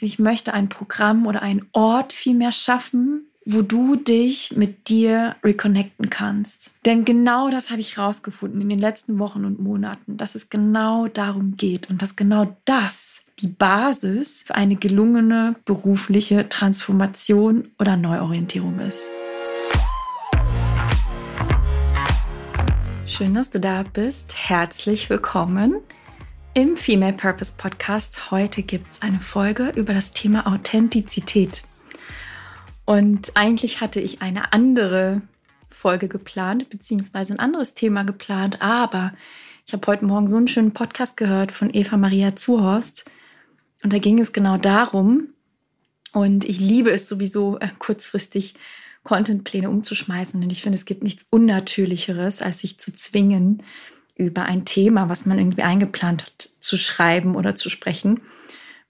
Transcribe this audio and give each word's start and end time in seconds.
Ich 0.00 0.18
möchte 0.18 0.52
ein 0.52 0.68
Programm 0.68 1.24
oder 1.24 1.42
einen 1.42 1.68
Ort 1.70 2.12
vielmehr 2.12 2.50
schaffen, 2.50 3.28
wo 3.46 3.62
du 3.62 3.94
dich 3.94 4.56
mit 4.56 4.88
dir 4.88 5.36
reconnecten 5.44 6.10
kannst. 6.10 6.72
Denn 6.84 7.04
genau 7.04 7.48
das 7.48 7.70
habe 7.70 7.80
ich 7.80 7.96
rausgefunden 7.96 8.60
in 8.60 8.68
den 8.68 8.80
letzten 8.80 9.20
Wochen 9.20 9.44
und 9.44 9.60
Monaten, 9.60 10.16
dass 10.16 10.34
es 10.34 10.48
genau 10.48 11.06
darum 11.06 11.56
geht 11.56 11.90
und 11.90 12.02
dass 12.02 12.16
genau 12.16 12.56
das 12.64 13.22
die 13.38 13.46
Basis 13.46 14.42
für 14.42 14.56
eine 14.56 14.74
gelungene 14.74 15.54
berufliche 15.64 16.48
Transformation 16.48 17.68
oder 17.78 17.96
Neuorientierung 17.96 18.80
ist. 18.80 19.10
Schön, 23.06 23.32
dass 23.32 23.50
du 23.50 23.60
da 23.60 23.84
bist. 23.84 24.34
Herzlich 24.48 25.08
willkommen 25.08 25.76
im 26.54 26.76
Female 26.76 27.12
Purpose 27.12 27.52
Podcast. 27.56 28.30
Heute 28.30 28.62
gibt 28.62 28.92
es 28.92 29.02
eine 29.02 29.18
Folge 29.18 29.72
über 29.76 29.92
das 29.92 30.12
Thema 30.12 30.46
Authentizität. 30.46 31.64
Und 32.84 33.32
eigentlich 33.34 33.80
hatte 33.80 34.00
ich 34.00 34.22
eine 34.22 34.52
andere 34.52 35.22
Folge 35.68 36.06
geplant, 36.08 36.70
beziehungsweise 36.70 37.34
ein 37.34 37.40
anderes 37.40 37.74
Thema 37.74 38.04
geplant, 38.04 38.62
aber 38.62 39.12
ich 39.66 39.72
habe 39.72 39.86
heute 39.88 40.04
Morgen 40.04 40.28
so 40.28 40.36
einen 40.36 40.48
schönen 40.48 40.72
Podcast 40.72 41.16
gehört 41.16 41.50
von 41.50 41.70
Eva 41.72 41.96
Maria 41.96 42.36
Zuhorst. 42.36 43.04
Und 43.82 43.92
da 43.92 43.98
ging 43.98 44.20
es 44.20 44.32
genau 44.32 44.56
darum, 44.56 45.28
und 46.12 46.44
ich 46.44 46.60
liebe 46.60 46.92
es 46.92 47.08
sowieso 47.08 47.58
äh, 47.58 47.68
kurzfristig 47.80 48.54
Contentpläne 49.02 49.68
umzuschmeißen. 49.68 50.40
Und 50.40 50.50
ich 50.50 50.62
finde, 50.62 50.78
es 50.78 50.84
gibt 50.84 51.02
nichts 51.02 51.26
Unnatürlicheres, 51.28 52.40
als 52.40 52.60
sich 52.60 52.78
zu 52.78 52.94
zwingen, 52.94 53.64
über 54.14 54.44
ein 54.44 54.64
Thema, 54.64 55.08
was 55.08 55.26
man 55.26 55.38
irgendwie 55.38 55.62
eingeplant 55.62 56.24
hat, 56.24 56.48
zu 56.60 56.76
schreiben 56.76 57.34
oder 57.36 57.54
zu 57.54 57.68
sprechen 57.70 58.20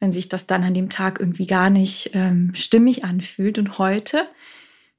wenn 0.05 0.13
sich 0.13 0.29
das 0.29 0.47
dann 0.47 0.65
an 0.65 0.75
dem 0.75 0.91
Tag 0.91 1.19
irgendwie 1.19 1.47
gar 1.47 1.71
nicht 1.71 2.11
ähm, 2.13 2.55
stimmig 2.55 3.05
anfühlt. 3.05 3.57
Und 3.57 3.79
heute 3.79 4.27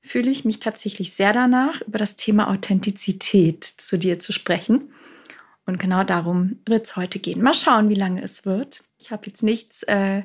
fühle 0.01 0.31
ich 0.31 0.45
mich 0.45 0.59
tatsächlich 0.59 1.13
sehr 1.13 1.31
danach, 1.31 1.81
über 1.81 1.99
das 1.99 2.15
Thema 2.15 2.49
Authentizität 2.49 3.63
zu 3.63 3.99
dir 3.99 4.19
zu 4.19 4.33
sprechen. 4.33 4.91
Und 5.67 5.79
genau 5.79 6.03
darum 6.03 6.57
wird 6.65 6.87
es 6.87 6.95
heute 6.95 7.19
gehen. 7.19 7.43
Mal 7.43 7.53
schauen, 7.53 7.89
wie 7.89 7.93
lange 7.93 8.23
es 8.23 8.47
wird. 8.47 8.83
Ich 8.97 9.11
habe 9.11 9.27
jetzt 9.27 9.43
nichts 9.43 9.83
äh, 9.83 10.23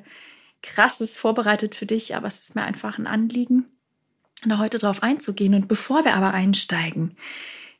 Krasses 0.62 1.14
vorbereitet 1.19 1.75
für 1.75 1.85
dich, 1.85 2.17
aber 2.17 2.29
es 2.29 2.39
ist 2.39 2.55
mir 2.55 2.62
einfach 2.62 2.97
ein 2.97 3.07
Anliegen, 3.07 3.67
da 4.47 4.57
heute 4.57 4.79
drauf 4.79 5.03
einzugehen. 5.03 5.55
Und 5.55 5.69
bevor 5.69 6.07
wir 6.07 6.14
aber 6.14 6.33
einsteigen, 6.33 7.12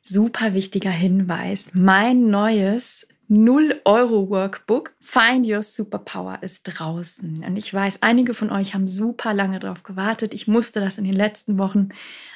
super 0.03 0.53
wichtiger 0.53 0.89
Hinweis. 0.91 1.71
Mein 1.73 2.29
neues 2.29 3.07
0-Euro-Workbook 3.29 4.93
Find 4.99 5.47
Your 5.47 5.63
Superpower 5.63 6.39
ist 6.41 6.63
draußen. 6.63 7.45
Und 7.45 7.55
ich 7.55 7.73
weiß, 7.73 7.99
einige 8.01 8.33
von 8.33 8.51
euch 8.51 8.73
haben 8.73 8.87
super 8.87 9.33
lange 9.33 9.59
darauf 9.59 9.83
gewartet. 9.83 10.33
Ich 10.33 10.47
musste 10.47 10.81
das 10.81 10.97
in 10.97 11.05
den 11.05 11.15
letzten 11.15 11.57
Wochen 11.57 11.89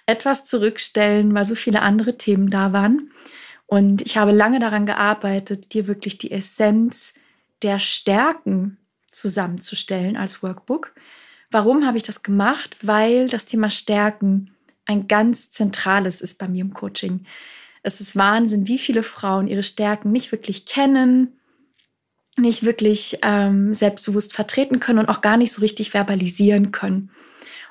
etwas 0.05 0.45
zurückstellen, 0.45 1.35
weil 1.35 1.43
so 1.43 1.55
viele 1.55 1.81
andere 1.81 2.17
Themen 2.17 2.49
da 2.49 2.71
waren. 2.71 3.11
Und 3.67 4.03
ich 4.03 4.17
habe 4.17 4.31
lange 4.31 4.59
daran 4.59 4.85
gearbeitet, 4.85 5.73
dir 5.73 5.87
wirklich 5.87 6.17
die 6.17 6.31
Essenz 6.31 7.13
der 7.61 7.79
Stärken 7.79 8.77
zusammenzustellen 9.11 10.15
als 10.15 10.41
Workbook. 10.43 10.93
Warum 11.51 11.85
habe 11.85 11.97
ich 11.97 12.03
das 12.03 12.23
gemacht? 12.23 12.77
Weil 12.81 13.27
das 13.27 13.45
Thema 13.45 13.69
Stärken 13.69 14.54
ein 14.85 15.07
ganz 15.07 15.49
zentrales 15.49 16.21
ist 16.21 16.37
bei 16.37 16.47
mir 16.47 16.61
im 16.61 16.73
Coaching. 16.73 17.25
Es 17.83 18.01
ist 18.01 18.15
Wahnsinn, 18.15 18.67
wie 18.67 18.79
viele 18.79 19.03
Frauen 19.03 19.47
ihre 19.47 19.63
Stärken 19.63 20.11
nicht 20.11 20.31
wirklich 20.31 20.65
kennen, 20.65 21.39
nicht 22.37 22.63
wirklich 22.63 23.19
ähm, 23.21 23.73
selbstbewusst 23.73 24.33
vertreten 24.33 24.79
können 24.79 24.99
und 24.99 25.09
auch 25.09 25.21
gar 25.21 25.37
nicht 25.37 25.53
so 25.53 25.61
richtig 25.61 25.91
verbalisieren 25.91 26.71
können. 26.71 27.11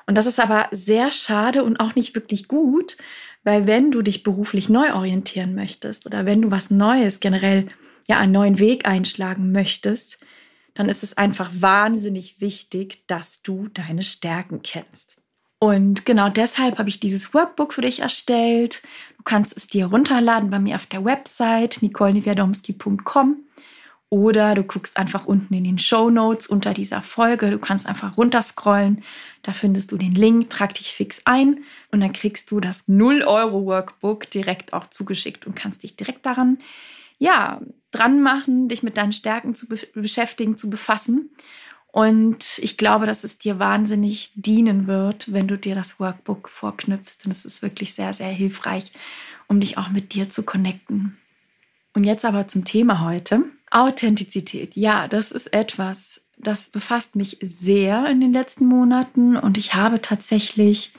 Und 0.07 0.15
das 0.17 0.25
ist 0.25 0.39
aber 0.39 0.67
sehr 0.71 1.11
schade 1.11 1.63
und 1.63 1.79
auch 1.79 1.95
nicht 1.95 2.15
wirklich 2.15 2.47
gut, 2.47 2.97
weil 3.43 3.67
wenn 3.67 3.91
du 3.91 4.01
dich 4.01 4.23
beruflich 4.23 4.69
neu 4.69 4.93
orientieren 4.93 5.55
möchtest 5.55 6.05
oder 6.05 6.25
wenn 6.25 6.41
du 6.41 6.51
was 6.51 6.69
Neues 6.69 7.19
generell, 7.19 7.67
ja, 8.07 8.19
einen 8.19 8.31
neuen 8.31 8.59
Weg 8.59 8.87
einschlagen 8.87 9.51
möchtest, 9.51 10.19
dann 10.73 10.89
ist 10.89 11.03
es 11.03 11.17
einfach 11.17 11.51
wahnsinnig 11.53 12.41
wichtig, 12.41 13.07
dass 13.07 13.41
du 13.41 13.67
deine 13.69 14.03
Stärken 14.03 14.61
kennst. 14.61 15.24
Und 15.59 16.05
genau 16.05 16.29
deshalb 16.29 16.77
habe 16.77 16.89
ich 16.89 16.99
dieses 16.99 17.33
Workbook 17.33 17.73
für 17.73 17.81
dich 17.81 17.99
erstellt. 17.99 18.83
Du 19.17 19.23
kannst 19.23 19.55
es 19.55 19.67
dir 19.67 19.87
runterladen 19.87 20.49
bei 20.49 20.59
mir 20.59 20.75
auf 20.75 20.85
der 20.85 21.05
Website 21.05 21.81
nicolenewiadomski.com 21.81 23.45
oder 24.09 24.53
du 24.53 24.63
guckst 24.63 24.97
einfach 24.97 25.25
unten 25.25 25.53
in 25.53 25.63
den 25.63 25.77
Show 25.77 26.09
Notes 26.09 26.47
unter 26.47 26.73
dieser 26.73 27.01
Folge. 27.01 27.49
Du 27.49 27.59
kannst 27.59 27.87
einfach 27.87 28.17
runterscrollen. 28.17 29.03
Da 29.41 29.53
findest 29.53 29.91
du 29.91 29.97
den 29.97 30.13
Link, 30.13 30.49
trag 30.49 30.73
dich 30.73 30.93
fix 30.93 31.21
ein 31.25 31.63
und 31.91 32.01
dann 32.01 32.13
kriegst 32.13 32.51
du 32.51 32.59
das 32.59 32.87
0-Euro-Workbook 32.87 34.29
direkt 34.29 34.73
auch 34.73 34.87
zugeschickt 34.87 35.47
und 35.47 35.55
kannst 35.55 35.83
dich 35.83 35.95
direkt 35.95 36.25
daran, 36.25 36.59
ja, 37.17 37.61
dran 37.91 38.21
machen, 38.21 38.67
dich 38.67 38.83
mit 38.83 38.97
deinen 38.97 39.11
Stärken 39.11 39.55
zu 39.55 39.67
be 39.67 39.79
beschäftigen, 39.93 40.57
zu 40.57 40.69
befassen. 40.69 41.31
Und 41.95 42.59
ich 42.59 42.75
glaube, 42.75 43.05
dass 43.05 43.23
es 43.23 43.37
dir 43.37 43.57
wahnsinnig 43.57 44.31
dienen 44.35 44.85
wird, 44.85 45.31
wenn 45.31 45.47
du 45.47 45.57
dir 45.57 45.75
das 45.75 45.97
Workbook 45.97 46.49
vorknüpfst. 46.49 47.19
Und 47.23 47.31
es 47.31 47.45
ist 47.45 47.61
wirklich 47.61 47.93
sehr, 47.93 48.13
sehr 48.13 48.27
hilfreich, 48.27 48.91
um 49.47 49.61
dich 49.61 49.77
auch 49.77 49.87
mit 49.87 50.13
dir 50.13 50.29
zu 50.29 50.43
connecten. 50.43 51.17
Und 51.93 52.03
jetzt 52.03 52.25
aber 52.25 52.49
zum 52.49 52.65
Thema 52.65 52.99
heute. 52.99 53.45
Authentizität. 53.71 54.75
Ja, 54.75 55.07
das 55.07 55.31
ist 55.31 55.53
etwas, 55.53 56.19
das 56.37 56.67
befasst 56.67 57.15
mich 57.15 57.37
sehr 57.41 58.05
in 58.07 58.19
den 58.19 58.33
letzten 58.33 58.65
Monaten. 58.65 59.37
Und 59.37 59.57
ich 59.57 59.73
habe 59.73 60.01
tatsächlich 60.01 60.91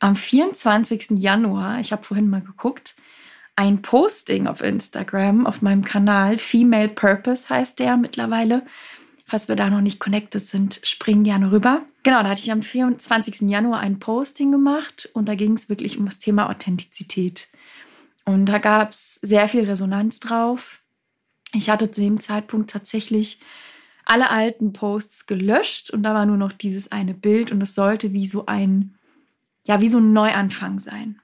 am 0.00 0.16
24. 0.16 1.10
Januar, 1.10 1.78
ich 1.78 1.92
habe 1.92 2.02
vorhin 2.02 2.28
mal 2.28 2.42
geguckt, 2.42 2.96
ein 3.54 3.82
Posting 3.82 4.48
auf 4.48 4.62
Instagram, 4.62 5.46
auf 5.46 5.62
meinem 5.62 5.84
Kanal, 5.84 6.38
Female 6.38 6.88
Purpose 6.88 7.48
heißt 7.48 7.78
der 7.78 7.96
mittlerweile, 7.96 8.66
Falls 9.26 9.48
wir 9.48 9.56
da 9.56 9.70
noch 9.70 9.80
nicht 9.80 10.00
connected 10.00 10.46
sind, 10.46 10.80
springen 10.82 11.24
gerne 11.24 11.50
rüber. 11.50 11.82
Genau, 12.02 12.22
da 12.22 12.30
hatte 12.30 12.42
ich 12.42 12.52
am 12.52 12.62
24. 12.62 13.42
Januar 13.42 13.80
ein 13.80 13.98
Posting 13.98 14.52
gemacht 14.52 15.08
und 15.14 15.26
da 15.26 15.34
ging 15.34 15.54
es 15.54 15.68
wirklich 15.68 15.98
um 15.98 16.04
das 16.04 16.18
Thema 16.18 16.50
Authentizität. 16.50 17.48
Und 18.26 18.46
da 18.46 18.58
gab 18.58 18.92
es 18.92 19.16
sehr 19.22 19.48
viel 19.48 19.64
Resonanz 19.64 20.20
drauf. 20.20 20.80
Ich 21.52 21.70
hatte 21.70 21.90
zu 21.90 22.02
dem 22.02 22.20
Zeitpunkt 22.20 22.70
tatsächlich 22.70 23.38
alle 24.04 24.30
alten 24.30 24.72
Posts 24.72 25.26
gelöscht 25.26 25.90
und 25.90 26.02
da 26.02 26.12
war 26.12 26.26
nur 26.26 26.36
noch 26.36 26.52
dieses 26.52 26.92
eine 26.92 27.14
Bild 27.14 27.50
und 27.52 27.62
es 27.62 27.74
sollte 27.74 28.12
wie 28.12 28.26
so 28.26 28.44
ein, 28.44 28.98
ja, 29.64 29.80
wie 29.80 29.88
so 29.88 29.98
ein 29.98 30.12
Neuanfang 30.12 30.78
sein. 30.78 31.20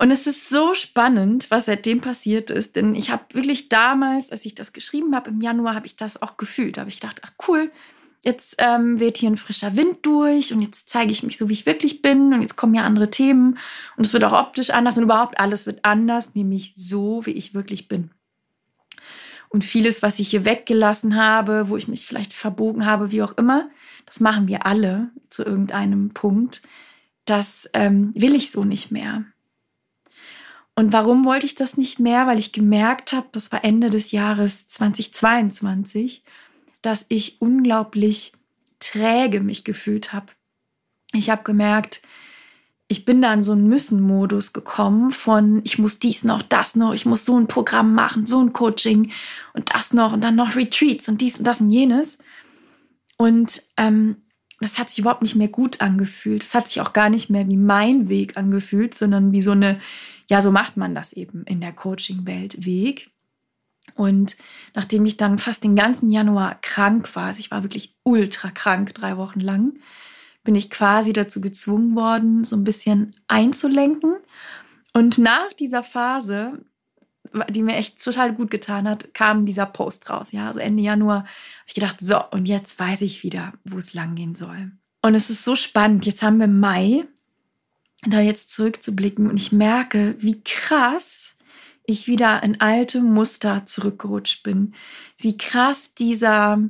Und 0.00 0.12
es 0.12 0.28
ist 0.28 0.48
so 0.48 0.74
spannend, 0.74 1.50
was 1.50 1.64
seitdem 1.64 2.00
passiert 2.00 2.50
ist, 2.50 2.76
denn 2.76 2.94
ich 2.94 3.10
habe 3.10 3.24
wirklich 3.32 3.68
damals, 3.68 4.30
als 4.30 4.44
ich 4.44 4.54
das 4.54 4.72
geschrieben 4.72 5.12
habe, 5.12 5.30
im 5.30 5.40
Januar, 5.40 5.74
habe 5.74 5.88
ich 5.88 5.96
das 5.96 6.22
auch 6.22 6.36
gefühlt. 6.36 6.76
Da 6.76 6.82
habe 6.82 6.88
ich 6.88 7.00
gedacht, 7.00 7.20
ach 7.24 7.32
cool, 7.48 7.72
jetzt 8.22 8.54
ähm, 8.58 9.00
weht 9.00 9.16
hier 9.16 9.28
ein 9.28 9.36
frischer 9.36 9.74
Wind 9.74 10.06
durch 10.06 10.52
und 10.52 10.62
jetzt 10.62 10.88
zeige 10.88 11.10
ich 11.10 11.24
mich 11.24 11.36
so, 11.36 11.48
wie 11.48 11.54
ich 11.54 11.66
wirklich 11.66 12.00
bin 12.00 12.32
und 12.32 12.42
jetzt 12.42 12.54
kommen 12.54 12.76
ja 12.76 12.84
andere 12.84 13.10
Themen 13.10 13.58
und 13.96 14.06
es 14.06 14.12
wird 14.12 14.22
auch 14.22 14.34
optisch 14.40 14.70
anders 14.70 14.96
und 14.98 15.02
überhaupt 15.02 15.40
alles 15.40 15.66
wird 15.66 15.84
anders, 15.84 16.36
nämlich 16.36 16.70
so, 16.76 17.26
wie 17.26 17.32
ich 17.32 17.52
wirklich 17.52 17.88
bin. 17.88 18.12
Und 19.48 19.64
vieles, 19.64 20.00
was 20.00 20.20
ich 20.20 20.28
hier 20.28 20.44
weggelassen 20.44 21.16
habe, 21.16 21.70
wo 21.70 21.76
ich 21.76 21.88
mich 21.88 22.06
vielleicht 22.06 22.34
verbogen 22.34 22.86
habe, 22.86 23.10
wie 23.10 23.22
auch 23.24 23.36
immer, 23.36 23.68
das 24.06 24.20
machen 24.20 24.46
wir 24.46 24.64
alle 24.64 25.10
zu 25.28 25.42
irgendeinem 25.42 26.10
Punkt. 26.10 26.62
Das 27.24 27.68
ähm, 27.72 28.12
will 28.14 28.36
ich 28.36 28.52
so 28.52 28.64
nicht 28.64 28.92
mehr. 28.92 29.24
Und 30.78 30.92
warum 30.92 31.24
wollte 31.24 31.44
ich 31.44 31.56
das 31.56 31.76
nicht 31.76 31.98
mehr? 31.98 32.28
Weil 32.28 32.38
ich 32.38 32.52
gemerkt 32.52 33.10
habe, 33.10 33.26
das 33.32 33.50
war 33.50 33.64
Ende 33.64 33.90
des 33.90 34.12
Jahres 34.12 34.68
2022, 34.68 36.22
dass 36.82 37.04
ich 37.08 37.42
unglaublich 37.42 38.32
träge 38.78 39.40
mich 39.40 39.64
gefühlt 39.64 40.12
habe. 40.12 40.26
Ich 41.12 41.30
habe 41.30 41.42
gemerkt, 41.42 42.00
ich 42.86 43.04
bin 43.04 43.20
da 43.20 43.34
in 43.34 43.42
so 43.42 43.50
einen 43.50 43.66
Müssen-Modus 43.66 44.52
gekommen 44.52 45.10
von, 45.10 45.62
ich 45.64 45.80
muss 45.80 45.98
dies 45.98 46.22
noch, 46.22 46.42
das 46.42 46.76
noch, 46.76 46.94
ich 46.94 47.06
muss 47.06 47.24
so 47.24 47.36
ein 47.36 47.48
Programm 47.48 47.92
machen, 47.92 48.24
so 48.24 48.40
ein 48.40 48.52
Coaching 48.52 49.10
und 49.54 49.74
das 49.74 49.92
noch 49.92 50.12
und 50.12 50.22
dann 50.22 50.36
noch 50.36 50.54
Retreats 50.54 51.08
und 51.08 51.20
dies 51.20 51.38
und 51.38 51.44
das 51.44 51.60
und 51.60 51.70
jenes. 51.70 52.18
Und 53.16 53.64
ähm, 53.76 54.18
das 54.60 54.78
hat 54.78 54.90
sich 54.90 55.00
überhaupt 55.00 55.22
nicht 55.22 55.34
mehr 55.34 55.48
gut 55.48 55.80
angefühlt. 55.80 56.44
Das 56.44 56.54
hat 56.54 56.68
sich 56.68 56.80
auch 56.80 56.92
gar 56.92 57.10
nicht 57.10 57.30
mehr 57.30 57.48
wie 57.48 57.56
mein 57.56 58.08
Weg 58.08 58.36
angefühlt, 58.36 58.94
sondern 58.94 59.32
wie 59.32 59.42
so 59.42 59.50
eine 59.50 59.80
ja, 60.28 60.42
so 60.42 60.52
macht 60.52 60.76
man 60.76 60.94
das 60.94 61.12
eben 61.12 61.44
in 61.44 61.60
der 61.60 61.72
Coaching-Welt 61.72 62.64
Weg. 62.64 63.10
Und 63.94 64.36
nachdem 64.74 65.06
ich 65.06 65.16
dann 65.16 65.38
fast 65.38 65.64
den 65.64 65.74
ganzen 65.74 66.10
Januar 66.10 66.58
krank 66.60 67.14
war, 67.16 67.26
also 67.26 67.40
ich 67.40 67.50
war 67.50 67.62
wirklich 67.62 67.96
ultra 68.02 68.50
krank, 68.50 68.94
drei 68.94 69.16
Wochen 69.16 69.40
lang, 69.40 69.78
bin 70.44 70.54
ich 70.54 70.70
quasi 70.70 71.12
dazu 71.12 71.40
gezwungen 71.40 71.96
worden, 71.96 72.44
so 72.44 72.56
ein 72.56 72.64
bisschen 72.64 73.14
einzulenken. 73.26 74.16
Und 74.92 75.18
nach 75.18 75.52
dieser 75.54 75.82
Phase, 75.82 76.64
die 77.50 77.62
mir 77.62 77.76
echt 77.76 78.02
total 78.02 78.34
gut 78.34 78.50
getan 78.50 78.88
hat, 78.88 79.12
kam 79.14 79.46
dieser 79.46 79.66
Post 79.66 80.08
raus. 80.10 80.32
Ja, 80.32 80.48
also 80.48 80.60
Ende 80.60 80.82
Januar 80.82 81.20
habe 81.20 81.28
ich 81.66 81.74
gedacht, 81.74 81.96
so, 82.00 82.22
und 82.30 82.46
jetzt 82.46 82.78
weiß 82.78 83.00
ich 83.02 83.22
wieder, 83.22 83.52
wo 83.64 83.78
es 83.78 83.94
langgehen 83.94 84.34
soll. 84.34 84.72
Und 85.02 85.14
es 85.14 85.30
ist 85.30 85.44
so 85.44 85.56
spannend. 85.56 86.06
Jetzt 86.06 86.22
haben 86.22 86.38
wir 86.38 86.48
Mai, 86.48 87.04
da 88.02 88.20
jetzt 88.20 88.52
zurückzublicken 88.54 89.28
und 89.28 89.36
ich 89.36 89.52
merke, 89.52 90.14
wie 90.18 90.40
krass 90.42 91.34
ich 91.88 92.06
wieder 92.06 92.42
in 92.42 92.60
alte 92.60 93.00
Muster 93.00 93.64
zurückgerutscht 93.64 94.42
bin. 94.42 94.74
Wie 95.16 95.38
krass 95.38 95.94
dieser, 95.94 96.60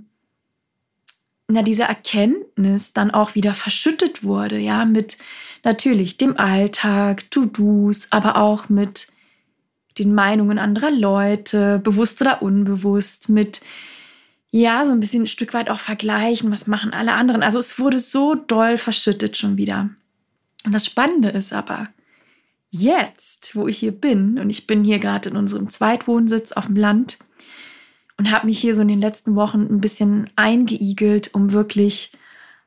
na, 1.49 1.63
diese 1.63 1.83
Erkenntnis 1.83 2.93
dann 2.93 3.11
auch 3.11 3.35
wieder 3.35 3.53
verschüttet 3.53 4.23
wurde, 4.23 4.59
ja, 4.59 4.85
mit 4.85 5.19
natürlich 5.65 6.19
dem 6.19 6.37
Alltag, 6.39 7.29
To-Dos, 7.33 8.09
aber 8.11 8.37
auch 8.37 8.69
mit 8.69 9.09
den 9.99 10.15
Meinungen 10.15 10.59
anderer 10.59 10.93
Leute, 10.93 11.81
bewusst 11.81 12.21
oder 12.21 12.41
unbewusst, 12.41 13.29
mit 13.29 13.61
ja, 14.51 14.87
so 14.87 14.93
ein 14.93 15.01
bisschen 15.01 15.25
ein 15.25 15.27
Stück 15.27 15.53
weit 15.53 15.69
auch 15.69 15.81
vergleichen, 15.81 16.53
was 16.53 16.69
machen 16.69 16.93
alle 16.93 17.15
anderen. 17.15 17.43
Also 17.43 17.59
es 17.59 17.79
wurde 17.81 17.99
so 17.99 18.37
doll 18.37 18.79
verschüttet 18.79 19.37
schon 19.37 19.57
wieder. 19.57 19.91
Und 20.69 20.75
das 20.75 20.85
Spannende 20.85 21.31
ist 21.31 21.55
aber, 21.55 21.89
jetzt, 22.69 23.57
wo 23.57 23.69
ich 23.69 23.79
hier 23.79 23.93
bin, 23.93 24.39
und 24.39 24.51
ich 24.51 24.67
bin 24.67 24.85
hier 24.85 24.99
gerade 24.99 25.31
in 25.31 25.37
unserem 25.39 25.71
Zweitwohnsitz 25.71 26.53
auf 26.53 26.67
dem 26.67 26.77
Land 26.77 27.17
und 28.19 28.31
habe 28.31 28.45
mich 28.45 28.59
hier 28.59 28.75
so 28.75 28.83
in 28.83 28.89
den 28.89 29.01
letzten 29.01 29.35
Wochen 29.35 29.63
ein 29.63 29.81
bisschen 29.81 30.29
eingeigelt, 30.37 31.33
um 31.33 31.53
wirklich 31.53 32.13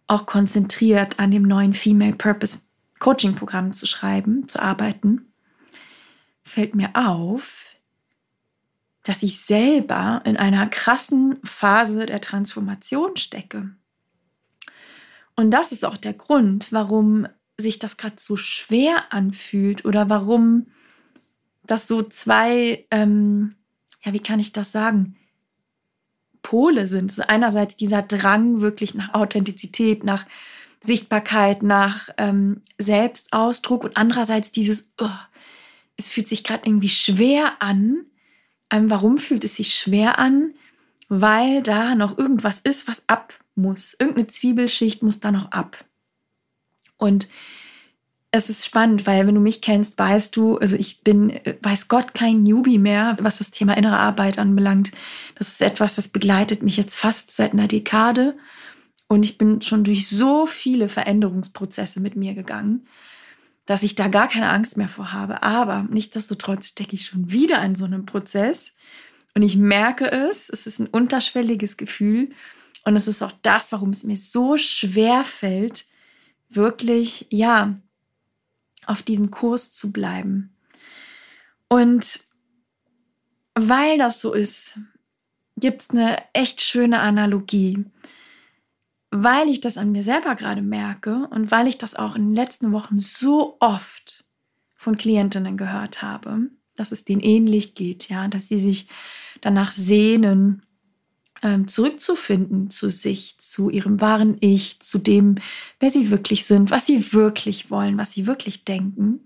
auch 0.08 0.26
konzentriert 0.26 1.20
an 1.20 1.30
dem 1.30 1.44
neuen 1.44 1.76
Female 1.76 2.14
Purpose 2.14 2.62
Coaching 2.98 3.36
Programm 3.36 3.72
zu 3.72 3.86
schreiben, 3.86 4.48
zu 4.48 4.60
arbeiten, 4.60 5.32
fällt 6.44 6.74
mir 6.74 6.90
auf, 6.96 7.76
dass 9.04 9.22
ich 9.22 9.42
selber 9.42 10.24
in 10.26 10.38
einer 10.38 10.66
krassen 10.66 11.38
Phase 11.44 12.08
der 12.08 12.22
Transformation 12.22 13.16
stecke. 13.16 13.70
Und 15.36 15.52
das 15.52 15.72
ist 15.72 15.86
auch 15.86 15.98
der 15.98 16.14
Grund, 16.14 16.72
warum 16.72 17.28
sich 17.62 17.80
das 17.80 17.98
gerade 17.98 18.18
so 18.20 18.36
schwer 18.36 19.14
anfühlt 19.14 19.86
oder 19.86 20.10
warum 20.10 20.68
das 21.64 21.88
so 21.88 22.04
zwei, 22.04 22.86
ähm, 22.92 23.56
ja, 24.04 24.14
wie 24.14 24.20
kann 24.20 24.40
ich 24.40 24.52
das 24.52 24.72
sagen, 24.72 25.16
Pole 26.42 26.88
sind. 26.88 27.12
Also 27.12 27.24
einerseits 27.28 27.78
dieser 27.78 28.02
Drang 28.02 28.62
wirklich 28.62 28.96
nach 28.96 29.14
Authentizität, 29.14 30.04
nach 30.04 30.26
Sichtbarkeit, 30.82 31.64
nach 31.64 32.10
ähm, 32.18 32.62
Selbstausdruck 32.78 33.84
und 33.84 33.98
andererseits 33.98 34.52
dieses, 34.52 34.88
oh, 35.00 35.08
es 35.98 36.12
fühlt 36.12 36.28
sich 36.28 36.44
gerade 36.44 36.66
irgendwie 36.66 36.90
schwer 36.90 37.62
an. 37.62 38.06
Ähm, 38.72 38.90
warum 38.90 39.18
fühlt 39.18 39.44
es 39.44 39.56
sich 39.56 39.76
schwer 39.76 40.18
an? 40.18 40.54
Weil 41.08 41.62
da 41.62 41.94
noch 41.94 42.18
irgendwas 42.18 42.60
ist, 42.60 42.88
was 42.88 43.08
ab 43.08 43.34
muss. 43.54 43.96
Irgendeine 44.00 44.28
Zwiebelschicht 44.28 45.04
muss 45.04 45.20
da 45.20 45.32
noch 45.32 45.52
ab. 45.52 45.86
Und 47.02 47.28
es 48.30 48.50
ist 48.50 48.64
spannend, 48.64 49.08
weil 49.08 49.26
wenn 49.26 49.36
du 49.36 49.42
mich 49.42 49.62
kennst, 49.62 49.98
weißt 49.98 50.36
du, 50.36 50.58
also 50.60 50.76
ich 50.76 51.02
bin, 51.02 51.40
weiß 51.62 51.88
Gott, 51.88 52.14
kein 52.14 52.44
Newbie 52.44 52.78
mehr, 52.78 53.18
was 53.20 53.40
das 53.40 53.50
Thema 53.50 53.76
innere 53.76 53.98
Arbeit 53.98 54.38
anbelangt. 54.38 54.92
Das 55.36 55.50
ist 55.50 55.62
etwas, 55.62 55.96
das 55.96 56.10
begleitet 56.10 56.62
mich 56.62 56.78
jetzt 56.78 56.96
fast 56.96 57.36
seit 57.36 57.54
einer 57.54 57.68
Dekade. 57.68 58.38
Und 59.08 59.24
ich 59.24 59.40
bin 59.40 59.64
schon 59.64 59.84
durch 59.84 60.08
so 60.08 60.46
viele 60.46 60.88
Veränderungsprozesse 60.90 62.00
mit 62.00 62.16
mir 62.16 62.36
gegangen, 62.36 62.88
dass 63.66 63.84
ich 63.84 63.96
da 63.96 64.08
gar 64.08 64.30
keine 64.30 64.52
Angst 64.52 64.78
mehr 64.78 64.88
vor 64.88 65.12
habe. 65.12 65.42
Aber 65.42 65.88
nichtsdestotrotz 65.90 66.68
stecke 66.68 66.96
ich 66.96 67.08
schon 67.08 67.32
wieder 67.32 67.62
in 67.64 67.76
so 67.76 67.86
einem 67.86 68.06
Prozess. 68.06 68.74
Und 69.34 69.42
ich 69.42 69.58
merke 69.58 70.10
es, 70.10 70.50
es 70.50 70.68
ist 70.68 70.80
ein 70.80 70.88
unterschwelliges 70.88 71.78
Gefühl. 71.78 72.30
Und 72.86 72.96
es 72.96 73.08
ist 73.08 73.24
auch 73.24 73.34
das, 73.42 73.72
warum 73.72 73.90
es 73.90 74.04
mir 74.04 74.18
so 74.18 74.56
schwer 74.58 75.24
fällt, 75.24 75.86
wirklich, 76.56 77.28
ja, 77.30 77.80
auf 78.86 79.04
diesem 79.04 79.32
Kurs 79.32 79.72
zu 79.72 79.92
bleiben. 79.92 80.56
Und 81.68 82.26
weil 83.56 83.98
das 83.98 84.22
so 84.22 84.34
ist, 84.34 84.80
gibt 85.58 85.84
es 85.84 85.90
eine 85.92 86.18
echt 86.34 86.62
schöne 86.62 87.00
Analogie. 87.00 87.86
Weil 89.12 89.50
ich 89.50 89.62
das 89.62 89.78
an 89.78 89.92
mir 89.92 90.04
selber 90.04 90.36
gerade 90.36 90.62
merke 90.62 91.28
und 91.32 91.52
weil 91.52 91.68
ich 91.68 91.78
das 91.78 91.96
auch 91.96 92.16
in 92.16 92.24
den 92.24 92.36
letzten 92.36 92.72
Wochen 92.72 93.00
so 93.00 93.58
oft 93.60 94.26
von 94.76 94.98
Klientinnen 94.98 95.58
gehört 95.58 96.02
habe, 96.02 96.50
dass 96.76 96.92
es 96.92 97.04
denen 97.04 97.22
ähnlich 97.22 97.76
geht, 97.76 98.10
ja, 98.10 98.28
dass 98.28 98.48
sie 98.48 98.60
sich 98.60 98.88
danach 99.42 99.74
sehnen, 99.74 100.64
zurückzufinden 101.66 102.70
zu 102.70 102.92
sich, 102.92 103.40
zu 103.40 103.72
ihrem 103.72 104.00
wahren 104.00 104.38
Ich, 104.42 104.80
zu 104.80 105.00
dem, 105.00 105.36
wer 105.80 105.90
sie 105.90 106.12
wirklich 106.12 106.46
sind, 106.46 106.70
was 106.70 106.86
sie 106.86 107.14
wirklich 107.14 107.72
wollen, 107.72 107.98
was 107.98 108.12
sie 108.12 108.28
wirklich 108.28 108.64
denken, 108.64 109.22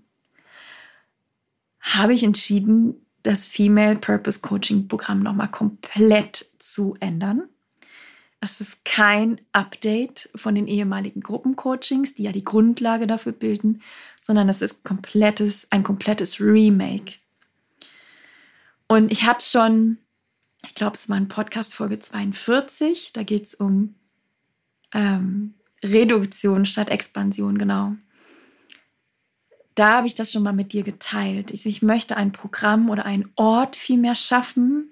habe 1.80 2.14
ich 2.14 2.22
entschieden, 2.22 3.06
das 3.22 3.46
Female 3.46 3.96
Purpose 3.96 4.40
Coaching 4.40 4.88
Programm 4.88 5.20
nochmal 5.20 5.50
komplett 5.50 6.46
zu 6.58 6.96
ändern. 7.00 7.42
Es 8.40 8.60
ist 8.60 8.84
kein 8.84 9.40
Update 9.52 10.30
von 10.36 10.54
den 10.54 10.68
ehemaligen 10.68 11.20
Gruppencoachings, 11.20 12.14
die 12.14 12.24
ja 12.24 12.32
die 12.32 12.44
Grundlage 12.44 13.06
dafür 13.06 13.32
bilden, 13.32 13.82
sondern 14.22 14.48
es 14.48 14.62
ist 14.62 14.84
komplettes, 14.84 15.66
ein 15.70 15.82
komplettes 15.82 16.40
Remake. 16.40 17.14
Und 18.88 19.10
ich 19.10 19.24
habe 19.24 19.40
schon 19.40 19.98
ich 20.64 20.74
glaube, 20.74 20.94
es 20.94 21.08
war 21.08 21.16
in 21.16 21.28
Podcast 21.28 21.74
Folge 21.74 21.98
42. 21.98 23.12
Da 23.12 23.22
geht 23.22 23.44
es 23.46 23.54
um 23.54 23.94
ähm, 24.92 25.54
Reduktion 25.84 26.64
statt 26.64 26.88
Expansion, 26.90 27.58
genau. 27.58 27.94
Da 29.74 29.98
habe 29.98 30.06
ich 30.06 30.14
das 30.14 30.32
schon 30.32 30.42
mal 30.42 30.54
mit 30.54 30.72
dir 30.72 30.82
geteilt. 30.82 31.50
Ich, 31.50 31.66
ich 31.66 31.82
möchte 31.82 32.16
ein 32.16 32.32
Programm 32.32 32.88
oder 32.88 33.04
einen 33.04 33.30
Ort 33.36 33.76
vielmehr 33.76 34.14
schaffen, 34.14 34.90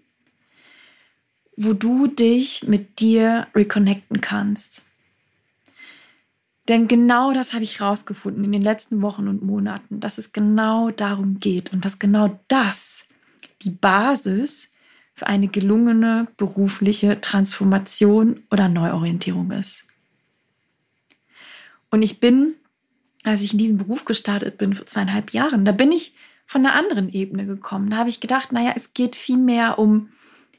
wo 1.57 1.73
du 1.73 2.07
dich 2.07 2.67
mit 2.67 3.01
dir 3.01 3.47
reconnecten 3.55 4.21
kannst. 4.21 4.83
Denn 6.69 6.89
genau 6.89 7.33
das 7.33 7.53
habe 7.53 7.65
ich 7.65 7.81
rausgefunden 7.81 8.45
in 8.45 8.53
den 8.53 8.63
letzten 8.63 9.03
Wochen 9.03 9.29
und 9.29 9.43
Monaten, 9.43 10.01
dass 10.01 10.19
es 10.19 10.33
genau 10.33 10.91
darum 10.91 11.39
geht 11.39 11.73
und 11.73 11.85
dass 11.85 11.99
genau 11.99 12.41
das 12.49 13.07
die 13.63 13.71
Basis 13.71 14.71
für 15.15 15.27
eine 15.27 15.49
gelungene 15.49 16.27
berufliche 16.37 17.21
Transformation 17.21 18.43
oder 18.51 18.69
Neuorientierung 18.69 19.51
ist. 19.53 19.87
Und 21.91 22.03
ich 22.03 22.19
bin, 22.19 22.55
als 23.23 23.41
ich 23.41 23.53
in 23.53 23.59
diesen 23.59 23.79
Beruf 23.79 24.05
gestartet 24.05 24.59
bin 24.59 24.75
vor 24.75 24.87
zweieinhalb 24.87 25.33
Jahren, 25.33 25.65
da 25.65 25.73
bin 25.73 25.93
ich 25.93 26.15
von 26.47 26.67
einer 26.67 26.75
anderen 26.75 27.09
Ebene 27.09 27.47
gekommen. 27.47 27.91
Da 27.91 27.99
habe 27.99 28.09
ich 28.09 28.21
gedacht, 28.21 28.53
naja, 28.53 28.73
es 28.75 28.93
geht 28.93 29.17
viel 29.17 29.39
mehr 29.39 29.79
um 29.79 30.11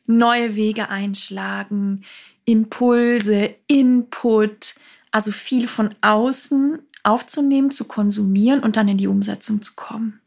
neue 0.08 0.56
Wege 0.56 0.90
einschlagen, 0.90 2.04
Impulse, 2.46 3.56
Input, 3.68 4.76
also 5.12 5.32
viel 5.32 5.68
von 5.68 5.94
außen 6.02 6.80
aufzunehmen, 7.04 7.72
zu 7.72 7.86
konsumieren 7.86 8.62
und 8.62 8.78
dann 8.78 8.88
in 8.88 8.98
die 8.98 9.08
Umsetzung 9.08 9.62
zu 9.62 9.74
kommen. 9.76 10.22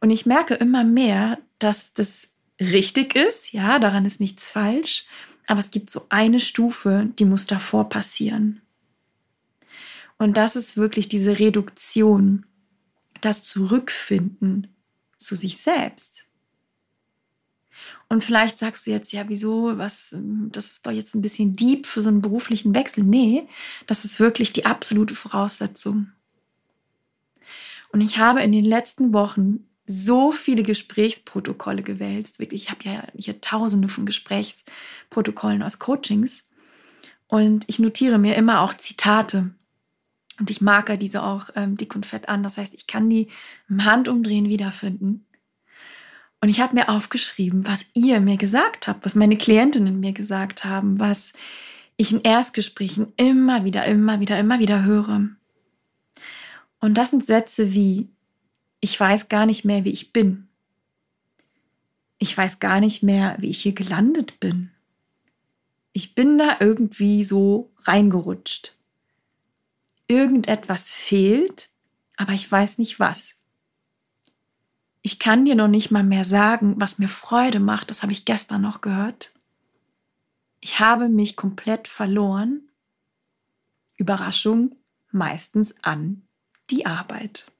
Und 0.00 0.10
ich 0.10 0.26
merke 0.26 0.54
immer 0.54 0.84
mehr, 0.84 1.38
dass 1.58 1.94
das 1.94 2.32
richtig 2.60 3.14
ist. 3.14 3.52
Ja, 3.52 3.78
daran 3.78 4.04
ist 4.04 4.20
nichts 4.20 4.44
falsch. 4.44 5.06
Aber 5.46 5.60
es 5.60 5.70
gibt 5.70 5.90
so 5.90 6.06
eine 6.08 6.40
Stufe, 6.40 7.08
die 7.18 7.24
muss 7.24 7.46
davor 7.46 7.88
passieren. 7.88 8.60
Und 10.18 10.36
das 10.36 10.56
ist 10.56 10.76
wirklich 10.76 11.08
diese 11.08 11.38
Reduktion, 11.38 12.46
das 13.20 13.42
Zurückfinden 13.42 14.68
zu 15.16 15.36
sich 15.36 15.58
selbst. 15.58 16.24
Und 18.08 18.22
vielleicht 18.22 18.56
sagst 18.58 18.86
du 18.86 18.92
jetzt, 18.92 19.12
ja, 19.12 19.28
wieso, 19.28 19.78
was, 19.78 20.16
das 20.50 20.66
ist 20.66 20.86
doch 20.86 20.92
jetzt 20.92 21.14
ein 21.14 21.22
bisschen 21.22 21.54
deep 21.54 21.86
für 21.86 22.00
so 22.00 22.08
einen 22.08 22.22
beruflichen 22.22 22.74
Wechsel. 22.74 23.02
Nee, 23.02 23.48
das 23.86 24.04
ist 24.04 24.20
wirklich 24.20 24.52
die 24.52 24.64
absolute 24.64 25.14
Voraussetzung. 25.14 26.12
Und 27.90 28.00
ich 28.00 28.18
habe 28.18 28.42
in 28.42 28.52
den 28.52 28.64
letzten 28.64 29.12
Wochen 29.12 29.68
so 29.86 30.32
viele 30.32 30.62
Gesprächsprotokolle 30.62 31.82
gewälzt. 31.82 32.38
Wirklich, 32.38 32.64
ich 32.64 32.70
habe 32.70 32.84
ja 32.84 33.04
hier 33.16 33.40
tausende 33.40 33.88
von 33.88 34.06
Gesprächsprotokollen 34.06 35.62
aus 35.62 35.78
Coachings. 35.78 36.48
Und 37.28 37.64
ich 37.68 37.78
notiere 37.78 38.18
mir 38.18 38.34
immer 38.36 38.60
auch 38.60 38.74
Zitate. 38.74 39.50
Und 40.38 40.50
ich 40.50 40.60
marker 40.60 40.96
diese 40.96 41.22
auch 41.22 41.50
ähm, 41.54 41.76
dick 41.76 41.94
und 41.94 42.04
fett 42.04 42.28
an. 42.28 42.42
Das 42.42 42.58
heißt, 42.58 42.74
ich 42.74 42.86
kann 42.86 43.08
die 43.08 43.28
im 43.68 43.84
Handumdrehen 43.84 44.48
wiederfinden. 44.48 45.24
Und 46.40 46.48
ich 46.50 46.60
habe 46.60 46.74
mir 46.74 46.88
aufgeschrieben, 46.88 47.66
was 47.66 47.86
ihr 47.94 48.20
mir 48.20 48.36
gesagt 48.36 48.88
habt, 48.88 49.04
was 49.04 49.14
meine 49.14 49.38
Klientinnen 49.38 49.98
mir 50.00 50.12
gesagt 50.12 50.64
haben, 50.64 51.00
was 51.00 51.32
ich 51.96 52.12
in 52.12 52.20
Erstgesprächen 52.20 53.12
immer 53.16 53.64
wieder, 53.64 53.86
immer 53.86 54.20
wieder, 54.20 54.38
immer 54.38 54.58
wieder 54.58 54.84
höre. 54.84 55.30
Und 56.80 56.94
das 56.94 57.10
sind 57.10 57.24
Sätze 57.24 57.72
wie, 57.72 58.10
ich 58.86 59.00
weiß 59.00 59.28
gar 59.28 59.46
nicht 59.46 59.64
mehr, 59.64 59.84
wie 59.84 59.90
ich 59.90 60.12
bin. 60.12 60.46
ich 62.18 62.38
weiß 62.38 62.60
gar 62.60 62.78
nicht 62.78 63.02
mehr, 63.02 63.34
wie 63.40 63.50
ich 63.50 63.60
hier 63.60 63.72
gelandet 63.72 64.38
bin. 64.38 64.70
Ich 65.92 66.14
bin 66.14 66.38
da 66.38 66.58
irgendwie 66.60 67.24
so 67.24 67.72
reingerutscht. 67.82 68.76
Irgendetwas 70.06 70.92
fehlt, 70.92 71.68
aber 72.16 72.32
ich 72.32 72.50
weiß 72.50 72.78
nicht 72.78 73.00
was. 73.00 73.34
Ich 75.02 75.18
kann 75.18 75.44
dir 75.44 75.56
noch 75.56 75.66
nicht 75.66 75.90
mal 75.90 76.04
mehr 76.04 76.24
sagen, 76.24 76.76
was 76.78 77.00
mir 77.00 77.08
Freude 77.08 77.58
macht, 77.58 77.90
das 77.90 78.02
habe 78.02 78.12
ich 78.12 78.24
gestern 78.24 78.62
noch 78.62 78.82
gehört. 78.82 79.32
Ich 80.60 80.78
habe 80.78 81.08
mich 81.08 81.34
komplett 81.34 81.88
verloren. 81.88 82.68
Überraschung, 83.96 84.76
meistens 85.10 85.74
an 85.82 86.22
die 86.70 86.86
Arbeit. 86.86 87.50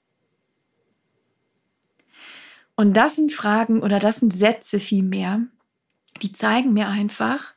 Und 2.77 2.95
das 2.95 3.17
sind 3.17 3.33
Fragen 3.33 3.83
oder 3.83 3.99
das 3.99 4.17
sind 4.17 4.33
Sätze 4.33 4.79
vielmehr, 4.79 5.43
die 6.23 6.33
zeigen 6.33 6.73
mir 6.73 6.89
einfach, 6.89 7.55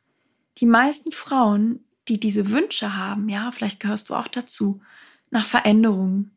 die 0.58 0.66
meisten 0.66 1.12
Frauen, 1.12 1.84
die 2.08 2.20
diese 2.20 2.50
Wünsche 2.50 2.98
haben, 2.98 3.30
ja, 3.30 3.52
vielleicht 3.52 3.80
gehörst 3.80 4.10
du 4.10 4.16
auch 4.16 4.28
dazu, 4.28 4.82
nach 5.30 5.46
Veränderungen, 5.46 6.32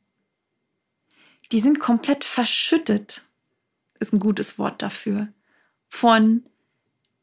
die 1.50 1.60
sind 1.60 1.80
komplett 1.80 2.24
verschüttet, 2.24 3.24
ist 4.00 4.12
ein 4.12 4.20
gutes 4.20 4.58
Wort 4.58 4.82
dafür, 4.82 5.28
von 5.88 6.44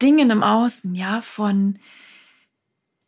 Dingen 0.01 0.29
im 0.29 0.43
Außen, 0.43 0.95
ja, 0.95 1.21
von 1.21 1.79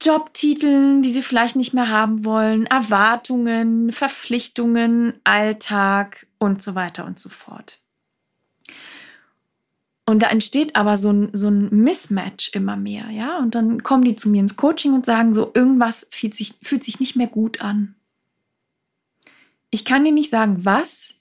Jobtiteln, 0.01 1.03
die 1.03 1.13
sie 1.13 1.21
vielleicht 1.21 1.55
nicht 1.55 1.73
mehr 1.73 1.89
haben 1.89 2.25
wollen, 2.25 2.65
Erwartungen, 2.65 3.91
Verpflichtungen, 3.91 5.13
Alltag 5.23 6.27
und 6.39 6.61
so 6.61 6.75
weiter 6.75 7.05
und 7.05 7.19
so 7.19 7.29
fort. 7.29 7.80
Und 10.11 10.19
da 10.19 10.27
entsteht 10.27 10.75
aber 10.75 10.97
so 10.97 11.09
ein, 11.09 11.29
so 11.31 11.47
ein 11.47 11.69
Mismatch 11.69 12.51
immer 12.53 12.75
mehr, 12.75 13.09
ja. 13.11 13.39
Und 13.39 13.55
dann 13.55 13.81
kommen 13.81 14.03
die 14.03 14.17
zu 14.17 14.29
mir 14.29 14.41
ins 14.41 14.57
Coaching 14.57 14.93
und 14.93 15.05
sagen 15.05 15.33
so, 15.33 15.53
irgendwas 15.53 16.05
fühlt 16.09 16.33
sich, 16.33 16.55
fühlt 16.61 16.83
sich 16.83 16.99
nicht 16.99 17.15
mehr 17.15 17.27
gut 17.27 17.61
an. 17.61 17.95
Ich 19.69 19.85
kann 19.85 20.03
dir 20.03 20.11
nicht 20.11 20.29
sagen, 20.29 20.65
was. 20.65 21.13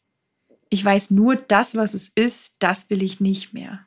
Ich 0.71 0.85
weiß 0.85 1.13
nur, 1.13 1.37
das, 1.37 1.77
was 1.77 1.95
es 1.95 2.09
ist, 2.09 2.57
das 2.59 2.91
will 2.91 3.05
ich 3.05 3.21
nicht 3.21 3.55
mehr. 3.55 3.87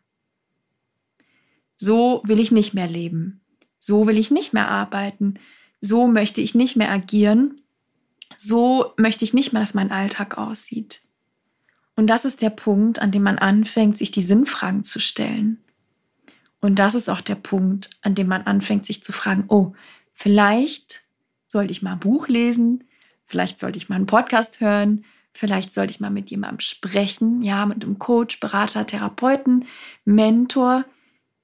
So 1.75 2.21
will 2.23 2.39
ich 2.39 2.53
nicht 2.53 2.73
mehr 2.73 2.87
leben. 2.87 3.41
So 3.81 4.07
will 4.07 4.17
ich 4.17 4.31
nicht 4.31 4.53
mehr 4.53 4.69
arbeiten. 4.69 5.33
So 5.81 6.07
möchte 6.07 6.39
ich 6.39 6.55
nicht 6.55 6.77
mehr 6.77 6.89
agieren. 6.89 7.59
So 8.37 8.93
möchte 8.95 9.25
ich 9.25 9.33
nicht 9.33 9.51
mehr, 9.51 9.61
dass 9.61 9.73
mein 9.73 9.91
Alltag 9.91 10.37
aussieht. 10.37 11.02
Und 11.95 12.07
das 12.07 12.25
ist 12.25 12.41
der 12.41 12.49
Punkt, 12.49 12.99
an 12.99 13.11
dem 13.11 13.23
man 13.23 13.37
anfängt, 13.37 13.97
sich 13.97 14.11
die 14.11 14.21
Sinnfragen 14.21 14.83
zu 14.83 14.99
stellen. 14.99 15.63
Und 16.59 16.79
das 16.79 16.95
ist 16.95 17.09
auch 17.09 17.21
der 17.21 17.35
Punkt, 17.35 17.89
an 18.01 18.15
dem 18.15 18.27
man 18.27 18.43
anfängt, 18.43 18.85
sich 18.85 19.03
zu 19.03 19.11
fragen, 19.11 19.45
oh, 19.49 19.73
vielleicht 20.13 21.03
sollte 21.47 21.71
ich 21.71 21.81
mal 21.81 21.93
ein 21.93 21.99
Buch 21.99 22.27
lesen, 22.27 22.85
vielleicht 23.25 23.59
sollte 23.59 23.77
ich 23.77 23.89
mal 23.89 23.97
einen 23.97 24.05
Podcast 24.05 24.59
hören, 24.59 25.03
vielleicht 25.33 25.73
sollte 25.73 25.91
ich 25.91 25.99
mal 25.99 26.09
mit 26.09 26.29
jemandem 26.29 26.61
sprechen, 26.61 27.41
ja, 27.41 27.65
mit 27.65 27.83
einem 27.83 27.99
Coach, 27.99 28.39
Berater, 28.39 28.87
Therapeuten, 28.87 29.65
Mentor. 30.05 30.85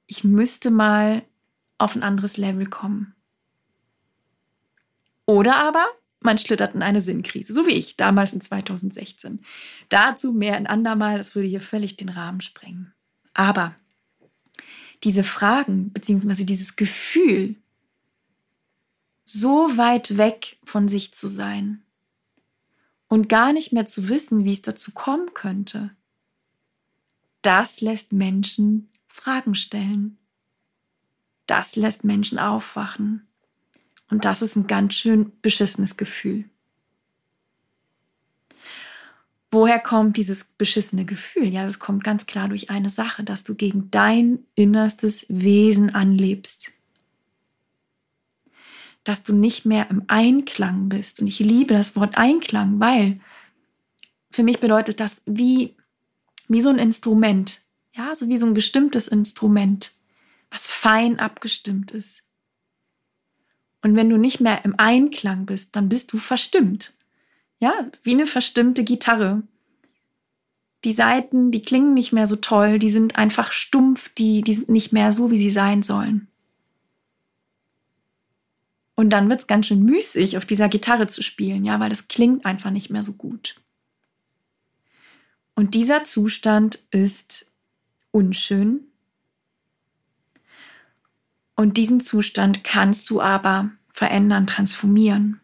Ich 0.08 0.24
müsste 0.24 0.72
mal 0.72 1.24
auf 1.78 1.96
ein 1.96 2.04
anderes 2.04 2.38
Level 2.38 2.68
kommen. 2.68 3.14
Oder 5.26 5.58
aber 5.58 5.86
man 6.22 6.38
schlittert 6.38 6.76
in 6.76 6.82
eine 6.82 7.02
Sinnkrise, 7.02 7.54
so 7.54 7.66
wie 7.66 7.74
ich 7.74 7.98
damals 7.98 8.34
in 8.34 8.42
2016. 8.42 9.40
Dazu 9.88 10.34
mehr 10.34 10.56
ein 10.56 10.68
andermal, 10.68 11.18
das 11.18 11.36
würde 11.36 11.48
hier 11.48 11.62
völlig 11.62 11.98
den 11.98 12.10
Rahmen 12.10 12.42
sprengen. 12.42 12.94
Aber 13.34 13.76
diese 15.04 15.24
Fragen 15.24 15.92
bzw. 15.92 16.44
dieses 16.44 16.76
Gefühl, 16.76 17.56
so 19.24 19.78
weit 19.78 20.18
weg 20.18 20.58
von 20.64 20.88
sich 20.88 21.14
zu 21.14 21.28
sein 21.28 21.84
und 23.08 23.30
gar 23.30 23.54
nicht 23.54 23.72
mehr 23.72 23.86
zu 23.86 24.10
wissen, 24.10 24.44
wie 24.44 24.54
es 24.54 24.62
dazu 24.62 24.92
kommen 24.92 25.34
könnte, 25.34 25.92
das 27.42 27.80
lässt 27.80 28.12
Menschen 28.12 28.90
Fragen 29.08 29.56
stellen. 29.56 30.18
Das 31.46 31.76
lässt 31.76 32.04
Menschen 32.04 32.38
aufwachen. 32.38 33.29
Und 34.10 34.26
das 34.26 34.42
ist 34.42 34.56
ein 34.56 34.68
ganz 34.68 34.96
schön 34.96 35.32
beschissenes 35.42 35.98
Gefühl. 35.98 36.46
Woher 39.52 39.80
kommt 39.80 40.18
dieses 40.18 40.44
beschissene 40.44 41.06
Gefühl? 41.06 41.48
Ja, 41.48 41.64
das 41.64 41.80
kommt 41.80 42.04
ganz 42.04 42.28
klar 42.28 42.50
durch 42.50 42.70
eine 42.70 42.90
Sache, 42.90 43.24
dass 43.24 43.44
du 43.44 43.56
gegen 43.56 43.90
dein 43.90 44.40
innerstes 44.54 45.26
Wesen 45.28 45.94
anlebst. 45.94 46.72
Dass 49.04 49.24
du 49.24 49.34
nicht 49.34 49.66
mehr 49.66 49.90
im 49.90 50.04
Einklang 50.08 50.88
bist. 50.90 51.20
Und 51.20 51.28
ich 51.28 51.40
liebe 51.40 51.74
das 51.74 51.96
Wort 51.96 52.18
Einklang, 52.18 52.80
weil 52.80 53.20
für 54.30 54.44
mich 54.44 54.60
bedeutet 54.60 55.00
das 55.00 55.24
wie, 55.26 55.76
wie 56.48 56.62
so 56.62 56.70
ein 56.70 56.78
Instrument. 56.78 57.62
Ja, 57.96 58.16
so 58.16 58.28
wie 58.28 58.38
so 58.38 58.46
ein 58.46 58.54
gestimmtes 58.54 59.08
Instrument, 59.08 59.94
was 60.52 60.68
fein 60.68 61.18
abgestimmt 61.18 61.90
ist. 61.90 62.29
Und 63.82 63.96
wenn 63.96 64.10
du 64.10 64.18
nicht 64.18 64.42
mehr 64.42 64.66
im 64.66 64.76
Einklang 64.78 65.46
bist, 65.46 65.76
dann 65.76 65.90
bist 65.90 66.12
du 66.12 66.18
verstimmt. 66.18 66.94
Ja, 67.60 67.74
wie 68.04 68.14
eine 68.14 68.28
verstimmte 68.28 68.84
Gitarre. 68.84 69.44
Die 70.84 70.94
Saiten, 70.94 71.52
die 71.52 71.62
klingen 71.62 71.94
nicht 71.94 72.14
mehr 72.14 72.28
so 72.28 72.38
toll, 72.38 72.80
die 72.80 72.90
sind 72.90 73.18
einfach 73.18 73.52
stumpf, 73.52 74.10
die, 74.16 74.42
die 74.42 74.54
sind 74.54 74.70
nicht 74.70 74.94
mehr 74.94 75.12
so, 75.12 75.30
wie 75.32 75.38
sie 75.38 75.52
sein 75.52 75.84
sollen. 75.84 76.28
Und 78.96 79.12
dann 79.12 79.30
wird 79.30 79.40
es 79.40 79.48
ganz 79.48 79.68
schön 79.68 79.84
müßig, 79.84 80.38
auf 80.38 80.46
dieser 80.46 80.68
Gitarre 80.68 81.08
zu 81.08 81.24
spielen, 81.24 81.64
ja, 81.64 81.80
weil 81.80 81.90
das 81.90 82.10
klingt 82.10 82.46
einfach 82.46 82.72
nicht 82.72 82.90
mehr 82.90 83.04
so 83.04 83.14
gut. 83.14 83.56
Und 85.56 85.74
dieser 85.74 86.04
Zustand 86.04 86.84
ist 86.92 87.50
unschön, 88.12 88.89
und 91.60 91.76
diesen 91.76 92.00
Zustand 92.00 92.64
kannst 92.64 93.10
du 93.10 93.20
aber 93.20 93.70
verändern, 93.90 94.48
transformieren. 94.48 95.42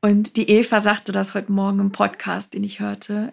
Und 0.00 0.36
die 0.36 0.50
Eva 0.50 0.80
sagte 0.80 1.12
das 1.12 1.34
heute 1.34 1.52
Morgen 1.52 1.78
im 1.78 1.92
Podcast, 1.92 2.52
den 2.52 2.64
ich 2.64 2.80
hörte, 2.80 3.32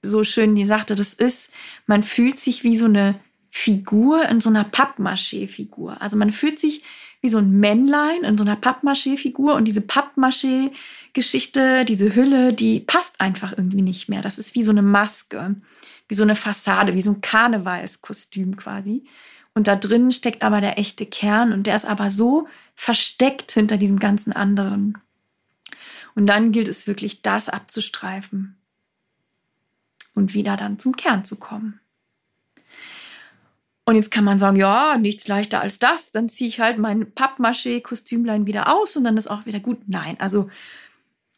so 0.00 0.24
schön, 0.24 0.54
die 0.54 0.64
sagte, 0.64 0.94
das 0.94 1.12
ist, 1.12 1.50
man 1.86 2.02
fühlt 2.02 2.38
sich 2.38 2.64
wie 2.64 2.78
so 2.78 2.86
eine 2.86 3.20
Figur 3.50 4.26
in 4.26 4.40
so 4.40 4.48
einer 4.48 4.64
Pappmaché-Figur. 4.64 6.00
Also 6.00 6.16
man 6.16 6.32
fühlt 6.32 6.58
sich 6.58 6.82
wie 7.20 7.28
so 7.28 7.36
ein 7.36 7.60
Männlein 7.60 8.24
in 8.24 8.38
so 8.38 8.44
einer 8.44 8.56
Pappmaché-Figur 8.56 9.56
und 9.56 9.66
diese 9.66 9.82
Pappmaché-Geschichte, 9.82 11.84
diese 11.84 12.14
Hülle, 12.14 12.54
die 12.54 12.80
passt 12.80 13.20
einfach 13.20 13.52
irgendwie 13.54 13.82
nicht 13.82 14.08
mehr. 14.08 14.22
Das 14.22 14.38
ist 14.38 14.54
wie 14.54 14.62
so 14.62 14.70
eine 14.70 14.80
Maske, 14.80 15.56
wie 16.08 16.14
so 16.14 16.22
eine 16.22 16.36
Fassade, 16.36 16.94
wie 16.94 17.02
so 17.02 17.10
ein 17.10 17.20
Karnevalskostüm 17.20 18.56
quasi. 18.56 19.04
Und 19.54 19.68
da 19.68 19.76
drin 19.76 20.10
steckt 20.10 20.42
aber 20.42 20.60
der 20.60 20.78
echte 20.78 21.06
Kern 21.06 21.52
und 21.52 21.66
der 21.66 21.76
ist 21.76 21.84
aber 21.84 22.10
so 22.10 22.48
versteckt 22.74 23.52
hinter 23.52 23.76
diesem 23.76 24.00
ganzen 24.00 24.32
anderen. 24.32 24.98
Und 26.16 26.26
dann 26.26 26.52
gilt 26.52 26.68
es 26.68 26.86
wirklich, 26.86 27.22
das 27.22 27.48
abzustreifen 27.48 28.56
und 30.14 30.34
wieder 30.34 30.56
dann 30.56 30.78
zum 30.78 30.96
Kern 30.96 31.24
zu 31.24 31.38
kommen. 31.38 31.80
Und 33.84 33.96
jetzt 33.96 34.10
kann 34.10 34.24
man 34.24 34.38
sagen, 34.38 34.56
ja, 34.56 34.96
nichts 34.96 35.28
leichter 35.28 35.60
als 35.60 35.78
das. 35.78 36.10
Dann 36.10 36.28
ziehe 36.28 36.48
ich 36.48 36.58
halt 36.58 36.78
mein 36.78 37.12
Pappmaché-Kostümlein 37.12 38.46
wieder 38.46 38.74
aus 38.74 38.96
und 38.96 39.04
dann 39.04 39.18
ist 39.18 39.30
auch 39.30 39.44
wieder 39.44 39.60
gut. 39.60 39.78
Nein, 39.86 40.18
also 40.18 40.46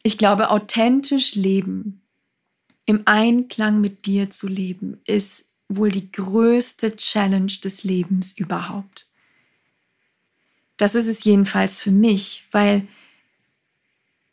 ich 0.01 0.17
glaube, 0.17 0.49
authentisch 0.49 1.35
leben, 1.35 2.01
im 2.85 3.01
Einklang 3.03 3.81
mit 3.81 4.05
dir 4.05 4.29
zu 4.29 4.47
leben, 4.47 5.01
ist 5.05 5.46
wohl 5.69 5.91
die 5.91 6.11
größte 6.11 6.95
Challenge 6.95 7.51
des 7.63 7.83
Lebens 7.83 8.37
überhaupt. 8.37 9.07
Das 10.77 10.95
ist 10.95 11.07
es 11.07 11.23
jedenfalls 11.23 11.79
für 11.79 11.91
mich, 11.91 12.47
weil 12.51 12.87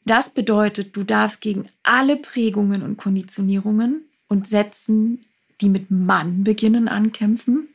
das 0.05 0.31
bedeutet, 0.31 0.95
du 0.97 1.03
darfst 1.03 1.41
gegen 1.41 1.69
alle 1.83 2.17
Prägungen 2.17 2.83
und 2.83 2.99
Konditionierungen 2.99 4.05
und 4.29 4.47
Sätzen, 4.47 5.25
die 5.61 5.71
mit 5.71 5.91
Mann 5.91 6.45
beginnen, 6.45 6.89
ankämpfen. 6.89 7.69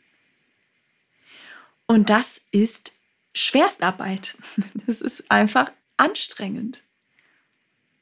Und 1.88 2.10
das 2.10 2.42
ist 2.52 2.94
Schwerstarbeit. 3.34 4.38
Das 4.86 5.02
ist 5.02 5.32
einfach 5.32 5.72
anstrengend. 5.98 6.84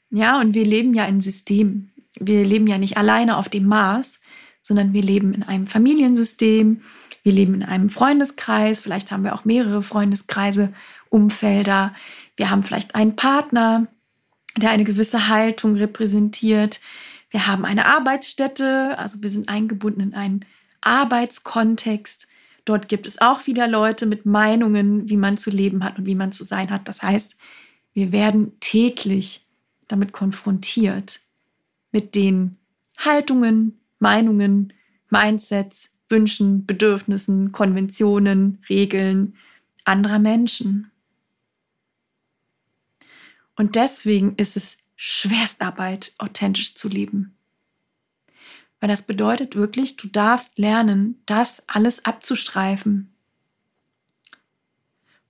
Ja, 0.09 0.39
und 0.39 0.55
wir 0.55 0.65
leben 0.65 0.93
ja 0.93 1.05
in 1.05 1.21
Systemen. 1.21 1.91
Wir 2.19 2.43
leben 2.43 2.67
ja 2.67 2.77
nicht 2.77 2.97
alleine 2.97 3.37
auf 3.37 3.49
dem 3.49 3.65
Mars, 3.65 4.19
sondern 4.67 4.91
wir 4.91 5.01
leben 5.01 5.33
in 5.33 5.43
einem 5.43 5.65
Familiensystem, 5.65 6.81
wir 7.23 7.31
leben 7.31 7.53
in 7.53 7.63
einem 7.63 7.89
Freundeskreis, 7.89 8.81
vielleicht 8.81 9.11
haben 9.11 9.23
wir 9.23 9.33
auch 9.33 9.45
mehrere 9.45 9.81
Freundeskreise, 9.81 10.73
Umfelder, 11.09 11.95
wir 12.35 12.49
haben 12.49 12.63
vielleicht 12.63 12.93
einen 12.93 13.15
Partner, 13.15 13.87
der 14.57 14.71
eine 14.71 14.83
gewisse 14.83 15.29
Haltung 15.29 15.77
repräsentiert, 15.77 16.81
wir 17.29 17.47
haben 17.47 17.63
eine 17.63 17.85
Arbeitsstätte, 17.85 18.97
also 18.97 19.23
wir 19.23 19.29
sind 19.29 19.47
eingebunden 19.47 20.01
in 20.01 20.13
ein 20.13 20.45
Arbeitskontext. 20.81 22.27
Dort 22.65 22.89
gibt 22.89 23.07
es 23.07 23.21
auch 23.21 23.47
wieder 23.47 23.67
Leute 23.67 24.05
mit 24.05 24.25
Meinungen, 24.25 25.09
wie 25.09 25.17
man 25.17 25.37
zu 25.37 25.49
leben 25.49 25.85
hat 25.85 25.97
und 25.97 26.05
wie 26.05 26.15
man 26.15 26.33
zu 26.33 26.43
sein 26.43 26.69
hat. 26.69 26.89
Das 26.89 27.01
heißt, 27.01 27.37
wir 27.93 28.11
werden 28.11 28.59
täglich 28.59 29.45
damit 29.87 30.11
konfrontiert, 30.11 31.21
mit 31.93 32.15
den 32.15 32.57
Haltungen, 32.97 33.79
Meinungen, 33.99 34.73
Mindsets, 35.09 35.91
Wünschen, 36.09 36.65
Bedürfnissen, 36.65 37.51
Konventionen, 37.51 38.63
Regeln 38.69 39.35
anderer 39.83 40.19
Menschen. 40.19 40.91
Und 43.55 43.75
deswegen 43.75 44.35
ist 44.35 44.55
es 44.55 44.77
Schwerstarbeit, 44.95 46.13
authentisch 46.17 46.75
zu 46.75 46.89
leben. 46.89 47.35
Weil 48.79 48.89
das 48.89 49.07
bedeutet 49.07 49.55
wirklich, 49.55 49.95
du 49.95 50.07
darfst 50.07 50.57
lernen, 50.57 51.21
das 51.25 51.63
alles 51.67 52.05
abzustreifen. 52.05 53.13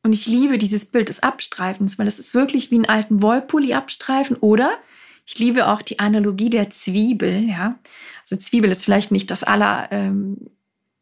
Und 0.04 0.14
ich 0.14 0.26
liebe 0.26 0.58
dieses 0.58 0.86
Bild 0.86 1.10
des 1.10 1.24
Abstreifens, 1.24 1.98
weil 1.98 2.08
es 2.08 2.20
ist 2.20 2.34
wirklich 2.34 2.72
wie 2.72 2.76
einen 2.76 2.86
alten 2.86 3.22
Wollpulli 3.22 3.74
abstreifen 3.74 4.38
oder 4.38 4.78
ich 5.28 5.38
liebe 5.40 5.68
auch 5.68 5.82
die 5.82 6.00
Analogie 6.00 6.50
der 6.50 6.70
Zwiebel, 6.70 7.50
ja. 7.50 7.78
Also 8.22 8.38
Zwiebel 8.38 8.72
ist 8.72 8.86
vielleicht 8.86 9.12
nicht 9.12 9.30
das 9.30 9.44
aller 9.44 9.90
ähm, 9.92 10.50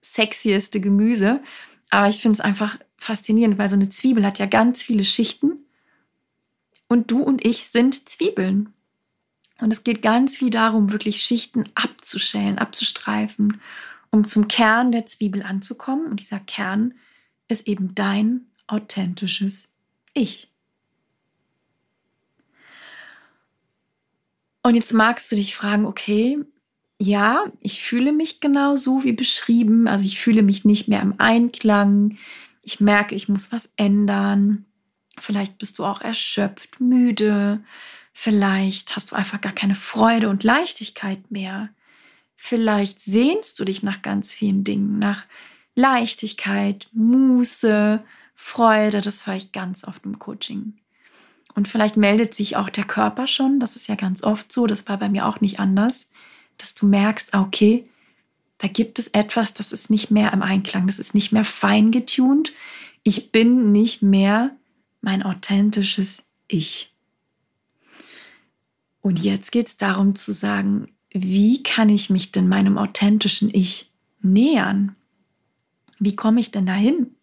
sexieste 0.01 0.81
Gemüse, 0.81 1.41
aber 1.91 2.09
ich 2.09 2.21
finde 2.21 2.33
es 2.33 2.41
einfach 2.41 2.79
faszinierend, 2.97 3.59
weil 3.59 3.69
so 3.69 3.75
eine 3.75 3.87
Zwiebel 3.87 4.25
hat 4.25 4.39
ja 4.39 4.47
ganz 4.47 4.81
viele 4.81 5.05
Schichten 5.05 5.59
und 6.87 7.11
du 7.11 7.21
und 7.21 7.45
ich 7.45 7.69
sind 7.69 8.09
Zwiebeln. 8.09 8.73
Und 9.59 9.71
es 9.71 9.83
geht 9.83 10.01
ganz 10.01 10.35
viel 10.35 10.49
darum, 10.49 10.91
wirklich 10.91 11.21
Schichten 11.21 11.63
abzuschälen, 11.75 12.57
abzustreifen, 12.57 13.61
um 14.09 14.25
zum 14.25 14.47
Kern 14.47 14.91
der 14.91 15.05
Zwiebel 15.05 15.43
anzukommen. 15.43 16.07
Und 16.07 16.19
dieser 16.19 16.39
Kern 16.39 16.95
ist 17.47 17.67
eben 17.67 17.95
dein 17.95 18.47
authentisches 18.67 19.73
Ich. 20.13 20.51
Und 24.65 24.73
jetzt 24.73 24.93
magst 24.93 25.31
du 25.31 25.35
dich 25.35 25.55
fragen, 25.55 25.85
okay, 25.85 26.39
ja, 26.99 27.43
ich 27.61 27.83
fühle 27.83 28.11
mich 28.11 28.39
genau 28.39 28.75
so 28.75 29.03
wie 29.03 29.11
beschrieben. 29.11 29.87
Also 29.87 30.07
ich 30.07 30.19
fühle 30.19 30.41
mich 30.41 30.65
nicht 30.65 30.87
mehr 30.87 31.03
im 31.03 31.13
Einklang. 31.19 32.17
Ich 32.63 32.79
merke, 32.79 33.13
ich 33.13 33.29
muss 33.29 33.51
was 33.51 33.69
ändern. 33.77 34.65
Vielleicht 35.19 35.59
bist 35.59 35.77
du 35.77 35.85
auch 35.85 36.01
erschöpft, 36.01 36.79
müde. 36.81 37.63
Vielleicht 38.11 38.95
hast 38.95 39.11
du 39.11 39.15
einfach 39.15 39.39
gar 39.39 39.51
keine 39.51 39.75
Freude 39.75 40.29
und 40.29 40.43
Leichtigkeit 40.43 41.29
mehr. 41.29 41.69
Vielleicht 42.35 42.99
sehnst 42.99 43.59
du 43.59 43.65
dich 43.65 43.83
nach 43.83 44.01
ganz 44.01 44.33
vielen 44.33 44.63
Dingen, 44.63 44.97
nach 44.97 45.27
Leichtigkeit, 45.75 46.87
Muße, 46.91 48.03
Freude. 48.33 49.01
Das 49.01 49.27
höre 49.27 49.35
ich 49.35 49.51
ganz 49.51 49.83
oft 49.83 50.03
im 50.05 50.17
Coaching. 50.17 50.79
Und 51.55 51.69
vielleicht 51.69 51.95
meldet 51.95 52.35
sich 52.35 52.57
auch 52.57 52.69
der 52.69 52.83
Körper 52.83 53.27
schon. 53.27 53.59
Das 53.59 53.77
ist 53.77 53.87
ja 53.87 53.95
ganz 53.95 54.23
oft 54.23 54.51
so. 54.51 54.67
Das 54.67 54.87
war 54.87 54.99
bei 54.99 55.09
mir 55.09 55.25
auch 55.25 55.39
nicht 55.39 55.59
anders, 55.59 56.11
dass 56.57 56.75
du 56.75 56.85
merkst, 56.85 57.33
ah, 57.33 57.41
okay, 57.41 57.89
da 58.57 58.67
gibt 58.67 58.99
es 58.99 59.07
etwas, 59.07 59.53
das 59.53 59.71
ist 59.71 59.89
nicht 59.89 60.11
mehr 60.11 60.31
im 60.33 60.41
Einklang, 60.41 60.87
das 60.87 60.99
ist 60.99 61.13
nicht 61.13 61.31
mehr 61.31 61.45
fein 61.45 61.91
getunt. 61.91 62.53
Ich 63.03 63.31
bin 63.31 63.71
nicht 63.71 64.01
mehr 64.01 64.55
mein 65.01 65.23
authentisches 65.23 66.23
Ich. 66.47 66.93
Und 69.01 69.19
jetzt 69.19 69.51
geht 69.51 69.67
es 69.67 69.77
darum 69.77 70.15
zu 70.15 70.33
sagen, 70.33 70.87
wie 71.11 71.63
kann 71.63 71.89
ich 71.89 72.09
mich 72.09 72.31
denn 72.31 72.49
meinem 72.49 72.77
authentischen 72.77 73.49
Ich 73.53 73.91
nähern? 74.21 74.95
Wie 75.99 76.15
komme 76.15 76.39
ich 76.39 76.51
denn 76.51 76.65
dahin? 76.65 77.15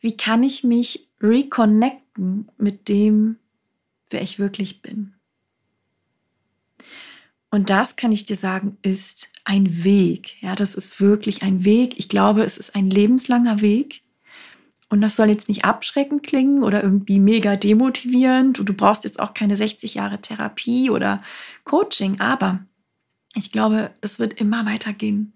Wie 0.00 0.16
kann 0.16 0.42
ich 0.42 0.62
mich 0.62 1.08
reconnecten 1.20 2.01
mit 2.16 2.88
dem, 2.88 3.36
wer 4.10 4.22
ich 4.22 4.38
wirklich 4.38 4.82
bin? 4.82 5.14
Und 7.50 7.68
das 7.68 7.96
kann 7.96 8.12
ich 8.12 8.24
dir 8.24 8.36
sagen, 8.36 8.78
ist 8.82 9.28
ein 9.44 9.84
Weg. 9.84 10.42
Ja, 10.42 10.54
das 10.54 10.74
ist 10.74 11.00
wirklich 11.00 11.42
ein 11.42 11.64
Weg. 11.64 11.98
Ich 11.98 12.08
glaube, 12.08 12.44
es 12.44 12.56
ist 12.56 12.74
ein 12.74 12.88
lebenslanger 12.88 13.60
Weg. 13.60 14.00
Und 14.88 15.00
das 15.00 15.16
soll 15.16 15.28
jetzt 15.28 15.48
nicht 15.48 15.64
abschreckend 15.64 16.22
klingen 16.22 16.62
oder 16.62 16.82
irgendwie 16.82 17.18
mega 17.18 17.56
demotivierend. 17.56 18.58
Du, 18.58 18.64
du 18.64 18.74
brauchst 18.74 19.04
jetzt 19.04 19.20
auch 19.20 19.34
keine 19.34 19.56
60 19.56 19.94
Jahre 19.94 20.20
Therapie 20.20 20.90
oder 20.90 21.22
Coaching, 21.64 22.20
aber 22.20 22.60
ich 23.34 23.50
glaube, 23.50 23.90
es 24.00 24.18
wird 24.18 24.34
immer 24.34 24.66
weitergehen. 24.66 25.32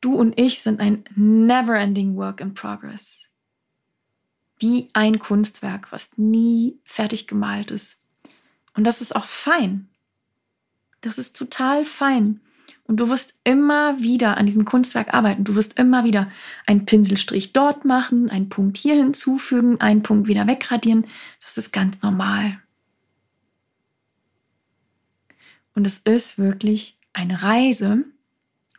Du 0.00 0.14
und 0.14 0.38
ich 0.40 0.60
sind 0.60 0.80
ein 0.80 1.04
never-ending 1.14 2.16
Work 2.16 2.40
in 2.40 2.54
Progress. 2.54 3.29
Wie 4.60 4.88
ein 4.92 5.18
Kunstwerk, 5.18 5.90
was 5.90 6.10
nie 6.16 6.78
fertig 6.84 7.26
gemalt 7.26 7.72
ist. 7.72 8.00
Und 8.74 8.84
das 8.84 9.00
ist 9.00 9.16
auch 9.16 9.24
fein. 9.24 9.88
Das 11.00 11.18
ist 11.18 11.34
total 11.36 11.84
fein. 11.84 12.40
Und 12.84 12.96
du 12.98 13.08
wirst 13.08 13.34
immer 13.44 14.00
wieder 14.00 14.36
an 14.36 14.46
diesem 14.46 14.64
Kunstwerk 14.64 15.14
arbeiten. 15.14 15.44
Du 15.44 15.54
wirst 15.54 15.78
immer 15.78 16.04
wieder 16.04 16.30
einen 16.66 16.86
Pinselstrich 16.86 17.52
dort 17.52 17.84
machen, 17.84 18.28
einen 18.30 18.48
Punkt 18.48 18.76
hier 18.76 18.94
hinzufügen, 18.94 19.80
einen 19.80 20.02
Punkt 20.02 20.28
wieder 20.28 20.46
wegradieren. 20.46 21.06
Das 21.40 21.56
ist 21.56 21.72
ganz 21.72 22.02
normal. 22.02 22.60
Und 25.74 25.86
es 25.86 25.98
ist 25.98 26.38
wirklich 26.38 26.98
eine 27.12 27.42
Reise. 27.42 28.04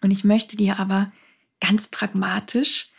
Und 0.02 0.12
ich 0.12 0.24
möchte 0.24 0.58
dir 0.58 0.80
aber 0.80 1.12
ganz 1.60 1.88
pragmatisch 1.88 2.92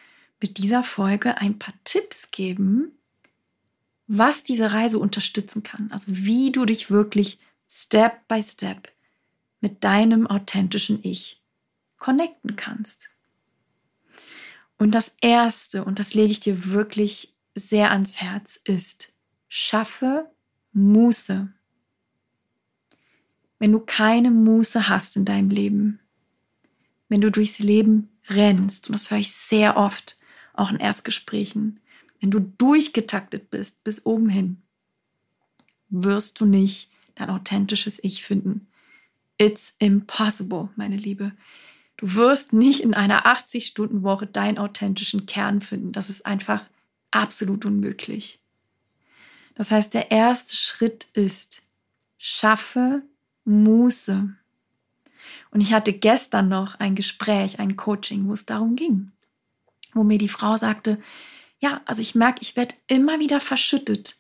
mit 0.43 0.59
dieser 0.59 0.83
Folge 0.83 1.39
ein 1.39 1.59
paar 1.59 1.75
Tipps 1.85 2.31
geben, 2.31 2.93
was 4.07 4.45
diese 4.45 4.73
Reise 4.73 4.99
unterstützen 4.99 5.63
kann. 5.63 5.91
Also 5.93 6.09
wie 6.09 6.51
du 6.51 6.65
dich 6.65 6.91
wirklich 6.91 7.39
Step 7.69 8.27
by 8.29 8.43
Step 8.43 8.93
mit 9.61 9.85
deinem 9.85 10.27
authentischen 10.27 10.99
Ich 11.03 11.41
connecten 11.99 12.57
kannst. 12.57 13.11
Und 14.77 14.91
das 14.91 15.15
Erste, 15.21 15.85
und 15.85 16.01
das 16.01 16.13
lege 16.13 16.33
ich 16.33 16.41
dir 16.41 16.67
wirklich 16.67 17.33
sehr 17.55 17.93
ans 17.93 18.17
Herz, 18.17 18.61
ist, 18.65 19.13
schaffe 19.49 20.29
Muße. 20.73 21.53
Wenn 23.61 23.71
du 23.71 23.79
keine 23.79 24.33
Muße 24.33 24.89
hast 24.89 25.17
in 25.17 25.25
deinem 25.25 25.51
Leben, 25.51 26.01
wenn 27.09 27.21
du 27.21 27.31
durchs 27.31 27.61
Leben 27.61 28.09
rennst, 28.29 28.89
und 28.89 28.95
das 28.95 29.11
höre 29.11 29.19
ich 29.19 29.33
sehr 29.33 29.77
oft, 29.77 30.19
auch 30.55 30.71
in 30.71 30.79
Erstgesprächen, 30.79 31.81
wenn 32.21 32.31
du 32.31 32.41
durchgetaktet 32.41 33.51
bist 33.51 33.83
bis 33.85 34.07
oben 34.07 34.29
hin, 34.29 34.63
wirst 35.89 36.41
du 36.41 36.45
nicht 36.47 36.91
dein 37.15 37.31
authentisches 37.31 38.03
Ich 38.03 38.23
finden. 38.23 38.69
It's 39.39 39.75
impossible, 39.79 40.69
meine 40.77 40.97
Liebe. 40.97 41.33
Du 41.97 42.15
wirst 42.15 42.53
nicht 42.53 42.81
in 42.81 42.95
einer 42.95 43.27
80-Stunden-Woche 43.27 44.27
deinen 44.27 44.59
authentischen 44.59 45.27
Kern 45.27 45.63
finden. 45.63 45.93
Das 45.93 46.09
ist 46.09 46.25
einfach 46.27 46.69
absolut 47.11 47.65
unmöglich. 47.65 48.41
Das 49.55 49.71
heißt, 49.71 49.93
der 49.95 50.11
erste 50.11 50.57
Schritt 50.57 51.07
ist, 51.13 51.63
schaffe 52.19 53.03
Muße. 53.45 54.35
Und 55.51 55.61
ich 55.61 55.73
hatte 55.73 55.93
gestern 55.93 56.49
noch 56.49 56.81
ein 56.81 56.95
Gespräch, 56.95 57.59
ein 57.59 57.77
Coaching, 57.77 58.29
wo 58.29 58.33
es 58.33 58.47
darum 58.47 58.77
ging, 58.77 59.13
wo 59.93 60.03
mir 60.05 60.19
die 60.19 60.29
Frau 60.29 60.57
sagte, 60.57 60.99
ja, 61.61 61.81
also 61.87 62.03
ich 62.03 62.15
merke, 62.15 62.43
ich 62.43 62.57
werde 62.57 62.75
immer 62.89 63.21
wieder 63.21 63.41
verschüttet 63.41 64.17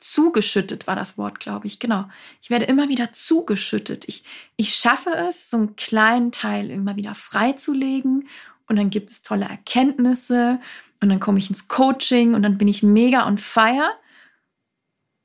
zugeschüttet 0.00 0.86
war 0.86 0.96
das 0.96 1.18
Wort, 1.18 1.40
glaube 1.40 1.66
ich. 1.66 1.78
Genau. 1.78 2.04
Ich 2.40 2.50
werde 2.50 2.66
immer 2.66 2.88
wieder 2.88 3.12
zugeschüttet. 3.12 4.06
Ich, 4.08 4.24
ich 4.56 4.74
schaffe 4.74 5.10
es, 5.10 5.50
so 5.50 5.56
einen 5.56 5.76
kleinen 5.76 6.32
Teil 6.32 6.70
immer 6.70 6.96
wieder 6.96 7.14
freizulegen 7.14 8.28
und 8.68 8.76
dann 8.76 8.90
gibt 8.90 9.10
es 9.10 9.22
tolle 9.22 9.46
Erkenntnisse 9.46 10.60
und 11.00 11.08
dann 11.08 11.20
komme 11.20 11.38
ich 11.38 11.48
ins 11.48 11.68
Coaching 11.68 12.34
und 12.34 12.42
dann 12.42 12.58
bin 12.58 12.68
ich 12.68 12.82
mega 12.82 13.26
on 13.26 13.38
fire 13.38 13.90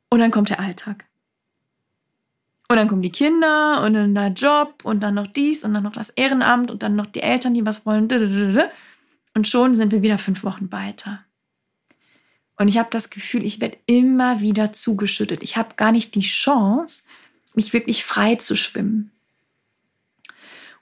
und 0.10 0.20
dann 0.20 0.32
kommt 0.32 0.50
der 0.50 0.60
Alltag. 0.60 1.06
Und 2.70 2.78
dann 2.78 2.88
kommen 2.88 3.02
die 3.04 3.12
Kinder 3.12 3.84
und 3.84 3.94
dann 3.94 4.16
der 4.16 4.30
Job 4.30 4.82
und 4.84 5.02
dann 5.02 5.14
noch 5.14 5.28
dies 5.28 5.64
und 5.64 5.74
dann 5.74 5.84
noch 5.84 5.92
das 5.92 6.10
Ehrenamt 6.12 6.72
und 6.72 6.82
dann 6.82 6.96
noch 6.96 7.06
die 7.06 7.22
Eltern, 7.22 7.54
die 7.54 7.66
was 7.66 7.86
wollen. 7.86 8.08
Und 9.34 9.48
schon 9.48 9.76
sind 9.76 9.92
wir 9.92 10.02
wieder 10.02 10.18
fünf 10.18 10.44
Wochen 10.44 10.72
weiter. 10.72 11.24
Und 12.58 12.68
ich 12.68 12.78
habe 12.78 12.90
das 12.92 13.10
Gefühl, 13.10 13.44
ich 13.44 13.60
werde 13.60 13.78
immer 13.88 14.40
wieder 14.40 14.74
zugeschüttet. 14.74 15.42
Ich 15.42 15.58
habe 15.58 15.76
gar 15.76 15.92
nicht 15.92 16.16
die 16.16 16.22
Chance, 16.22 17.04
mich 17.56 17.74
wirklich 17.74 18.04
frei 18.04 18.36
zu 18.36 18.56
schwimmen. 18.56 19.12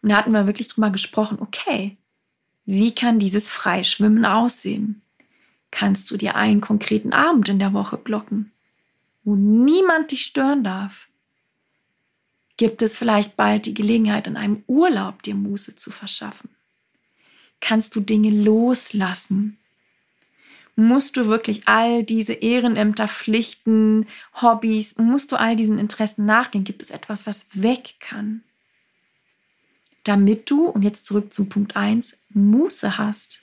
Und 0.02 0.10
da 0.10 0.18
hatten 0.18 0.32
wir 0.32 0.48
wirklich 0.48 0.68
drüber 0.68 0.90
gesprochen, 0.90 1.38
okay, 1.40 1.98
wie 2.66 2.94
kann 2.94 3.20
dieses 3.20 3.50
Freischwimmen 3.50 4.26
aussehen? 4.26 5.02
Kannst 5.72 6.12
du 6.12 6.18
dir 6.18 6.36
einen 6.36 6.62
konkreten 6.62 7.14
Abend 7.14 7.48
in 7.50 7.60
der 7.60 7.74
Woche 7.74 7.98
blocken, 7.98 8.52
wo 9.24 9.36
niemand 9.36 10.12
dich 10.12 10.26
stören 10.26 10.64
darf? 10.64 11.08
Gibt 12.58 12.82
es 12.82 12.98
vielleicht 12.98 13.38
bald 13.38 13.66
die 13.66 13.74
Gelegenheit, 13.74 14.28
in 14.28 14.38
einem 14.38 14.64
Urlaub 14.68 15.24
dir 15.24 15.36
Muße 15.36 15.76
zu 15.76 15.90
verschaffen? 15.90 16.50
Kannst 17.62 17.96
du 17.96 18.02
Dinge 18.02 18.32
loslassen? 18.32 19.58
Musst 20.76 21.16
du 21.16 21.28
wirklich 21.28 21.68
all 21.68 22.04
diese 22.04 22.34
Ehrenämter, 22.34 23.08
Pflichten, 23.08 24.08
Hobbys, 24.42 24.98
musst 24.98 25.32
du 25.32 25.36
all 25.36 25.56
diesen 25.56 25.78
Interessen 25.78 26.26
nachgehen? 26.26 26.64
Gibt 26.64 26.82
es 26.82 26.90
etwas, 26.90 27.28
was 27.28 27.48
weg 27.54 27.96
kann? 28.00 28.44
Damit 30.04 30.50
du, 30.50 30.66
und 30.66 30.82
jetzt 30.82 31.06
zurück 31.06 31.32
zum 31.34 31.50
Punkt 31.50 31.76
1, 31.76 32.18
Muße 32.30 32.98
hast. 32.98 33.42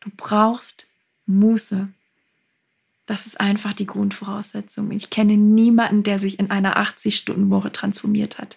Du 0.00 0.10
brauchst 0.16 0.86
Muße. 1.26 1.88
Das 3.06 3.26
ist 3.26 3.40
einfach 3.40 3.72
die 3.72 3.86
Grundvoraussetzung. 3.86 4.90
Ich 4.92 5.10
kenne 5.10 5.36
niemanden, 5.36 6.04
der 6.04 6.18
sich 6.18 6.38
in 6.38 6.50
einer 6.50 6.76
80-Stunden-Woche 6.78 7.72
transformiert 7.72 8.38
hat. 8.38 8.56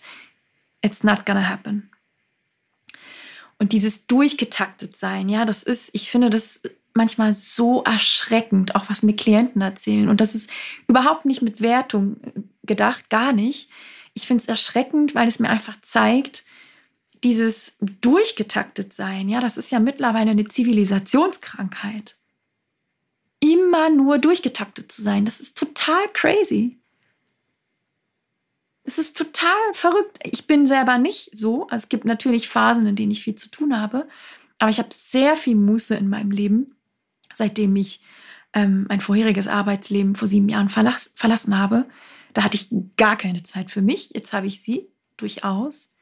It's 0.81 1.03
not 1.03 1.25
gonna 1.25 1.49
happen. 1.49 1.89
Und 3.59 3.71
dieses 3.71 4.05
durchgetaktet 4.07 4.95
sein, 4.95 5.29
ja, 5.29 5.45
das 5.45 5.63
ist, 5.63 5.89
ich 5.93 6.11
finde 6.11 6.29
das 6.29 6.61
manchmal 6.93 7.33
so 7.33 7.83
erschreckend, 7.83 8.75
auch 8.75 8.89
was 8.89 9.03
mir 9.03 9.15
Klienten 9.15 9.61
erzählen. 9.61 10.09
Und 10.09 10.21
das 10.21 10.35
ist 10.35 10.49
überhaupt 10.87 11.25
nicht 11.25 11.41
mit 11.41 11.61
Wertung 11.61 12.17
gedacht, 12.63 13.09
gar 13.09 13.33
nicht. 13.33 13.69
Ich 14.13 14.27
finde 14.27 14.41
es 14.41 14.49
erschreckend, 14.49 15.15
weil 15.15 15.27
es 15.27 15.39
mir 15.39 15.49
einfach 15.49 15.77
zeigt, 15.81 16.43
dieses 17.23 17.77
durchgetaktet 18.01 18.93
sein, 18.93 19.29
ja, 19.29 19.39
das 19.39 19.57
ist 19.57 19.71
ja 19.71 19.79
mittlerweile 19.79 20.31
eine 20.31 20.45
Zivilisationskrankheit 20.45 22.17
immer 23.39 23.89
nur 23.89 24.17
durchgetaktet 24.17 24.91
zu 24.91 25.01
sein. 25.01 25.25
Das 25.25 25.39
ist 25.39 25.57
total 25.57 26.07
crazy. 26.13 26.76
Es 28.88 28.97
ist 28.97 29.17
total 29.17 29.73
verrückt. 29.73 30.17
Ich 30.23 30.47
bin 30.47 30.65
selber 30.65 30.97
nicht 30.97 31.38
so. 31.38 31.67
Also 31.67 31.84
es 31.84 31.89
gibt 31.89 32.06
natürlich 32.06 32.47
Phasen, 32.47 32.88
in 32.88 32.95
denen 32.95 33.12
ich 33.12 33.21
viel 33.21 33.36
zu 33.36 33.52
tun 33.52 33.78
habe. 33.78 34.08
Aber 34.60 34.71
ich 34.71 34.80
habe 34.80 34.89
sehr 34.93 35.36
viel 35.36 35.56
Muße 35.58 35.93
in 35.95 36.08
meinem 36.08 36.32
Leben, 36.32 36.78
seitdem 37.34 37.76
ich 37.76 38.02
ähm, 38.54 38.86
mein 38.88 39.02
vorheriges 39.02 39.50
Arbeitsleben 39.50 40.15
vor 40.15 40.30
sieben 40.30 40.47
Jahren 40.47 40.69
verlass, 40.69 41.12
verlassen 41.15 41.60
habe. 41.60 41.86
Da 42.32 42.45
hatte 42.45 42.56
ich 42.56 42.69
gar 42.95 43.17
keine 43.17 43.43
Zeit 43.43 43.71
für 43.71 43.82
mich. 43.82 44.12
Jetzt 44.15 44.32
habe 44.32 44.47
ich 44.47 44.62
sie 44.62 44.89
durchaus. 45.17 45.93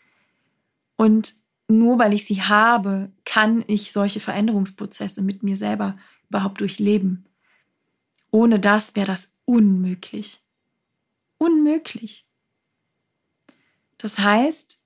Und 0.95 1.33
nur 1.67 1.97
weil 1.97 2.13
ich 2.13 2.25
sie 2.25 2.43
habe, 2.43 3.11
kann 3.25 3.63
ich 3.65 3.93
solche 3.93 4.19
Veränderungsprozesse 4.19 5.23
mit 5.23 5.41
mir 5.41 5.57
selber 5.57 5.97
überhaupt 6.29 6.61
durchleben. 6.61 7.25
Ohne 8.29 8.59
das 8.59 8.95
wäre 8.95 9.07
das 9.07 9.31
unmöglich. 9.45 10.43
Unmöglich. 11.39 12.24
Das 13.97 14.19
heißt, 14.19 14.79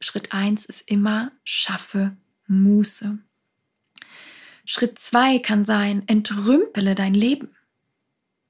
Schritt 0.00 0.32
1 0.32 0.64
ist 0.66 0.82
immer, 0.86 1.32
schaffe 1.44 2.16
Muße. 2.46 3.18
Schritt 4.64 4.98
2 4.98 5.38
kann 5.38 5.64
sein, 5.64 6.02
entrümpele 6.06 6.94
dein 6.94 7.14
Leben. 7.14 7.54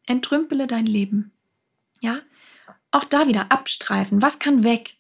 Entrümpele 0.07 0.67
dein 0.67 0.87
Leben. 0.87 1.33
Ja? 2.01 2.21
Auch 2.91 3.05
da 3.05 3.27
wieder 3.27 3.51
abstreifen. 3.51 4.21
Was 4.21 4.39
kann 4.39 4.65
weg? 4.65 4.97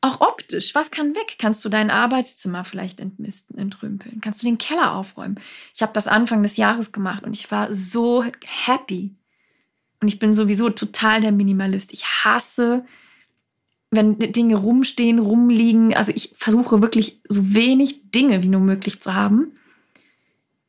Auch 0.00 0.20
optisch, 0.20 0.74
was 0.74 0.90
kann 0.90 1.14
weg? 1.14 1.36
Kannst 1.38 1.64
du 1.64 1.70
dein 1.70 1.90
Arbeitszimmer 1.90 2.66
vielleicht 2.66 3.00
entmisten, 3.00 3.56
entrümpeln? 3.56 4.20
Kannst 4.20 4.42
du 4.42 4.46
den 4.46 4.58
Keller 4.58 4.92
aufräumen? 4.92 5.40
Ich 5.74 5.80
habe 5.80 5.94
das 5.94 6.08
Anfang 6.08 6.42
des 6.42 6.58
Jahres 6.58 6.92
gemacht 6.92 7.24
und 7.24 7.32
ich 7.32 7.50
war 7.50 7.74
so 7.74 8.22
happy. 8.44 9.14
Und 10.00 10.08
ich 10.08 10.18
bin 10.18 10.34
sowieso 10.34 10.68
total 10.68 11.22
der 11.22 11.32
Minimalist. 11.32 11.90
Ich 11.94 12.04
hasse, 12.04 12.84
wenn 13.96 14.18
Dinge 14.18 14.56
rumstehen, 14.56 15.18
rumliegen. 15.18 15.94
Also 15.94 16.12
ich 16.14 16.34
versuche 16.36 16.82
wirklich 16.82 17.20
so 17.28 17.54
wenig 17.54 18.10
Dinge 18.10 18.42
wie 18.42 18.48
nur 18.48 18.60
möglich 18.60 19.00
zu 19.00 19.14
haben, 19.14 19.52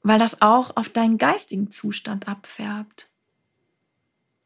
weil 0.03 0.19
das 0.19 0.41
auch 0.41 0.75
auf 0.75 0.89
deinen 0.89 1.17
geistigen 1.17 1.71
Zustand 1.71 2.27
abfärbt. 2.27 3.07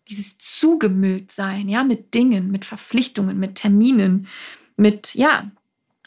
Dieses 0.07 0.37
zugemüllt 0.37 1.31
sein, 1.31 1.69
ja, 1.69 1.83
mit 1.83 2.13
Dingen, 2.13 2.49
mit 2.49 2.65
Verpflichtungen, 2.65 3.39
mit 3.39 3.55
Terminen, 3.55 4.27
mit, 4.75 5.13
ja, 5.13 5.51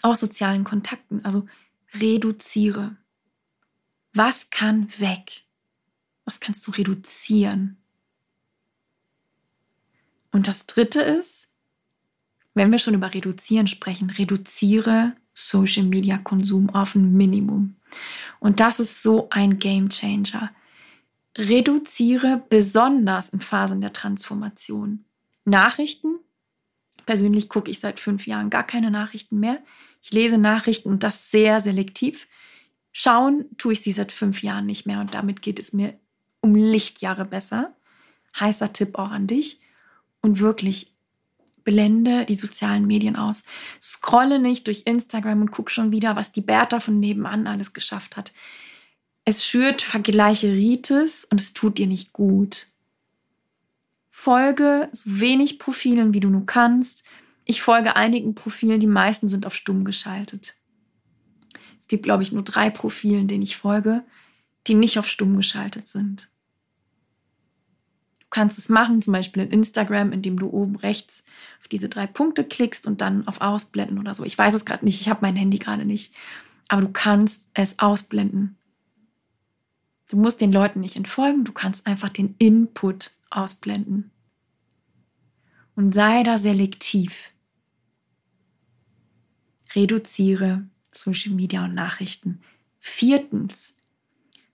auch 0.02 0.16
sozialen 0.16 0.64
Kontakten. 0.64 1.24
Also 1.24 1.46
reduziere. 1.94 2.96
Was 4.12 4.50
kann 4.50 4.88
weg? 4.98 5.44
Was 6.24 6.40
kannst 6.40 6.66
du 6.66 6.72
reduzieren? 6.72 7.76
Und 10.32 10.48
das 10.48 10.66
dritte 10.66 11.02
ist, 11.02 11.51
wenn 12.54 12.70
wir 12.70 12.78
schon 12.78 12.94
über 12.94 13.14
reduzieren 13.14 13.66
sprechen, 13.66 14.10
reduziere 14.10 15.14
Social 15.34 15.84
Media 15.84 16.18
Konsum 16.18 16.70
auf 16.70 16.94
ein 16.94 17.16
Minimum. 17.16 17.76
Und 18.40 18.60
das 18.60 18.80
ist 18.80 19.02
so 19.02 19.28
ein 19.30 19.58
Game 19.58 19.88
Changer. 19.88 20.50
Reduziere 21.36 22.42
besonders 22.50 23.30
in 23.30 23.40
Phasen 23.40 23.80
der 23.80 23.92
Transformation. 23.92 25.04
Nachrichten 25.44 26.18
Persönlich 27.06 27.48
gucke 27.48 27.70
ich 27.70 27.80
seit 27.80 28.00
fünf 28.00 28.26
Jahren 28.26 28.50
gar 28.50 28.64
keine 28.64 28.90
Nachrichten 28.90 29.40
mehr. 29.40 29.58
Ich 30.02 30.12
lese 30.12 30.38
Nachrichten 30.38 30.88
und 30.88 31.02
das 31.02 31.30
sehr 31.30 31.60
selektiv. 31.60 32.26
Schauen 32.92 33.46
tue 33.58 33.72
ich 33.72 33.80
sie 33.80 33.92
seit 33.92 34.12
fünf 34.12 34.42
Jahren 34.42 34.66
nicht 34.66 34.86
mehr 34.86 35.00
und 35.00 35.14
damit 35.14 35.42
geht 35.42 35.58
es 35.58 35.72
mir 35.72 35.94
um 36.40 36.54
Lichtjahre 36.54 37.24
besser. 37.24 37.74
Heißer 38.38 38.72
Tipp 38.72 38.98
auch 38.98 39.10
an 39.10 39.26
dich. 39.26 39.60
Und 40.20 40.38
wirklich, 40.38 40.91
blende 41.64 42.24
die 42.26 42.34
sozialen 42.34 42.86
Medien 42.86 43.16
aus. 43.16 43.44
Scrolle 43.80 44.38
nicht 44.38 44.66
durch 44.66 44.82
Instagram 44.86 45.42
und 45.42 45.50
guck 45.50 45.70
schon 45.70 45.92
wieder, 45.92 46.16
was 46.16 46.32
die 46.32 46.40
Bertha 46.40 46.80
von 46.80 46.98
nebenan 46.98 47.46
alles 47.46 47.72
geschafft 47.72 48.16
hat. 48.16 48.32
Es 49.24 49.46
schürt 49.46 49.82
Vergleicheritis 49.82 51.24
und 51.24 51.40
es 51.40 51.52
tut 51.52 51.78
dir 51.78 51.86
nicht 51.86 52.12
gut. 52.12 52.68
Folge 54.10 54.88
so 54.92 55.20
wenig 55.20 55.58
Profilen, 55.58 56.14
wie 56.14 56.20
du 56.20 56.28
nur 56.28 56.46
kannst. 56.46 57.04
Ich 57.44 57.62
folge 57.62 57.96
einigen 57.96 58.34
Profilen, 58.34 58.80
die 58.80 58.86
meisten 58.86 59.28
sind 59.28 59.46
auf 59.46 59.54
stumm 59.54 59.84
geschaltet. 59.84 60.54
Es 61.78 61.88
gibt, 61.88 62.04
glaube 62.04 62.22
ich, 62.22 62.32
nur 62.32 62.44
drei 62.44 62.70
Profilen, 62.70 63.26
denen 63.26 63.42
ich 63.42 63.56
folge, 63.56 64.04
die 64.66 64.74
nicht 64.74 64.98
auf 64.98 65.08
stumm 65.08 65.36
geschaltet 65.36 65.88
sind. 65.88 66.28
Du 68.32 68.36
kannst 68.40 68.56
es 68.56 68.70
machen, 68.70 69.02
zum 69.02 69.12
Beispiel 69.12 69.42
in 69.42 69.50
Instagram, 69.50 70.10
indem 70.10 70.38
du 70.38 70.48
oben 70.48 70.76
rechts 70.76 71.22
auf 71.60 71.68
diese 71.68 71.90
drei 71.90 72.06
Punkte 72.06 72.44
klickst 72.44 72.86
und 72.86 73.02
dann 73.02 73.28
auf 73.28 73.42
Ausblenden 73.42 73.98
oder 73.98 74.14
so. 74.14 74.24
Ich 74.24 74.38
weiß 74.38 74.54
es 74.54 74.64
gerade 74.64 74.86
nicht, 74.86 75.02
ich 75.02 75.10
habe 75.10 75.20
mein 75.20 75.36
Handy 75.36 75.58
gerade 75.58 75.84
nicht. 75.84 76.14
Aber 76.68 76.80
du 76.80 76.88
kannst 76.88 77.42
es 77.52 77.78
ausblenden. 77.78 78.56
Du 80.08 80.16
musst 80.16 80.40
den 80.40 80.50
Leuten 80.50 80.80
nicht 80.80 80.96
entfolgen, 80.96 81.44
du 81.44 81.52
kannst 81.52 81.86
einfach 81.86 82.08
den 82.08 82.34
Input 82.38 83.10
ausblenden 83.28 84.10
und 85.76 85.92
sei 85.92 86.22
da 86.22 86.38
selektiv. 86.38 87.32
Reduziere 89.74 90.64
Social 90.90 91.34
Media 91.34 91.66
und 91.66 91.74
Nachrichten. 91.74 92.40
Viertens, 92.80 93.76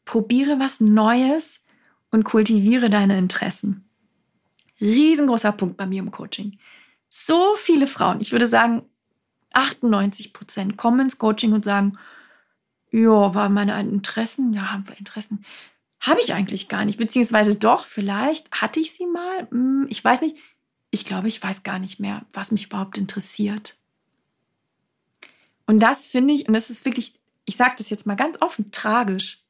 probiere 0.04 0.58
was 0.58 0.80
Neues 0.80 1.62
und 2.10 2.24
kultiviere 2.24 2.90
deine 2.90 3.18
Interessen. 3.18 3.88
Riesengroßer 4.80 5.52
Punkt 5.52 5.76
bei 5.76 5.86
mir 5.86 6.00
im 6.00 6.10
Coaching. 6.10 6.58
So 7.08 7.54
viele 7.56 7.86
Frauen, 7.86 8.20
ich 8.20 8.32
würde 8.32 8.46
sagen 8.46 8.82
98 9.52 10.32
Prozent, 10.32 10.76
kommen 10.76 11.00
ins 11.00 11.18
Coaching 11.18 11.52
und 11.52 11.64
sagen, 11.64 11.98
ja, 12.90 13.34
war 13.34 13.48
meine 13.48 13.78
Interessen, 13.80 14.52
ja, 14.52 14.72
haben 14.72 14.88
wir 14.88 14.98
Interessen. 14.98 15.44
Habe 16.00 16.20
ich 16.20 16.32
eigentlich 16.32 16.68
gar 16.68 16.84
nicht, 16.84 16.98
beziehungsweise 16.98 17.56
doch, 17.56 17.86
vielleicht 17.86 18.50
hatte 18.52 18.80
ich 18.80 18.92
sie 18.92 19.06
mal, 19.06 19.48
hm, 19.50 19.86
ich 19.88 20.02
weiß 20.04 20.20
nicht, 20.20 20.36
ich 20.90 21.04
glaube, 21.04 21.28
ich 21.28 21.42
weiß 21.42 21.64
gar 21.64 21.78
nicht 21.78 22.00
mehr, 22.00 22.24
was 22.32 22.52
mich 22.52 22.66
überhaupt 22.66 22.96
interessiert. 22.96 23.76
Und 25.66 25.80
das 25.80 26.08
finde 26.08 26.34
ich, 26.34 26.48
und 26.48 26.54
das 26.54 26.70
ist 26.70 26.84
wirklich, 26.84 27.20
ich 27.44 27.56
sage 27.56 27.74
das 27.78 27.90
jetzt 27.90 28.06
mal 28.06 28.14
ganz 28.14 28.40
offen, 28.40 28.70
tragisch. 28.70 29.40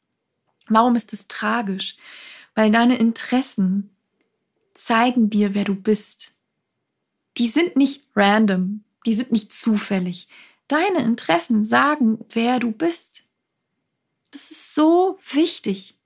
Warum 0.68 0.96
ist 0.96 1.12
das 1.12 1.28
tragisch? 1.28 1.96
Weil 2.58 2.72
deine 2.72 2.98
Interessen 2.98 3.88
zeigen 4.74 5.30
dir, 5.30 5.54
wer 5.54 5.62
du 5.62 5.76
bist. 5.76 6.32
Die 7.36 7.46
sind 7.46 7.76
nicht 7.76 8.02
random, 8.16 8.82
die 9.06 9.14
sind 9.14 9.30
nicht 9.30 9.52
zufällig. 9.52 10.26
Deine 10.66 11.04
Interessen 11.06 11.62
sagen, 11.62 12.18
wer 12.32 12.58
du 12.58 12.72
bist. 12.72 13.22
Das 14.32 14.50
ist 14.50 14.74
so 14.74 15.20
wichtig. 15.30 15.98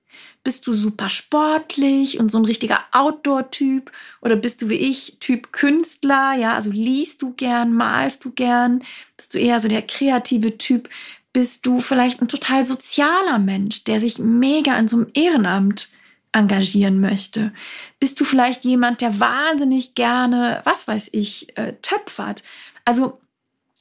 Bist 0.43 0.67
du 0.67 0.75
super 0.75 1.09
sportlich 1.09 2.19
und 2.19 2.31
so 2.31 2.37
ein 2.37 2.45
richtiger 2.45 2.83
Outdoor-Typ? 2.91 3.91
Oder 4.21 4.35
bist 4.35 4.61
du 4.61 4.69
wie 4.69 4.75
ich 4.75 5.17
Typ 5.19 5.53
Künstler? 5.53 6.35
Ja, 6.35 6.53
also 6.53 6.69
liest 6.69 7.23
du 7.23 7.33
gern, 7.33 7.73
malst 7.73 8.25
du 8.25 8.29
gern? 8.29 8.83
Bist 9.17 9.33
du 9.33 9.39
eher 9.39 9.59
so 9.59 9.69
der 9.69 9.81
kreative 9.81 10.59
Typ? 10.59 10.87
Bist 11.33 11.65
du 11.65 11.79
vielleicht 11.79 12.21
ein 12.21 12.27
total 12.27 12.63
sozialer 12.63 13.39
Mensch, 13.39 13.85
der 13.85 13.99
sich 13.99 14.19
mega 14.19 14.77
in 14.77 14.87
so 14.87 14.97
einem 14.97 15.07
Ehrenamt 15.15 15.89
engagieren 16.33 16.99
möchte? 16.99 17.53
Bist 17.99 18.19
du 18.19 18.25
vielleicht 18.25 18.65
jemand, 18.65 19.01
der 19.01 19.19
wahnsinnig 19.19 19.95
gerne, 19.95 20.61
was 20.65 20.87
weiß 20.87 21.09
ich, 21.13 21.57
äh, 21.57 21.73
töpfert? 21.81 22.43
Also 22.85 23.21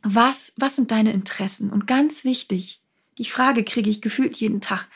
was, 0.03 0.53
was 0.57 0.77
sind 0.77 0.91
deine 0.91 1.13
Interessen? 1.13 1.71
Und 1.71 1.87
ganz 1.87 2.25
wichtig, 2.25 2.81
die 3.19 3.25
Frage 3.25 3.65
kriege 3.65 3.91
ich 3.91 4.03
gefühlt 4.03 4.37
jeden 4.37 4.61
Tag. 4.61 4.89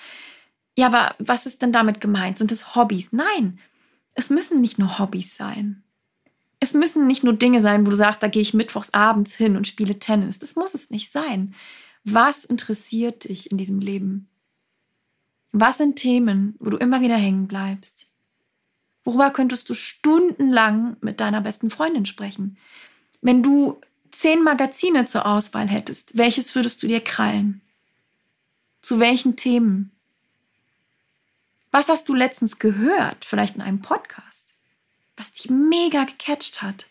Ja, 0.76 0.86
aber 0.86 1.14
was 1.18 1.46
ist 1.46 1.62
denn 1.62 1.72
damit 1.72 2.00
gemeint? 2.00 2.38
Sind 2.38 2.52
es 2.52 2.74
Hobbys? 2.74 3.12
Nein, 3.12 3.58
es 4.14 4.30
müssen 4.30 4.60
nicht 4.60 4.78
nur 4.78 4.98
Hobbys 4.98 5.36
sein. 5.36 5.82
Es 6.58 6.74
müssen 6.74 7.06
nicht 7.06 7.22
nur 7.22 7.34
Dinge 7.34 7.60
sein, 7.60 7.86
wo 7.86 7.90
du 7.90 7.96
sagst, 7.96 8.22
da 8.22 8.28
gehe 8.28 8.42
ich 8.42 8.54
mittwochs 8.54 8.92
abends 8.92 9.34
hin 9.34 9.56
und 9.56 9.66
spiele 9.66 9.98
Tennis. 9.98 10.38
Das 10.38 10.56
muss 10.56 10.74
es 10.74 10.90
nicht 10.90 11.12
sein. 11.12 11.54
Was 12.04 12.44
interessiert 12.44 13.24
dich 13.24 13.50
in 13.50 13.58
diesem 13.58 13.78
Leben? 13.80 14.28
Was 15.58 15.78
sind 15.78 15.96
Themen, 15.96 16.54
wo 16.58 16.68
du 16.68 16.76
immer 16.76 17.00
wieder 17.00 17.16
hängen 17.16 17.48
bleibst? 17.48 18.08
Worüber 19.04 19.30
könntest 19.30 19.70
du 19.70 19.72
stundenlang 19.72 20.98
mit 21.00 21.18
deiner 21.18 21.40
besten 21.40 21.70
Freundin 21.70 22.04
sprechen? 22.04 22.58
Wenn 23.22 23.42
du 23.42 23.80
zehn 24.10 24.44
Magazine 24.44 25.06
zur 25.06 25.24
Auswahl 25.24 25.66
hättest, 25.66 26.18
welches 26.18 26.54
würdest 26.54 26.82
du 26.82 26.88
dir 26.88 27.00
krallen? 27.00 27.62
Zu 28.82 29.00
welchen 29.00 29.36
Themen? 29.36 29.92
Was 31.70 31.88
hast 31.88 32.10
du 32.10 32.14
letztens 32.14 32.58
gehört, 32.58 33.24
vielleicht 33.24 33.54
in 33.54 33.62
einem 33.62 33.80
Podcast, 33.80 34.52
was 35.16 35.32
dich 35.32 35.48
mega 35.48 36.04
gecatcht 36.04 36.60
hat? 36.60 36.86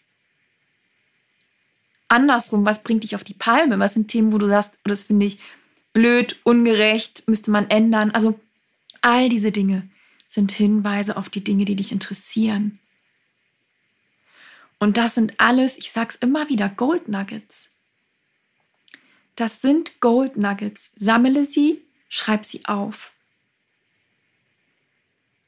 Andersrum, 2.08 2.66
was 2.66 2.82
bringt 2.82 3.04
dich 3.04 3.14
auf 3.14 3.24
die 3.24 3.36
Palme? 3.36 3.78
Was 3.78 3.94
sind 3.94 4.08
Themen, 4.08 4.34
wo 4.34 4.40
du 4.40 4.48
sagst, 4.48 4.80
oh, 4.80 4.90
das 4.90 5.04
finde 5.04 5.28
ich 5.28 5.40
blöd, 5.94 6.40
ungerecht, 6.44 7.28
müsste 7.28 7.52
man 7.52 7.70
ändern? 7.70 8.10
Also 8.10 8.40
all 9.06 9.30
diese 9.30 9.52
Dinge 9.52 9.88
sind 10.26 10.52
Hinweise 10.52 11.16
auf 11.16 11.30
die 11.30 11.44
Dinge, 11.44 11.66
die 11.66 11.76
dich 11.76 11.92
interessieren. 11.92 12.80
Und 14.80 14.98
das 14.98 15.14
sind 15.14 15.40
alles, 15.40 15.78
ich 15.78 15.92
sag's 15.92 16.16
immer 16.16 16.50
wieder, 16.50 16.70
Gold 16.70 17.08
Nuggets. 17.08 17.70
Das 19.36 19.62
sind 19.62 20.02
Gold 20.02 20.38
Nuggets. 20.38 20.92
Sammle 20.96 21.46
sie, 21.46 21.82
schreib 22.10 22.46
sie 22.46 22.66
auf. 22.66 23.14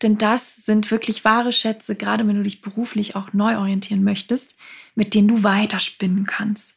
Denn 0.04 0.20
das 0.20 0.58
sind 0.58 0.92
wirklich 0.92 1.26
wahre 1.26 1.52
Schätze, 1.52 1.96
gerade 1.96 2.28
wenn 2.28 2.36
du 2.36 2.44
dich 2.44 2.62
beruflich 2.62 3.16
auch 3.16 3.34
neu 3.34 3.58
orientieren 3.58 4.04
möchtest, 4.04 4.56
mit 4.94 5.16
denen 5.16 5.28
du 5.28 5.42
weiterspinnen 5.42 6.28
kannst. 6.28 6.77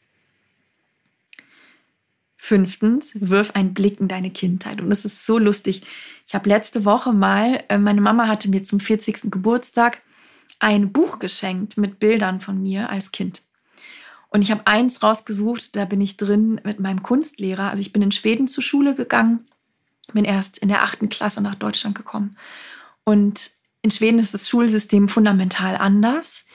Fünftens, 2.42 3.12
wirf 3.20 3.50
einen 3.50 3.74
Blick 3.74 4.00
in 4.00 4.08
deine 4.08 4.30
Kindheit. 4.30 4.80
Und 4.80 4.88
das 4.88 5.04
ist 5.04 5.26
so 5.26 5.36
lustig. 5.36 5.82
Ich 6.26 6.34
habe 6.34 6.48
letzte 6.48 6.86
Woche 6.86 7.12
mal, 7.12 7.62
äh, 7.68 7.76
meine 7.76 8.00
Mama 8.00 8.28
hatte 8.28 8.48
mir 8.48 8.64
zum 8.64 8.80
40. 8.80 9.30
Geburtstag 9.30 10.00
ein 10.58 10.90
Buch 10.90 11.18
geschenkt 11.18 11.76
mit 11.76 12.00
Bildern 12.00 12.40
von 12.40 12.62
mir 12.62 12.88
als 12.88 13.12
Kind. 13.12 13.42
Und 14.30 14.40
ich 14.40 14.50
habe 14.50 14.66
eins 14.66 15.02
rausgesucht, 15.02 15.76
da 15.76 15.84
bin 15.84 16.00
ich 16.00 16.16
drin 16.16 16.62
mit 16.64 16.80
meinem 16.80 17.02
Kunstlehrer. 17.02 17.68
Also 17.68 17.82
ich 17.82 17.92
bin 17.92 18.00
in 18.00 18.10
Schweden 18.10 18.48
zur 18.48 18.64
Schule 18.64 18.94
gegangen, 18.94 19.46
bin 20.14 20.24
erst 20.24 20.56
in 20.56 20.68
der 20.68 20.82
achten 20.82 21.10
Klasse 21.10 21.42
nach 21.42 21.56
Deutschland 21.56 21.94
gekommen. 21.94 22.38
Und 23.04 23.50
in 23.82 23.90
Schweden 23.90 24.18
ist 24.18 24.32
das 24.32 24.48
Schulsystem 24.48 25.10
fundamental 25.10 25.76
anders. 25.76 26.46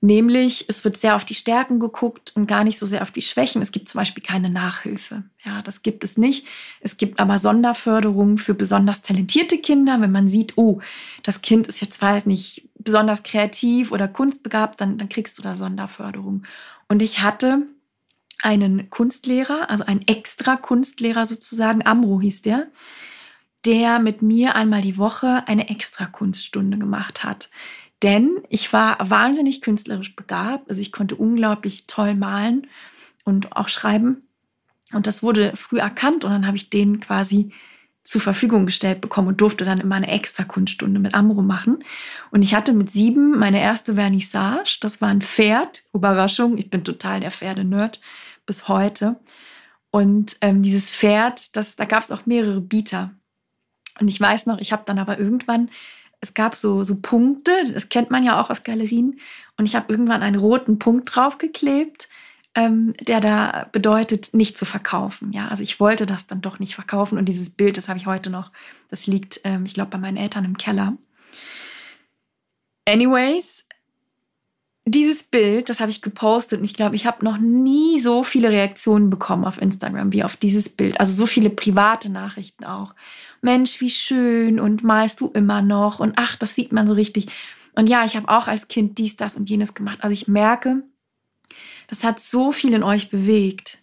Nämlich, 0.00 0.66
es 0.68 0.84
wird 0.84 0.96
sehr 0.96 1.16
auf 1.16 1.24
die 1.24 1.34
Stärken 1.34 1.80
geguckt 1.80 2.30
und 2.36 2.46
gar 2.46 2.62
nicht 2.62 2.78
so 2.78 2.86
sehr 2.86 3.02
auf 3.02 3.10
die 3.10 3.22
Schwächen. 3.22 3.60
Es 3.62 3.72
gibt 3.72 3.88
zum 3.88 3.98
Beispiel 3.98 4.22
keine 4.22 4.48
Nachhilfe. 4.48 5.24
Ja, 5.44 5.60
das 5.62 5.82
gibt 5.82 6.04
es 6.04 6.16
nicht. 6.16 6.46
Es 6.80 6.96
gibt 6.98 7.18
aber 7.18 7.40
Sonderförderung 7.40 8.38
für 8.38 8.54
besonders 8.54 9.02
talentierte 9.02 9.58
Kinder. 9.58 10.00
Wenn 10.00 10.12
man 10.12 10.28
sieht, 10.28 10.56
oh, 10.56 10.80
das 11.24 11.42
Kind 11.42 11.66
ist 11.66 11.80
jetzt, 11.80 12.00
weiß 12.00 12.26
nicht, 12.26 12.68
besonders 12.78 13.24
kreativ 13.24 13.90
oder 13.90 14.06
kunstbegabt, 14.06 14.80
dann, 14.80 14.98
dann 14.98 15.08
kriegst 15.08 15.36
du 15.36 15.42
da 15.42 15.56
Sonderförderung. 15.56 16.44
Und 16.86 17.02
ich 17.02 17.22
hatte 17.22 17.66
einen 18.40 18.90
Kunstlehrer, 18.90 19.68
also 19.68 19.84
einen 19.84 20.06
extra 20.06 20.54
Kunstlehrer 20.54 21.26
sozusagen, 21.26 21.84
Amro 21.84 22.20
hieß 22.20 22.42
der, 22.42 22.68
der 23.66 23.98
mit 23.98 24.22
mir 24.22 24.54
einmal 24.54 24.82
die 24.82 24.96
Woche 24.96 25.42
eine 25.48 25.68
extra 25.68 26.06
Kunststunde 26.06 26.78
gemacht 26.78 27.24
hat. 27.24 27.50
Denn 28.02 28.42
ich 28.48 28.72
war 28.72 28.96
wahnsinnig 29.10 29.60
künstlerisch 29.60 30.14
begabt, 30.14 30.68
also 30.68 30.80
ich 30.80 30.92
konnte 30.92 31.16
unglaublich 31.16 31.86
toll 31.86 32.14
malen 32.14 32.66
und 33.24 33.56
auch 33.56 33.68
schreiben. 33.68 34.28
Und 34.92 35.06
das 35.06 35.22
wurde 35.22 35.54
früh 35.56 35.78
erkannt 35.78 36.24
und 36.24 36.30
dann 36.30 36.46
habe 36.46 36.56
ich 36.56 36.70
den 36.70 37.00
quasi 37.00 37.52
zur 38.08 38.22
Verfügung 38.22 38.64
gestellt 38.64 39.02
bekommen 39.02 39.28
und 39.28 39.40
durfte 39.42 39.66
dann 39.66 39.80
immer 39.80 39.96
eine 39.96 40.10
extra 40.10 40.44
Kunststunde 40.44 40.98
mit 40.98 41.14
Amro 41.14 41.42
machen. 41.42 41.84
Und 42.30 42.40
ich 42.40 42.54
hatte 42.54 42.72
mit 42.72 42.90
sieben 42.90 43.38
meine 43.38 43.60
erste 43.60 43.96
Vernissage. 43.96 44.78
Das 44.80 45.02
war 45.02 45.10
ein 45.10 45.20
Pferd. 45.20 45.82
Überraschung, 45.92 46.56
ich 46.56 46.70
bin 46.70 46.84
total 46.84 47.20
der 47.20 47.30
Pferde-Nerd 47.30 48.00
bis 48.46 48.66
heute. 48.66 49.20
Und 49.90 50.38
ähm, 50.40 50.62
dieses 50.62 50.94
Pferd, 50.94 51.54
das, 51.54 51.76
da 51.76 51.84
gab 51.84 52.02
es 52.02 52.10
auch 52.10 52.24
mehrere 52.24 52.62
Bieter. 52.62 53.10
Und 54.00 54.08
ich 54.08 54.18
weiß 54.18 54.46
noch, 54.46 54.58
ich 54.58 54.72
habe 54.72 54.84
dann 54.86 54.98
aber 54.98 55.18
irgendwann, 55.18 55.68
es 56.20 56.34
gab 56.34 56.54
so, 56.54 56.82
so 56.82 57.00
Punkte, 57.00 57.52
das 57.72 57.88
kennt 57.88 58.10
man 58.10 58.24
ja 58.24 58.40
auch 58.40 58.50
aus 58.50 58.64
Galerien. 58.64 59.20
Und 59.56 59.66
ich 59.66 59.76
habe 59.76 59.92
irgendwann 59.92 60.22
einen 60.22 60.40
roten 60.40 60.78
Punkt 60.78 61.14
draufgeklebt 61.14 62.08
ähm, 62.58 62.92
der 63.00 63.20
da 63.20 63.68
bedeutet, 63.70 64.34
nicht 64.34 64.58
zu 64.58 64.64
verkaufen. 64.64 65.32
Ja, 65.32 65.46
also 65.46 65.62
ich 65.62 65.78
wollte 65.78 66.06
das 66.06 66.26
dann 66.26 66.40
doch 66.40 66.58
nicht 66.58 66.74
verkaufen 66.74 67.16
und 67.16 67.26
dieses 67.26 67.50
Bild, 67.50 67.76
das 67.76 67.88
habe 67.88 68.00
ich 68.00 68.06
heute 68.06 68.30
noch. 68.30 68.50
Das 68.90 69.06
liegt, 69.06 69.40
ähm, 69.44 69.64
ich 69.64 69.74
glaube, 69.74 69.90
bei 69.90 69.98
meinen 69.98 70.16
Eltern 70.16 70.44
im 70.44 70.56
Keller. 70.56 70.96
Anyways, 72.84 73.64
dieses 74.90 75.24
Bild, 75.24 75.68
das 75.68 75.80
habe 75.80 75.90
ich 75.90 76.02
gepostet 76.02 76.58
und 76.60 76.64
ich 76.64 76.74
glaube, 76.74 76.96
ich 76.96 77.06
habe 77.06 77.24
noch 77.24 77.38
nie 77.38 78.00
so 78.00 78.22
viele 78.22 78.50
Reaktionen 78.50 79.10
bekommen 79.10 79.44
auf 79.44 79.60
Instagram 79.60 80.12
wie 80.12 80.24
auf 80.24 80.36
dieses 80.36 80.68
Bild. 80.68 81.00
Also 81.00 81.14
so 81.14 81.26
viele 81.26 81.50
private 81.50 82.10
Nachrichten 82.10 82.64
auch. 82.64 82.94
Mensch, 83.40 83.80
wie 83.80 83.90
schön 83.90 84.60
und 84.60 84.84
malst 84.84 85.20
du 85.20 85.28
immer 85.28 85.62
noch 85.62 86.00
und 86.00 86.14
ach, 86.16 86.36
das 86.36 86.54
sieht 86.54 86.72
man 86.72 86.86
so 86.86 86.94
richtig. 86.94 87.26
Und 87.74 87.88
ja, 87.88 88.04
ich 88.04 88.16
habe 88.16 88.28
auch 88.28 88.48
als 88.48 88.68
Kind 88.68 88.98
dies, 88.98 89.16
das 89.16 89.36
und 89.36 89.48
jenes 89.48 89.74
gemacht. 89.74 89.98
Also 90.00 90.12
ich 90.12 90.28
merke, 90.28 90.82
das 91.86 92.04
hat 92.04 92.20
so 92.20 92.52
viel 92.52 92.74
in 92.74 92.82
euch 92.82 93.10
bewegt. 93.10 93.78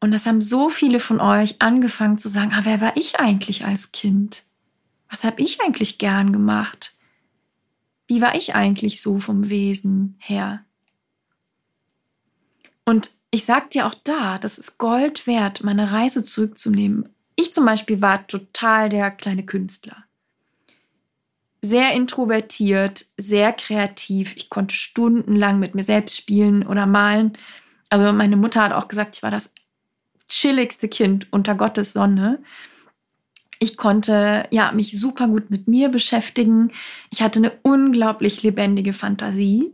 Und 0.00 0.12
das 0.12 0.26
haben 0.26 0.40
so 0.40 0.68
viele 0.68 1.00
von 1.00 1.20
euch 1.20 1.62
angefangen 1.62 2.18
zu 2.18 2.28
sagen, 2.28 2.52
ah, 2.54 2.60
wer 2.64 2.80
war 2.80 2.96
ich 2.96 3.20
eigentlich 3.20 3.64
als 3.64 3.92
Kind? 3.92 4.42
Was 5.08 5.24
habe 5.24 5.40
ich 5.40 5.60
eigentlich 5.60 5.98
gern 5.98 6.32
gemacht? 6.32 6.93
Wie 8.06 8.20
war 8.20 8.34
ich 8.34 8.54
eigentlich 8.54 9.00
so 9.00 9.18
vom 9.18 9.50
Wesen 9.50 10.16
her? 10.18 10.64
Und 12.84 13.10
ich 13.30 13.44
sag 13.44 13.70
dir 13.70 13.86
auch 13.86 13.94
da, 14.04 14.38
das 14.38 14.58
ist 14.58 14.78
Gold 14.78 15.26
wert, 15.26 15.64
meine 15.64 15.90
Reise 15.92 16.22
zurückzunehmen. 16.22 17.08
Ich 17.36 17.52
zum 17.52 17.64
Beispiel 17.64 18.02
war 18.02 18.26
total 18.26 18.88
der 18.88 19.10
kleine 19.10 19.44
Künstler 19.44 20.04
sehr 21.64 21.94
introvertiert, 21.94 23.06
sehr 23.16 23.52
kreativ. 23.52 24.36
Ich 24.36 24.50
konnte 24.50 24.74
stundenlang 24.74 25.58
mit 25.58 25.74
mir 25.74 25.82
selbst 25.82 26.16
spielen 26.16 26.66
oder 26.66 26.86
malen. 26.86 27.38
Aber 27.88 28.12
meine 28.12 28.36
Mutter 28.36 28.62
hat 28.62 28.72
auch 28.72 28.86
gesagt, 28.86 29.16
ich 29.16 29.22
war 29.22 29.30
das 29.30 29.50
chilligste 30.28 30.88
Kind 30.88 31.32
unter 31.32 31.54
Gottes 31.54 31.94
Sonne. 31.94 32.42
Ich 33.58 33.76
konnte 33.76 34.46
ja 34.50 34.72
mich 34.72 34.98
super 34.98 35.28
gut 35.28 35.50
mit 35.50 35.68
mir 35.68 35.88
beschäftigen. 35.88 36.72
Ich 37.10 37.22
hatte 37.22 37.38
eine 37.38 37.52
unglaublich 37.62 38.42
lebendige 38.42 38.92
Fantasie, 38.92 39.72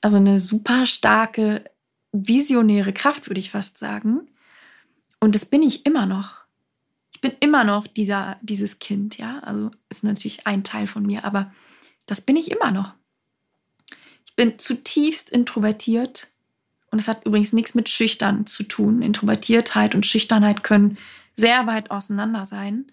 also 0.00 0.16
eine 0.16 0.38
super 0.38 0.86
starke 0.86 1.64
visionäre 2.12 2.92
Kraft, 2.92 3.28
würde 3.28 3.40
ich 3.40 3.50
fast 3.50 3.76
sagen. 3.76 4.28
Und 5.20 5.34
das 5.34 5.46
bin 5.46 5.62
ich 5.62 5.84
immer 5.84 6.06
noch 6.06 6.48
ich 7.18 7.20
bin 7.20 7.32
immer 7.40 7.64
noch 7.64 7.88
dieser, 7.88 8.36
dieses 8.42 8.78
Kind, 8.78 9.18
ja. 9.18 9.40
Also 9.40 9.72
ist 9.88 10.04
natürlich 10.04 10.46
ein 10.46 10.62
Teil 10.62 10.86
von 10.86 11.04
mir, 11.04 11.24
aber 11.24 11.52
das 12.06 12.20
bin 12.20 12.36
ich 12.36 12.48
immer 12.48 12.70
noch. 12.70 12.94
Ich 14.24 14.36
bin 14.36 14.56
zutiefst 14.60 15.28
introvertiert 15.28 16.28
und 16.92 17.00
es 17.00 17.08
hat 17.08 17.26
übrigens 17.26 17.52
nichts 17.52 17.74
mit 17.74 17.88
Schüchtern 17.88 18.46
zu 18.46 18.62
tun. 18.62 19.02
Introvertiertheit 19.02 19.96
und 19.96 20.06
Schüchternheit 20.06 20.62
können 20.62 20.96
sehr 21.34 21.66
weit 21.66 21.90
auseinander 21.90 22.46
sein. 22.46 22.86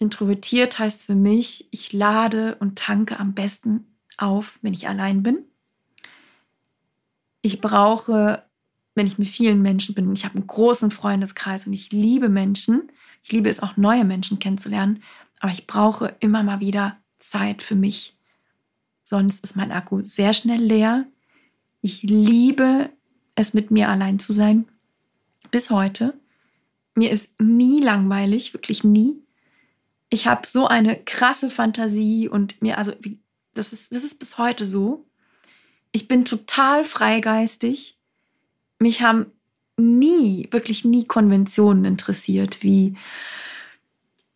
Introvertiert 0.00 0.78
heißt 0.78 1.04
für 1.04 1.14
mich, 1.14 1.68
ich 1.70 1.92
lade 1.92 2.54
und 2.56 2.78
tanke 2.78 3.20
am 3.20 3.34
besten 3.34 3.84
auf, 4.16 4.58
wenn 4.62 4.72
ich 4.72 4.88
allein 4.88 5.22
bin. 5.22 5.44
Ich 7.42 7.60
brauche, 7.60 8.42
wenn 8.94 9.06
ich 9.06 9.18
mit 9.18 9.28
vielen 9.28 9.60
Menschen 9.60 9.94
bin, 9.94 10.08
und 10.08 10.18
ich 10.18 10.24
habe 10.24 10.36
einen 10.36 10.46
großen 10.46 10.90
Freundeskreis 10.90 11.66
und 11.66 11.74
ich 11.74 11.92
liebe 11.92 12.30
Menschen, 12.30 12.90
ich 13.22 13.30
liebe 13.30 13.50
es 13.50 13.60
auch, 13.60 13.76
neue 13.76 14.06
Menschen 14.06 14.38
kennenzulernen, 14.38 15.02
aber 15.38 15.52
ich 15.52 15.66
brauche 15.66 16.16
immer 16.20 16.42
mal 16.42 16.60
wieder 16.60 16.96
Zeit 17.18 17.62
für 17.62 17.76
mich. 17.76 18.16
Sonst 19.04 19.44
ist 19.44 19.54
mein 19.54 19.70
Akku 19.70 20.00
sehr 20.06 20.32
schnell 20.32 20.62
leer. 20.62 21.06
Ich 21.82 22.02
liebe 22.02 22.88
es, 23.34 23.52
mit 23.52 23.70
mir 23.70 23.90
allein 23.90 24.18
zu 24.18 24.32
sein. 24.32 24.66
Bis 25.50 25.68
heute. 25.68 26.18
Mir 26.94 27.10
ist 27.10 27.38
nie 27.38 27.80
langweilig, 27.80 28.54
wirklich 28.54 28.82
nie. 28.82 29.19
Ich 30.10 30.26
habe 30.26 30.46
so 30.46 30.66
eine 30.66 30.96
krasse 30.96 31.50
Fantasie 31.50 32.28
und 32.28 32.60
mir, 32.60 32.78
also, 32.78 32.92
das 33.54 33.72
ist, 33.72 33.94
das 33.94 34.04
ist 34.04 34.18
bis 34.18 34.38
heute 34.38 34.66
so. 34.66 35.06
Ich 35.92 36.08
bin 36.08 36.24
total 36.24 36.84
freigeistig. 36.84 37.96
Mich 38.78 39.02
haben 39.02 39.26
nie, 39.76 40.48
wirklich 40.50 40.84
nie 40.84 41.06
Konventionen 41.06 41.84
interessiert, 41.84 42.62
wie 42.62 42.96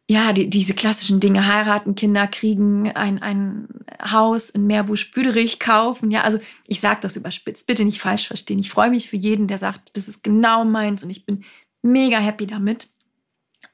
ja, 0.07 0.35
die, 0.35 0.51
diese 0.51 0.75
klassischen 0.75 1.19
Dinge, 1.19 1.47
heiraten, 1.47 1.95
Kinder 1.95 2.27
kriegen, 2.27 2.93
ein, 2.93 3.23
ein 3.23 3.69
Haus 4.03 4.51
in 4.51 4.67
Meerbusch-Büderich 4.67 5.59
kaufen. 5.59 6.11
Ja, 6.11 6.23
also 6.23 6.39
ich 6.67 6.81
sage 6.81 7.01
das 7.01 7.17
überspitzt, 7.17 7.67
bitte 7.67 7.85
nicht 7.85 8.01
falsch 8.01 8.27
verstehen. 8.27 8.59
Ich 8.59 8.71
freue 8.71 8.91
mich 8.91 9.09
für 9.09 9.17
jeden, 9.17 9.49
der 9.49 9.57
sagt, 9.57 9.97
das 9.97 10.09
ist 10.09 10.23
genau 10.23 10.65
meins 10.65 11.03
und 11.03 11.11
ich 11.11 11.25
bin 11.25 11.45
mega 11.81 12.19
happy 12.19 12.47
damit. 12.47 12.89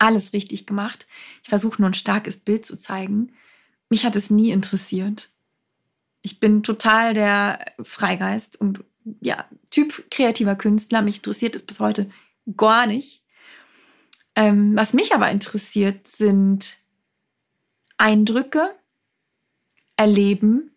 Alles 0.00 0.32
richtig 0.32 0.66
gemacht. 0.66 1.06
Ich 1.42 1.50
versuche 1.50 1.80
nur 1.80 1.90
ein 1.90 1.94
starkes 1.94 2.38
Bild 2.38 2.64
zu 2.64 2.78
zeigen. 2.78 3.32
Mich 3.90 4.06
hat 4.06 4.16
es 4.16 4.30
nie 4.30 4.50
interessiert. 4.50 5.28
Ich 6.22 6.40
bin 6.40 6.62
total 6.62 7.12
der 7.12 7.64
Freigeist 7.82 8.58
und 8.58 8.82
ja, 9.20 9.44
Typ 9.70 10.10
kreativer 10.10 10.56
Künstler. 10.56 11.02
Mich 11.02 11.16
interessiert 11.16 11.54
es 11.54 11.66
bis 11.66 11.80
heute 11.80 12.10
gar 12.56 12.86
nicht. 12.86 13.22
Ähm, 14.34 14.74
was 14.74 14.94
mich 14.94 15.14
aber 15.14 15.30
interessiert, 15.30 16.08
sind 16.08 16.78
Eindrücke, 17.98 18.74
Erleben 19.96 20.70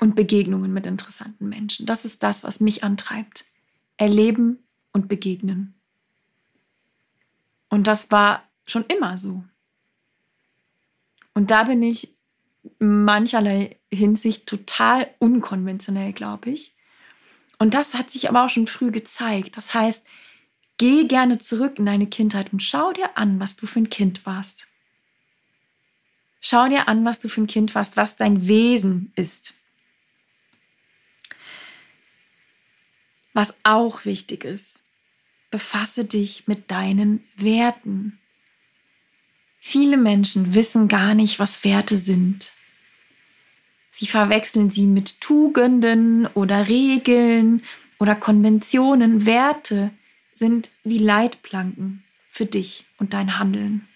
und 0.00 0.16
Begegnungen 0.16 0.72
mit 0.72 0.86
interessanten 0.86 1.48
Menschen. 1.48 1.86
Das 1.86 2.04
ist 2.04 2.24
das, 2.24 2.42
was 2.42 2.58
mich 2.58 2.82
antreibt. 2.82 3.44
Erleben 3.96 4.58
und 4.92 5.06
begegnen. 5.06 5.74
Und 7.72 7.86
das 7.86 8.10
war 8.12 8.44
schon 8.66 8.84
immer 8.84 9.18
so. 9.18 9.42
Und 11.34 11.50
da 11.50 11.64
bin 11.64 11.82
ich 11.82 12.14
mancherlei 12.78 13.80
Hinsicht 13.92 14.46
total 14.46 15.08
unkonventionell, 15.18 16.12
glaube 16.12 16.50
ich. 16.50 16.76
Und 17.58 17.74
das 17.74 17.94
hat 17.94 18.10
sich 18.10 18.28
aber 18.28 18.44
auch 18.44 18.50
schon 18.50 18.66
früh 18.66 18.90
gezeigt. 18.90 19.56
Das 19.56 19.74
heißt, 19.74 20.06
Geh 20.82 21.04
gerne 21.04 21.38
zurück 21.38 21.78
in 21.78 21.86
deine 21.86 22.08
Kindheit 22.08 22.52
und 22.52 22.60
schau 22.60 22.92
dir 22.92 23.16
an, 23.16 23.38
was 23.38 23.54
du 23.54 23.68
für 23.68 23.78
ein 23.78 23.88
Kind 23.88 24.26
warst. 24.26 24.66
Schau 26.40 26.68
dir 26.68 26.88
an, 26.88 27.04
was 27.04 27.20
du 27.20 27.28
für 27.28 27.40
ein 27.40 27.46
Kind 27.46 27.76
warst, 27.76 27.96
was 27.96 28.16
dein 28.16 28.48
Wesen 28.48 29.12
ist. 29.14 29.54
Was 33.32 33.54
auch 33.62 34.04
wichtig 34.04 34.42
ist, 34.42 34.82
befasse 35.52 36.04
dich 36.04 36.48
mit 36.48 36.72
deinen 36.72 37.22
Werten. 37.36 38.18
Viele 39.60 39.96
Menschen 39.96 40.56
wissen 40.56 40.88
gar 40.88 41.14
nicht, 41.14 41.38
was 41.38 41.62
Werte 41.62 41.96
sind. 41.96 42.52
Sie 43.90 44.08
verwechseln 44.08 44.70
sie 44.70 44.88
mit 44.88 45.20
Tugenden 45.20 46.26
oder 46.34 46.68
Regeln 46.68 47.62
oder 48.00 48.16
Konventionen. 48.16 49.26
Werte 49.26 49.92
sind 50.32 50.70
wie 50.82 50.98
Leitplanken 50.98 52.02
für 52.30 52.46
dich 52.46 52.86
und 52.98 53.12
dein 53.12 53.38
Handeln. 53.38 53.86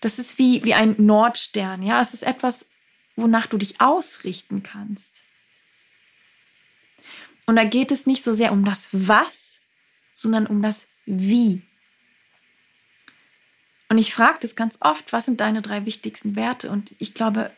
Das 0.00 0.18
ist 0.18 0.38
wie, 0.38 0.64
wie 0.64 0.74
ein 0.74 0.94
Nordstern, 0.98 1.82
ja, 1.82 2.00
es 2.00 2.14
ist 2.14 2.22
etwas, 2.22 2.66
wonach 3.16 3.46
du 3.46 3.58
dich 3.58 3.80
ausrichten 3.80 4.62
kannst. 4.62 5.22
Und 7.52 7.56
da 7.56 7.64
geht 7.64 7.92
es 7.92 8.06
nicht 8.06 8.24
so 8.24 8.32
sehr 8.32 8.50
um 8.50 8.64
das 8.64 8.88
Was, 8.92 9.60
sondern 10.14 10.46
um 10.46 10.62
das 10.62 10.86
Wie. 11.04 11.60
Und 13.90 13.98
ich 13.98 14.14
frage 14.14 14.38
das 14.40 14.56
ganz 14.56 14.78
oft, 14.80 15.12
was 15.12 15.26
sind 15.26 15.42
deine 15.42 15.60
drei 15.60 15.84
wichtigsten 15.84 16.34
Werte? 16.34 16.70
Und 16.70 16.94
ich 16.98 17.12
glaube, 17.12 17.50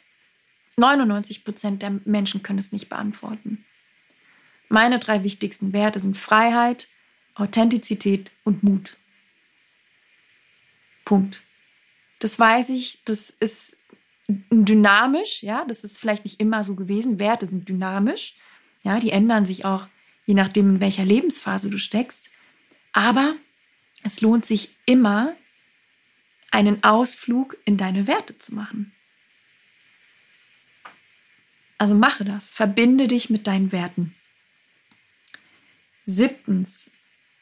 99 0.78 1.44
Prozent 1.44 1.80
der 1.80 1.90
Menschen 2.06 2.42
können 2.42 2.58
es 2.58 2.72
nicht 2.72 2.88
beantworten. 2.88 3.64
Meine 4.68 4.98
drei 4.98 5.22
wichtigsten 5.22 5.72
Werte 5.72 6.00
sind 6.00 6.16
Freiheit, 6.16 6.88
Authentizität 7.36 8.32
und 8.42 8.64
Mut. 8.64 8.96
Punkt. 11.04 11.44
Das 12.18 12.36
weiß 12.36 12.70
ich, 12.70 13.04
das 13.04 13.30
ist 13.30 13.76
dynamisch, 14.26 15.44
ja, 15.44 15.64
das 15.66 15.84
ist 15.84 16.00
vielleicht 16.00 16.24
nicht 16.24 16.40
immer 16.40 16.64
so 16.64 16.74
gewesen. 16.74 17.20
Werte 17.20 17.46
sind 17.46 17.68
dynamisch, 17.68 18.34
ja, 18.84 19.00
die 19.00 19.10
ändern 19.10 19.44
sich 19.44 19.64
auch 19.64 19.88
je 20.26 20.34
nachdem, 20.34 20.70
in 20.70 20.80
welcher 20.80 21.04
Lebensphase 21.04 21.70
du 21.70 21.78
steckst. 21.78 22.30
Aber 22.92 23.34
es 24.02 24.20
lohnt 24.20 24.44
sich 24.44 24.70
immer, 24.86 25.34
einen 26.50 26.84
Ausflug 26.84 27.56
in 27.64 27.76
deine 27.76 28.06
Werte 28.06 28.38
zu 28.38 28.54
machen. 28.54 28.92
Also 31.78 31.94
mache 31.94 32.24
das, 32.24 32.52
verbinde 32.52 33.08
dich 33.08 33.28
mit 33.28 33.46
deinen 33.46 33.72
Werten. 33.72 34.14
Siebtens, 36.04 36.90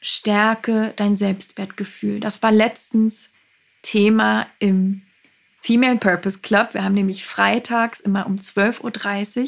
stärke 0.01 0.93
dein 0.95 1.15
Selbstwertgefühl. 1.15 2.19
Das 2.19 2.41
war 2.41 2.51
letztens 2.51 3.29
Thema 3.83 4.47
im 4.57 5.03
Female 5.61 5.97
Purpose 5.97 6.39
Club. 6.39 6.73
Wir 6.73 6.83
haben 6.83 6.95
nämlich 6.95 7.25
freitags 7.25 7.99
immer 7.99 8.25
um 8.25 8.37
12.30 8.37 9.41
Uhr 9.41 9.47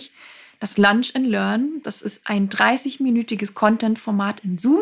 das 0.65 0.78
Lunch 0.78 1.15
and 1.15 1.28
Learn. 1.28 1.82
Das 1.84 2.01
ist 2.01 2.21
ein 2.25 2.49
30-minütiges 2.49 3.54
Content-Format 3.54 4.41
in 4.43 4.58
Zoom, 4.58 4.82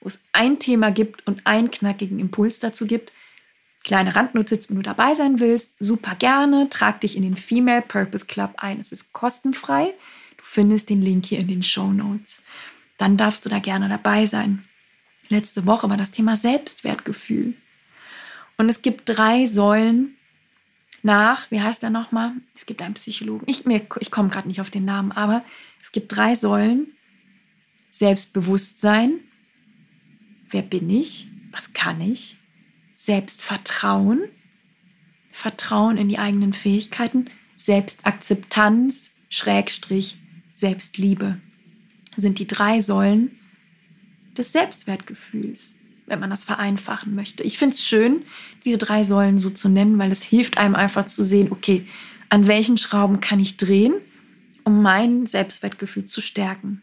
wo 0.00 0.08
es 0.08 0.20
ein 0.32 0.58
Thema 0.58 0.90
gibt 0.90 1.26
und 1.26 1.46
einen 1.46 1.70
knackigen 1.70 2.18
Impuls 2.18 2.58
dazu 2.58 2.86
gibt. 2.86 3.12
Kleine 3.84 4.16
Randnotiz, 4.16 4.68
wenn 4.68 4.76
du 4.76 4.82
dabei 4.82 5.14
sein 5.14 5.40
willst, 5.40 5.76
super 5.78 6.14
gerne. 6.14 6.68
Trag 6.68 7.00
dich 7.00 7.16
in 7.16 7.22
den 7.22 7.36
Female 7.36 7.82
Purpose 7.82 8.26
Club 8.26 8.54
ein. 8.56 8.80
Es 8.80 8.92
ist 8.92 9.12
kostenfrei. 9.12 9.94
Du 10.36 10.44
findest 10.44 10.90
den 10.90 11.02
Link 11.02 11.26
hier 11.26 11.38
in 11.38 11.48
den 11.48 11.62
Show 11.62 11.92
Notes 11.92 12.42
dann 12.98 13.16
darfst 13.16 13.46
du 13.46 13.48
da 13.48 13.60
gerne 13.60 13.88
dabei 13.88 14.26
sein. 14.26 14.64
Letzte 15.28 15.64
Woche 15.64 15.88
war 15.88 15.96
das 15.96 16.10
Thema 16.10 16.36
Selbstwertgefühl. 16.36 17.54
Und 18.58 18.68
es 18.68 18.82
gibt 18.82 19.02
drei 19.08 19.46
Säulen 19.46 20.16
nach, 21.02 21.50
wie 21.50 21.60
heißt 21.60 21.82
der 21.82 21.90
nochmal? 21.90 22.32
Es 22.54 22.66
gibt 22.66 22.82
einen 22.82 22.94
Psychologen. 22.94 23.44
Ich, 23.46 23.64
ich 23.66 24.10
komme 24.10 24.28
gerade 24.28 24.48
nicht 24.48 24.60
auf 24.60 24.70
den 24.70 24.84
Namen, 24.84 25.12
aber 25.12 25.44
es 25.82 25.92
gibt 25.92 26.14
drei 26.14 26.34
Säulen. 26.34 26.92
Selbstbewusstsein. 27.90 29.20
Wer 30.50 30.62
bin 30.62 30.90
ich? 30.90 31.28
Was 31.52 31.72
kann 31.72 32.00
ich? 32.00 32.36
Selbstvertrauen. 32.94 34.22
Vertrauen 35.32 35.96
in 35.96 36.08
die 36.08 36.18
eigenen 36.18 36.52
Fähigkeiten. 36.52 37.30
Selbstakzeptanz, 37.54 39.12
Schrägstrich, 39.28 40.18
Selbstliebe 40.54 41.40
sind 42.16 42.38
die 42.38 42.46
drei 42.46 42.80
Säulen 42.80 43.38
des 44.36 44.52
Selbstwertgefühls, 44.52 45.74
wenn 46.08 46.20
man 46.20 46.30
das 46.30 46.44
vereinfachen 46.44 47.14
möchte. 47.14 47.42
Ich 47.42 47.58
finde 47.58 47.74
es 47.74 47.86
schön, 47.86 48.22
diese 48.64 48.78
drei 48.78 49.04
Säulen 49.04 49.38
so 49.38 49.50
zu 49.50 49.68
nennen, 49.68 49.98
weil 49.98 50.10
es 50.10 50.22
hilft 50.22 50.58
einem 50.58 50.74
einfach 50.74 51.06
zu 51.06 51.24
sehen, 51.24 51.48
okay, 51.50 51.86
an 52.28 52.46
welchen 52.46 52.78
Schrauben 52.78 53.20
kann 53.20 53.40
ich 53.40 53.56
drehen, 53.56 53.94
um 54.64 54.82
mein 54.82 55.26
Selbstwertgefühl 55.26 56.06
zu 56.06 56.20
stärken. 56.20 56.82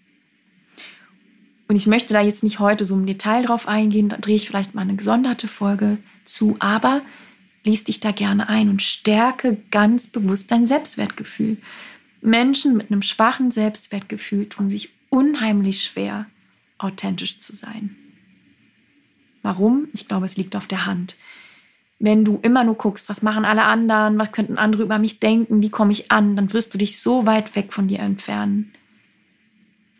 Und 1.68 1.76
ich 1.76 1.88
möchte 1.88 2.14
da 2.14 2.22
jetzt 2.22 2.44
nicht 2.44 2.60
heute 2.60 2.86
so 2.86 2.96
im 2.96 3.06
Detail 3.06 3.44
drauf 3.44 3.68
eingehen, 3.68 4.10
da 4.10 4.18
drehe 4.18 4.36
ich 4.36 4.48
vielleicht 4.48 4.76
mal 4.76 4.82
eine 4.82 4.96
gesonderte 4.96 5.48
Folge 5.48 5.98
zu, 6.24 6.56
aber 6.60 7.02
lies 7.64 7.84
dich 7.84 8.00
da 8.00 8.12
gerne 8.12 8.48
ein 8.50 8.70
und 8.70 8.84
stärke 8.84 9.58
ganz 9.72 10.08
bewusst 10.08 10.52
dein 10.52 10.68
Selbstwertgefühl. 10.68 11.58
Menschen 12.22 12.78
mit 12.78 12.92
einem 12.92 13.02
schwachen 13.02 13.52
Selbstwertgefühl 13.52 14.48
tun 14.50 14.70
sich 14.70 14.90
unheimlich 15.10 15.84
schwer, 15.84 16.28
authentisch 16.78 17.40
zu 17.40 17.54
sein. 17.54 17.96
Warum? 19.46 19.90
Ich 19.94 20.08
glaube, 20.08 20.26
es 20.26 20.38
liegt 20.38 20.56
auf 20.56 20.66
der 20.66 20.88
Hand. 20.88 21.18
Wenn 22.00 22.26
du 22.26 22.40
immer 22.42 22.64
nur 22.64 22.74
guckst, 22.74 23.10
was 23.10 23.22
machen 23.22 23.46
alle 23.46 23.66
anderen, 23.66 24.18
was 24.18 24.32
könnten 24.32 24.58
andere 24.58 24.82
über 24.82 24.98
mich 24.98 25.20
denken, 25.20 25.62
wie 25.62 25.70
komme 25.70 25.92
ich 25.92 26.12
an, 26.12 26.36
dann 26.36 26.52
wirst 26.52 26.74
du 26.74 26.80
dich 26.80 27.00
so 27.00 27.28
weit 27.28 27.56
weg 27.56 27.72
von 27.72 27.88
dir 27.88 28.00
entfernen. 28.00 28.74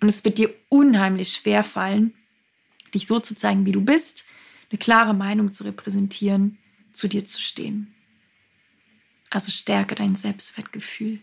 Und 0.02 0.08
es 0.08 0.26
wird 0.26 0.40
dir 0.40 0.52
unheimlich 0.70 1.32
schwer 1.32 1.64
fallen, 1.64 2.16
dich 2.96 3.06
so 3.06 3.20
zu 3.20 3.36
zeigen, 3.36 3.68
wie 3.68 3.72
du 3.72 3.82
bist, 3.82 4.26
eine 4.72 4.80
klare 4.80 5.14
Meinung 5.14 5.52
zu 5.52 5.64
repräsentieren, 5.64 6.58
zu 6.92 7.08
dir 7.08 7.24
zu 7.24 7.40
stehen. 7.40 7.94
Also 9.30 9.52
stärke 9.52 9.94
dein 9.94 10.16
Selbstwertgefühl. 10.16 11.20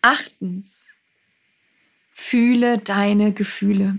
Achtens, 0.00 0.88
Fühle 2.20 2.78
deine 2.78 3.32
Gefühle. 3.32 3.98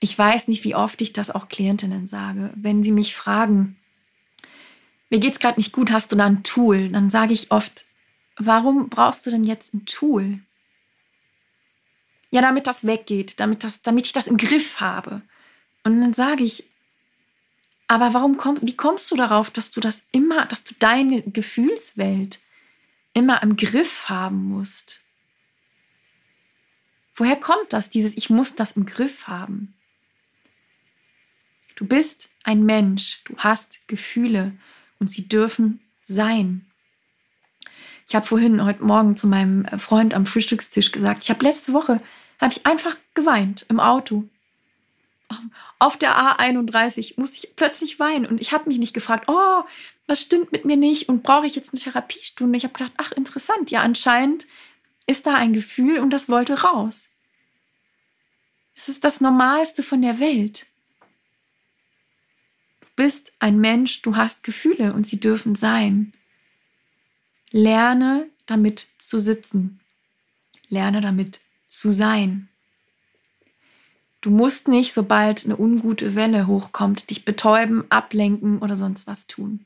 Ich 0.00 0.16
weiß 0.18 0.48
nicht, 0.48 0.64
wie 0.64 0.74
oft 0.74 1.00
ich 1.00 1.12
das 1.12 1.30
auch 1.30 1.48
Klientinnen 1.48 2.06
sage. 2.06 2.52
Wenn 2.56 2.82
sie 2.82 2.92
mich 2.92 3.14
fragen, 3.16 3.76
mir 5.10 5.20
geht's 5.20 5.38
gerade 5.38 5.58
nicht 5.58 5.72
gut, 5.72 5.90
hast 5.90 6.12
du 6.12 6.16
da 6.16 6.26
ein 6.26 6.42
Tool? 6.44 6.90
Dann 6.90 7.10
sage 7.10 7.32
ich 7.32 7.50
oft, 7.50 7.84
warum 8.36 8.88
brauchst 8.88 9.26
du 9.26 9.30
denn 9.30 9.44
jetzt 9.44 9.74
ein 9.74 9.86
Tool? 9.86 10.40
Ja, 12.30 12.42
damit 12.42 12.66
das 12.66 12.84
weggeht, 12.84 13.40
damit, 13.40 13.64
das, 13.64 13.82
damit 13.82 14.06
ich 14.06 14.12
das 14.12 14.26
im 14.26 14.36
Griff 14.36 14.80
habe. 14.80 15.22
Und 15.82 16.00
dann 16.00 16.14
sage 16.14 16.44
ich, 16.44 16.64
Aber 17.90 18.12
warum 18.12 18.36
komm, 18.36 18.58
wie 18.60 18.76
kommst 18.76 19.10
du 19.10 19.16
darauf, 19.16 19.50
dass 19.50 19.70
du 19.70 19.80
das 19.80 20.06
immer, 20.12 20.44
dass 20.44 20.62
du 20.62 20.74
deine 20.78 21.22
Gefühlswelt 21.22 22.38
immer 23.14 23.42
im 23.42 23.56
Griff 23.56 24.10
haben 24.10 24.44
musst? 24.44 25.00
Woher 27.16 27.36
kommt 27.36 27.72
das, 27.72 27.88
dieses 27.88 28.14
Ich 28.16 28.28
muss 28.28 28.54
das 28.54 28.72
im 28.72 28.84
Griff 28.84 29.26
haben? 29.26 29.74
Du 31.78 31.86
bist 31.86 32.28
ein 32.42 32.64
Mensch, 32.64 33.22
du 33.24 33.36
hast 33.38 33.86
Gefühle 33.86 34.52
und 34.98 35.08
sie 35.10 35.28
dürfen 35.28 35.80
sein. 36.02 36.66
Ich 38.08 38.14
habe 38.14 38.26
vorhin 38.26 38.64
heute 38.64 38.82
Morgen 38.82 39.16
zu 39.16 39.26
meinem 39.26 39.64
Freund 39.78 40.12
am 40.12 40.26
Frühstückstisch 40.26 40.90
gesagt, 40.92 41.22
ich 41.22 41.30
habe 41.30 41.44
letzte 41.44 41.72
Woche 41.72 42.00
habe 42.40 42.52
ich 42.52 42.66
einfach 42.66 42.96
geweint 43.14 43.64
im 43.68 43.80
Auto 43.80 44.28
auf 45.78 45.96
der 45.96 46.16
A31 46.16 47.14
musste 47.16 47.36
ich 47.36 47.56
plötzlich 47.56 48.00
weinen 48.00 48.26
und 48.26 48.40
ich 48.40 48.52
habe 48.52 48.68
mich 48.68 48.78
nicht 48.78 48.94
gefragt, 48.94 49.28
oh, 49.28 49.62
was 50.06 50.20
stimmt 50.20 50.52
mit 50.52 50.64
mir 50.64 50.76
nicht 50.76 51.08
und 51.08 51.22
brauche 51.22 51.46
ich 51.46 51.54
jetzt 51.54 51.72
eine 51.72 51.80
Therapiestunde? 51.80 52.56
Ich 52.56 52.64
habe 52.64 52.74
gedacht, 52.74 52.94
ach 52.96 53.12
interessant, 53.12 53.70
ja 53.70 53.82
anscheinend 53.82 54.46
ist 55.06 55.26
da 55.26 55.34
ein 55.34 55.52
Gefühl 55.52 56.00
und 56.00 56.10
das 56.10 56.28
wollte 56.28 56.62
raus. 56.62 57.10
Es 58.74 58.88
ist 58.88 59.04
das 59.04 59.20
Normalste 59.20 59.82
von 59.82 60.02
der 60.02 60.18
Welt. 60.18 60.66
Bist 62.98 63.32
ein 63.38 63.60
Mensch, 63.60 64.02
du 64.02 64.16
hast 64.16 64.42
Gefühle 64.42 64.92
und 64.92 65.06
sie 65.06 65.20
dürfen 65.20 65.54
sein. 65.54 66.12
Lerne 67.52 68.28
damit 68.46 68.88
zu 68.98 69.20
sitzen. 69.20 69.78
Lerne 70.68 71.00
damit 71.00 71.38
zu 71.68 71.92
sein. 71.92 72.48
Du 74.20 74.30
musst 74.30 74.66
nicht, 74.66 74.92
sobald 74.92 75.44
eine 75.44 75.56
ungute 75.56 76.16
Welle 76.16 76.48
hochkommt, 76.48 77.10
dich 77.10 77.24
betäuben, 77.24 77.88
ablenken 77.88 78.58
oder 78.58 78.74
sonst 78.74 79.06
was 79.06 79.28
tun. 79.28 79.64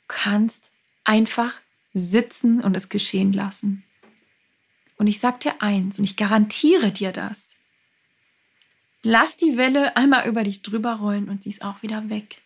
Du 0.00 0.04
kannst 0.08 0.70
einfach 1.02 1.62
sitzen 1.94 2.60
und 2.60 2.76
es 2.76 2.90
geschehen 2.90 3.32
lassen. 3.32 3.84
Und 4.98 5.06
ich 5.06 5.18
sag 5.18 5.40
dir 5.40 5.62
eins 5.62 5.98
und 5.98 6.04
ich 6.04 6.18
garantiere 6.18 6.92
dir 6.92 7.10
das. 7.10 7.53
Lass 9.06 9.36
die 9.36 9.58
Welle 9.58 9.96
einmal 9.98 10.26
über 10.26 10.44
dich 10.44 10.62
drüber 10.62 10.94
rollen 10.94 11.28
und 11.28 11.42
sie 11.42 11.50
ist 11.50 11.62
auch 11.62 11.82
wieder 11.82 12.08
weg. 12.08 12.38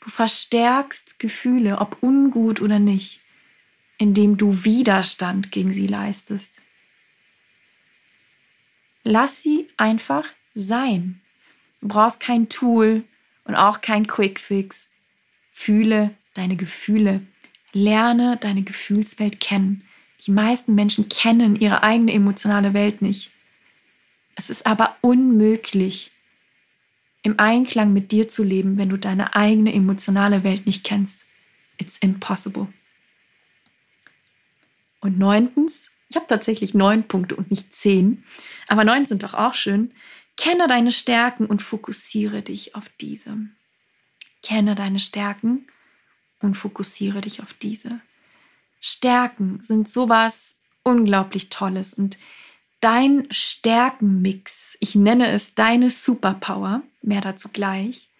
Du 0.00 0.10
verstärkst 0.10 1.20
Gefühle, 1.20 1.78
ob 1.78 2.02
ungut 2.02 2.60
oder 2.60 2.80
nicht, 2.80 3.20
indem 3.96 4.36
du 4.36 4.64
Widerstand 4.64 5.52
gegen 5.52 5.72
sie 5.72 5.86
leistest. 5.86 6.60
Lass 9.04 9.40
sie 9.40 9.68
einfach 9.76 10.26
sein. 10.54 11.20
Du 11.80 11.86
brauchst 11.86 12.18
kein 12.18 12.48
Tool 12.48 13.04
und 13.44 13.54
auch 13.54 13.82
kein 13.82 14.08
Quickfix. 14.08 14.90
Fühle 15.52 16.12
deine 16.34 16.56
Gefühle. 16.56 17.24
Lerne 17.72 18.36
deine 18.36 18.62
Gefühlswelt 18.62 19.38
kennen. 19.38 19.86
Die 20.26 20.32
meisten 20.32 20.74
Menschen 20.74 21.08
kennen 21.08 21.54
ihre 21.54 21.84
eigene 21.84 22.12
emotionale 22.12 22.74
Welt 22.74 23.00
nicht. 23.00 23.30
Es 24.36 24.50
ist 24.50 24.66
aber 24.66 24.96
unmöglich, 25.00 26.12
im 27.22 27.40
Einklang 27.40 27.92
mit 27.92 28.12
dir 28.12 28.28
zu 28.28 28.44
leben, 28.44 28.78
wenn 28.78 28.90
du 28.90 28.96
deine 28.96 29.34
eigene 29.34 29.72
emotionale 29.74 30.44
Welt 30.44 30.64
nicht 30.64 30.84
kennst. 30.84 31.26
It's 31.78 31.98
impossible. 31.98 32.68
Und 35.00 35.18
neuntens, 35.18 35.90
ich 36.08 36.16
habe 36.16 36.26
tatsächlich 36.28 36.74
neun 36.74 37.08
Punkte 37.08 37.34
und 37.34 37.50
nicht 37.50 37.74
zehn, 37.74 38.22
aber 38.68 38.84
neun 38.84 39.06
sind 39.06 39.24
doch 39.24 39.34
auch 39.34 39.54
schön. 39.54 39.92
Kenne 40.36 40.68
deine 40.68 40.92
Stärken 40.92 41.46
und 41.46 41.62
fokussiere 41.62 42.42
dich 42.42 42.76
auf 42.76 42.88
diese. 43.00 43.38
Kenne 44.42 44.74
deine 44.74 45.00
Stärken 45.00 45.66
und 46.40 46.54
fokussiere 46.54 47.22
dich 47.22 47.42
auf 47.42 47.54
diese. 47.54 48.00
Stärken 48.80 49.60
sind 49.62 49.88
sowas 49.88 50.56
unglaublich 50.84 51.48
Tolles 51.48 51.94
und 51.94 52.18
dein 52.80 53.26
Stärkenmix, 53.30 54.76
ich 54.80 54.94
nenne 54.94 55.28
es 55.28 55.54
deine 55.54 55.90
Superpower, 55.90 56.82
mehr 57.02 57.20
dazu 57.20 57.48
gleich. 57.48 58.10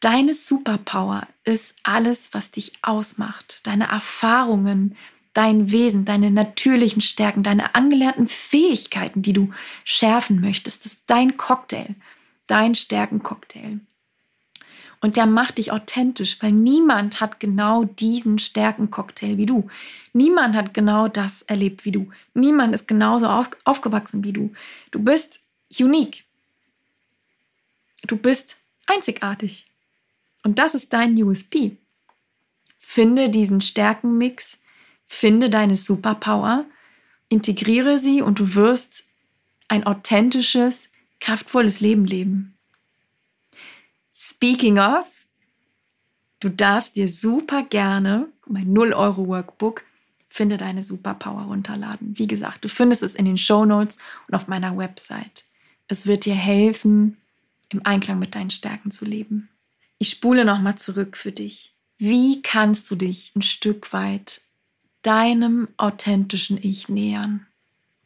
Deine 0.00 0.34
Superpower 0.34 1.26
ist 1.44 1.76
alles, 1.82 2.32
was 2.32 2.50
dich 2.50 2.72
ausmacht, 2.82 3.66
deine 3.66 3.88
Erfahrungen, 3.88 4.96
dein 5.32 5.70
Wesen, 5.70 6.04
deine 6.04 6.30
natürlichen 6.30 7.02
Stärken, 7.02 7.42
deine 7.42 7.74
angelernten 7.74 8.28
Fähigkeiten, 8.28 9.22
die 9.22 9.32
du 9.32 9.50
schärfen 9.84 10.40
möchtest. 10.40 10.84
Das 10.84 10.92
ist 10.92 11.04
dein 11.06 11.36
Cocktail, 11.36 11.94
dein 12.46 12.74
Stärkencocktail. 12.74 13.80
Und 15.06 15.16
der 15.16 15.26
macht 15.26 15.58
dich 15.58 15.70
authentisch, 15.70 16.42
weil 16.42 16.50
niemand 16.50 17.20
hat 17.20 17.38
genau 17.38 17.84
diesen 17.84 18.40
Stärkencocktail 18.40 19.36
wie 19.36 19.46
du. 19.46 19.68
Niemand 20.12 20.56
hat 20.56 20.74
genau 20.74 21.06
das 21.06 21.42
erlebt 21.42 21.84
wie 21.84 21.92
du. 21.92 22.08
Niemand 22.34 22.74
ist 22.74 22.88
genauso 22.88 23.26
auf, 23.26 23.50
aufgewachsen 23.62 24.24
wie 24.24 24.32
du. 24.32 24.52
Du 24.90 24.98
bist 24.98 25.38
unique. 25.78 26.24
Du 28.08 28.16
bist 28.16 28.56
einzigartig. 28.86 29.68
Und 30.42 30.58
das 30.58 30.74
ist 30.74 30.92
dein 30.92 31.14
USP. 31.22 31.76
Finde 32.76 33.30
diesen 33.30 33.60
Stärkenmix 33.60 34.58
Finde 35.06 35.50
deine 35.50 35.76
Superpower, 35.76 36.64
integriere 37.28 38.00
sie 38.00 38.22
und 38.22 38.40
du 38.40 38.56
wirst 38.56 39.04
ein 39.68 39.86
authentisches, 39.86 40.90
kraftvolles 41.20 41.78
Leben 41.78 42.06
leben. 42.06 42.55
Speaking 44.28 44.78
of, 44.78 45.06
du 46.40 46.48
darfst 46.48 46.96
dir 46.96 47.08
super 47.08 47.62
gerne 47.62 48.28
mein 48.46 48.72
0-Euro-Workbook 48.74 49.82
Finde 50.28 50.58
deine 50.58 50.82
Superpower 50.82 51.44
runterladen. 51.44 52.18
Wie 52.18 52.26
gesagt, 52.26 52.62
du 52.62 52.68
findest 52.68 53.02
es 53.02 53.14
in 53.14 53.24
den 53.24 53.38
Show 53.38 53.64
Notes 53.64 53.96
und 54.28 54.34
auf 54.34 54.48
meiner 54.48 54.76
Website. 54.76 55.46
Es 55.88 56.06
wird 56.06 56.26
dir 56.26 56.34
helfen, 56.34 57.16
im 57.70 57.80
Einklang 57.86 58.18
mit 58.18 58.34
deinen 58.34 58.50
Stärken 58.50 58.90
zu 58.90 59.06
leben. 59.06 59.48
Ich 59.96 60.10
spule 60.10 60.44
nochmal 60.44 60.76
zurück 60.76 61.16
für 61.16 61.32
dich. 61.32 61.72
Wie 61.96 62.42
kannst 62.42 62.90
du 62.90 62.96
dich 62.96 63.32
ein 63.34 63.40
Stück 63.40 63.94
weit 63.94 64.42
deinem 65.00 65.68
authentischen 65.78 66.58
Ich 66.60 66.88
nähern. 66.90 67.46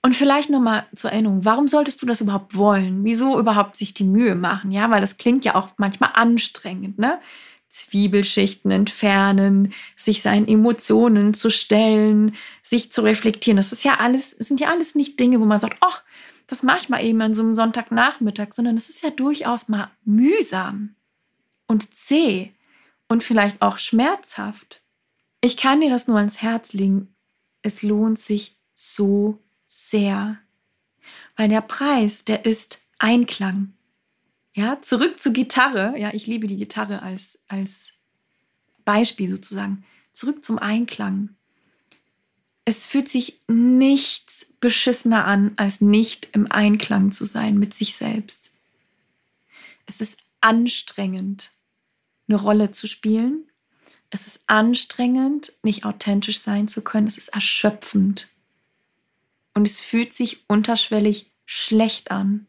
Und 0.02 0.16
vielleicht 0.16 0.48
nochmal 0.48 0.86
zur 0.94 1.10
Erinnerung, 1.10 1.44
warum 1.44 1.68
solltest 1.68 2.00
du 2.00 2.06
das 2.06 2.22
überhaupt 2.22 2.56
wollen? 2.56 3.04
Wieso 3.04 3.38
überhaupt 3.38 3.76
sich 3.76 3.92
die 3.92 4.04
Mühe 4.04 4.34
machen? 4.34 4.72
Ja, 4.72 4.90
weil 4.90 5.02
das 5.02 5.18
klingt 5.18 5.44
ja 5.44 5.54
auch 5.54 5.68
manchmal 5.76 6.10
anstrengend, 6.14 6.98
ne? 6.98 7.20
Zwiebelschichten 7.68 8.70
entfernen, 8.72 9.72
sich 9.96 10.22
seinen 10.22 10.48
Emotionen 10.48 11.34
zu 11.34 11.50
stellen, 11.50 12.34
sich 12.62 12.90
zu 12.90 13.02
reflektieren. 13.02 13.58
Das 13.58 13.72
ist 13.72 13.84
ja 13.84 14.00
alles, 14.00 14.30
sind 14.32 14.58
ja 14.58 14.68
alles 14.68 14.96
nicht 14.96 15.20
Dinge, 15.20 15.38
wo 15.40 15.44
man 15.44 15.60
sagt, 15.60 15.76
ach, 15.80 16.02
das 16.48 16.64
mache 16.64 16.78
ich 16.78 16.88
mal 16.88 17.04
eben 17.04 17.22
an 17.22 17.32
so 17.32 17.42
einem 17.42 17.54
Sonntagnachmittag, 17.54 18.54
sondern 18.54 18.76
es 18.76 18.88
ist 18.88 19.04
ja 19.04 19.10
durchaus 19.10 19.68
mal 19.68 19.88
mühsam 20.04 20.96
und 21.68 21.94
zäh 21.94 22.52
und 23.06 23.22
vielleicht 23.22 23.62
auch 23.62 23.78
schmerzhaft. 23.78 24.82
Ich 25.40 25.56
kann 25.56 25.80
dir 25.80 25.90
das 25.90 26.08
nur 26.08 26.16
ans 26.16 26.42
Herz 26.42 26.72
legen. 26.72 27.14
Es 27.62 27.82
lohnt 27.82 28.18
sich 28.18 28.56
so 28.74 29.38
sehr. 29.70 30.38
Weil 31.36 31.48
der 31.48 31.60
Preis, 31.60 32.24
der 32.24 32.44
ist 32.44 32.82
Einklang. 32.98 33.72
Ja, 34.52 34.82
zurück 34.82 35.20
zur 35.20 35.32
Gitarre. 35.32 35.98
Ja, 35.98 36.12
ich 36.12 36.26
liebe 36.26 36.46
die 36.46 36.56
Gitarre 36.56 37.02
als, 37.02 37.38
als 37.48 37.92
Beispiel 38.84 39.30
sozusagen. 39.30 39.84
Zurück 40.12 40.44
zum 40.44 40.58
Einklang. 40.58 41.30
Es 42.64 42.84
fühlt 42.84 43.08
sich 43.08 43.38
nichts 43.48 44.46
beschissener 44.60 45.24
an, 45.24 45.52
als 45.56 45.80
nicht 45.80 46.28
im 46.32 46.50
Einklang 46.50 47.12
zu 47.12 47.24
sein 47.24 47.58
mit 47.58 47.74
sich 47.74 47.96
selbst. 47.96 48.52
Es 49.86 50.00
ist 50.00 50.18
anstrengend, 50.40 51.52
eine 52.28 52.40
Rolle 52.40 52.70
zu 52.70 52.86
spielen 52.86 53.50
es 54.10 54.26
ist 54.26 54.42
anstrengend, 54.48 55.52
nicht 55.62 55.84
authentisch 55.84 56.40
sein 56.40 56.66
zu 56.66 56.82
können. 56.82 57.06
Es 57.06 57.16
ist 57.16 57.28
erschöpfend. 57.28 58.28
Und 59.54 59.66
es 59.66 59.80
fühlt 59.80 60.12
sich 60.12 60.48
unterschwellig 60.48 61.32
schlecht 61.44 62.10
an. 62.10 62.46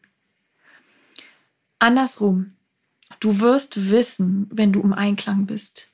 Andersrum, 1.78 2.56
du 3.20 3.40
wirst 3.40 3.90
wissen, 3.90 4.48
wenn 4.52 4.72
du 4.72 4.80
im 4.80 4.92
Einklang 4.92 5.46
bist. 5.46 5.88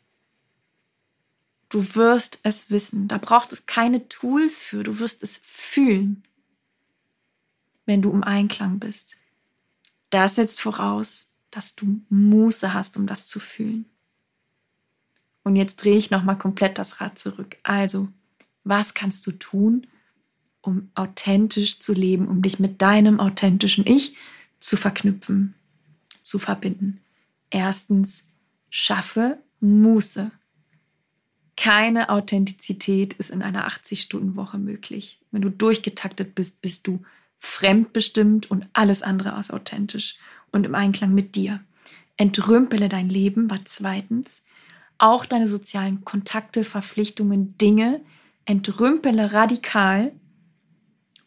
Du 1.70 1.94
wirst 1.94 2.40
es 2.42 2.70
wissen. 2.70 3.09
Da 3.09 3.18
braucht 3.18 3.52
es 3.52 3.66
keine 3.66 4.09
Tools 4.09 4.59
für. 4.59 4.82
Du 4.82 4.98
wirst 4.98 5.22
es 5.22 5.40
fühlen, 5.44 6.24
wenn 7.86 8.02
du 8.02 8.11
im 8.11 8.22
Einklang 8.22 8.78
bist. 8.78 9.16
Das 10.11 10.36
setzt 10.36 10.61
voraus, 10.61 11.34
dass 11.50 11.74
du 11.74 12.02
Muße 12.09 12.72
hast, 12.72 12.96
um 12.96 13.06
das 13.06 13.26
zu 13.26 13.40
fühlen. 13.40 13.86
Und 15.42 15.56
jetzt 15.56 15.76
drehe 15.76 15.96
ich 15.96 16.11
nochmal 16.11 16.36
komplett 16.36 16.78
das 16.78 17.00
Rad 17.00 17.18
zurück. 17.18 17.56
Also, 17.62 18.09
was 18.64 18.92
kannst 18.92 19.26
du 19.26 19.32
tun, 19.32 19.86
um 20.61 20.90
authentisch 20.94 21.78
zu 21.80 21.92
leben, 21.92 22.28
um 22.28 22.42
dich 22.42 22.59
mit 22.59 22.82
deinem 22.82 23.20
authentischen 23.20 23.86
Ich 23.86 24.16
zu 24.61 24.76
verknüpfen, 24.76 25.54
zu 26.22 26.38
verbinden? 26.38 27.00
Erstens, 27.50 28.24
schaffe 28.70 29.38
Muße. 29.61 30.30
Keine 31.56 32.11
Authentizität 32.11 33.14
ist 33.14 33.30
in 33.30 33.42
einer 33.42 33.68
80-Stunden-Woche 33.68 34.59
möglich. 34.59 35.20
Wenn 35.32 35.42
du 35.42 35.50
durchgetaktet 35.50 36.34
bist, 36.34 36.61
bist 36.61 36.86
du 36.86 37.00
fremdbestimmt 37.40 38.50
und 38.50 38.68
alles 38.72 39.02
andere 39.02 39.32
als 39.32 39.50
authentisch 39.50 40.18
und 40.52 40.66
im 40.66 40.74
Einklang 40.74 41.14
mit 41.14 41.34
dir. 41.34 41.61
Entrümpele 42.16 42.88
dein 42.88 43.09
Leben 43.09 43.50
war 43.50 43.64
zweitens. 43.64 44.42
Auch 44.98 45.24
deine 45.24 45.46
sozialen 45.46 46.04
Kontakte, 46.04 46.64
Verpflichtungen, 46.64 47.56
Dinge. 47.59 48.00
Entrümpele 48.44 49.32
radikal. 49.32 50.12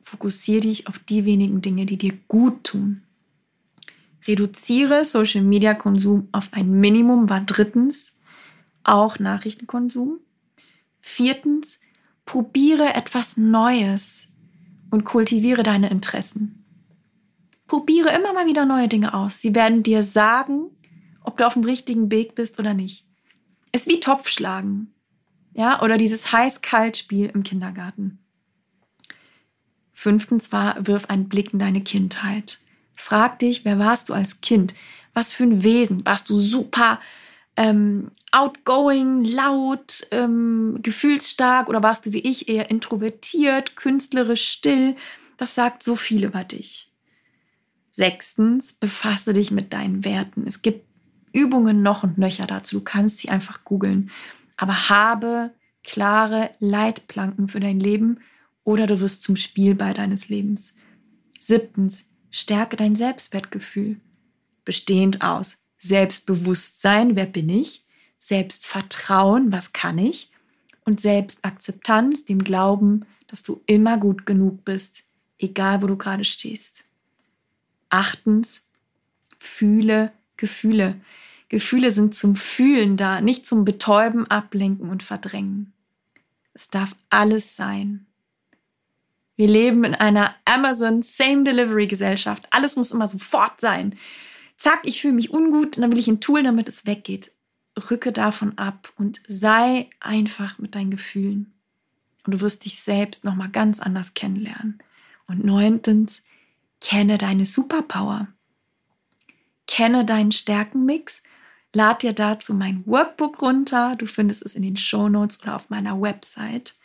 Fokussiere 0.04 0.62
dich 0.62 0.88
auf 0.88 1.00
die 1.00 1.26
wenigen 1.26 1.62
Dinge, 1.62 1.86
die 1.86 1.98
dir 1.98 2.14
gut 2.28 2.64
tun. 2.64 3.02
Reduziere 4.28 5.04
Social 5.04 5.44
Media 5.44 5.74
Konsum 5.74 6.28
auf 6.32 6.50
ein 6.52 6.80
Minimum 6.80 7.30
war 7.30 7.42
drittens 7.42 8.18
auch 8.84 9.20
Nachrichtenkonsum. 9.20 10.20
Viertens, 11.00 11.80
probiere 12.26 12.94
etwas 12.94 13.38
Neues 13.38 14.28
und 14.92 15.04
kultiviere 15.04 15.64
deine 15.64 15.90
Interessen. 15.90 16.64
Probiere 17.68 18.10
immer 18.10 18.34
mal 18.34 18.48
wieder 18.48 18.66
neue 18.66 18.88
Dinge 18.88 19.14
aus. 19.14 19.40
Sie 19.40 19.56
werden 19.56 19.84
dir 19.84 20.04
sagen, 20.04 20.70
ob 21.24 21.38
du 21.38 21.48
auf 21.48 21.54
dem 21.54 21.64
richtigen 21.64 22.12
Weg 22.12 22.36
bist 22.36 22.60
oder 22.60 22.74
nicht. 22.74 23.06
Ist 23.72 23.88
wie 23.88 24.00
Topfschlagen. 24.00 24.94
Ja, 25.54 25.82
oder 25.82 25.98
dieses 25.98 26.32
Heiß-Kalt-Spiel 26.32 27.32
im 27.34 27.44
Kindergarten. 27.44 28.20
Fünftens 30.02 30.52
war, 30.52 30.88
wirf 30.88 31.12
einen 31.12 31.30
Blick 31.30 31.54
in 31.54 31.60
deine 31.60 31.82
Kindheit. 31.82 32.58
Frag 32.96 33.38
dich, 33.38 33.66
wer 33.66 33.78
warst 33.78 34.10
du 34.10 34.16
als 34.16 34.42
Kind? 34.42 34.74
Was 35.14 35.32
für 35.32 35.44
ein 35.44 35.64
Wesen? 35.64 36.04
Warst 36.08 36.28
du 36.32 36.40
super 36.40 37.00
ähm, 37.56 38.10
outgoing, 38.32 39.24
laut, 39.24 40.08
ähm, 40.10 40.80
gefühlsstark 40.82 41.70
oder 41.70 41.84
warst 41.84 42.08
du 42.08 42.14
wie 42.14 42.22
ich 42.22 42.50
eher 42.50 42.72
introvertiert, 42.72 43.76
künstlerisch 43.76 44.48
still? 44.48 44.96
Das 45.38 45.54
sagt 45.54 45.84
so 45.84 45.96
viel 45.96 46.24
über 46.24 46.44
dich. 46.44 46.92
Sechstens, 47.92 48.74
befasse 48.74 49.34
dich 49.36 49.52
mit 49.52 49.72
deinen 49.72 50.04
Werten. 50.04 50.48
Es 50.48 50.64
gibt 50.64 50.84
Übungen 51.32 51.84
noch 51.84 52.02
und 52.02 52.18
nöcher 52.18 52.48
dazu. 52.48 52.80
Du 52.80 52.84
kannst 52.84 53.20
sie 53.20 53.30
einfach 53.30 53.66
googeln. 53.66 54.10
Aber 54.58 54.90
habe 54.90 55.52
klare 55.84 56.50
Leitplanken 56.58 57.48
für 57.48 57.60
dein 57.60 57.80
Leben 57.80 58.18
oder 58.64 58.88
du 58.88 59.00
wirst 59.00 59.24
zum 59.24 59.36
Spielball 59.36 59.94
deines 59.94 60.30
Lebens. 60.30 60.76
Siebtens, 61.40 62.06
stärke 62.30 62.78
dein 62.78 62.96
Selbstwertgefühl. 62.96 64.00
Bestehend 64.64 65.22
aus 65.22 65.58
Selbstbewusstsein, 65.80 67.16
wer 67.16 67.26
bin 67.26 67.50
ich, 67.50 67.84
Selbstvertrauen, 68.18 69.52
was 69.52 69.74
kann 69.74 69.98
ich 69.98 70.30
und 70.86 71.00
Selbstakzeptanz, 71.00 72.26
dem 72.26 72.44
Glauben, 72.44 73.06
dass 73.28 73.44
du 73.44 73.62
immer 73.66 73.98
gut 73.98 74.26
genug 74.26 74.64
bist, 74.66 75.06
egal 75.40 75.82
wo 75.82 75.88
du 75.88 75.98
gerade 75.98 76.26
stehst. 76.26 76.86
Achtens, 77.90 78.68
fühle 79.40 80.12
Gefühle. 80.38 81.02
Gefühle 81.50 81.92
sind 81.92 82.16
zum 82.16 82.36
Fühlen 82.36 82.96
da, 82.96 83.22
nicht 83.22 83.46
zum 83.46 83.66
Betäuben, 83.66 84.28
Ablenken 84.28 84.90
und 84.90 85.04
Verdrängen. 85.04 85.74
Es 86.54 86.70
darf 86.70 86.96
alles 87.10 87.56
sein. 87.56 88.06
Wir 89.36 89.48
leben 89.48 89.84
in 89.84 89.96
einer 89.96 90.36
Amazon 90.46 91.02
Same 91.02 91.44
Delivery 91.44 91.88
Gesellschaft. 91.88 92.48
Alles 92.52 92.76
muss 92.76 92.92
immer 92.92 93.08
sofort 93.08 93.60
sein 93.62 93.96
zack, 94.62 94.82
ich 94.84 95.02
fühle 95.02 95.14
mich 95.14 95.34
ungut 95.34 95.76
und 95.76 95.82
dann 95.82 95.92
will 95.92 96.00
ich 96.00 96.08
ein 96.08 96.22
Tool, 96.22 96.44
damit 96.44 96.70
es 96.70 96.86
weggeht. 96.86 97.32
Rücke 97.90 98.12
davon 98.12 98.58
ab 98.58 98.94
und 98.96 99.22
sei 99.28 99.90
einfach 100.00 100.60
mit 100.60 100.76
deinen 100.76 100.92
Gefühlen. 100.92 101.54
Und 102.26 102.34
du 102.36 102.42
wirst 102.42 102.66
dich 102.66 102.80
selbst 102.80 103.24
nochmal 103.24 103.50
ganz 103.50 103.80
anders 103.80 104.14
kennenlernen. 104.14 104.78
Und 105.26 105.44
neuntens, 105.44 106.22
kenne 106.80 107.18
deine 107.18 107.46
Superpower. 107.46 108.28
Kenne 109.66 110.06
deinen 110.06 110.32
Stärkenmix. 110.32 111.24
Lad 111.74 112.04
dir 112.04 112.14
dazu 112.14 112.54
mein 112.54 112.86
Workbook 112.86 113.42
runter. 113.42 113.96
Du 113.96 114.06
findest 114.06 114.44
es 114.44 114.54
in 114.54 114.62
den 114.62 114.78
Show 114.78 115.10
Notes 115.10 115.42
oder 115.42 115.56
auf 115.56 115.72
meiner 115.72 116.00
Website. 116.00 116.76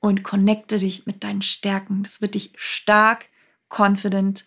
Und 0.00 0.22
connecte 0.22 0.78
dich 0.78 1.06
mit 1.06 1.22
deinen 1.24 1.42
Stärken. 1.42 2.02
Das 2.02 2.22
wird 2.22 2.34
dich 2.34 2.52
stark, 2.56 3.26
confident, 3.68 4.46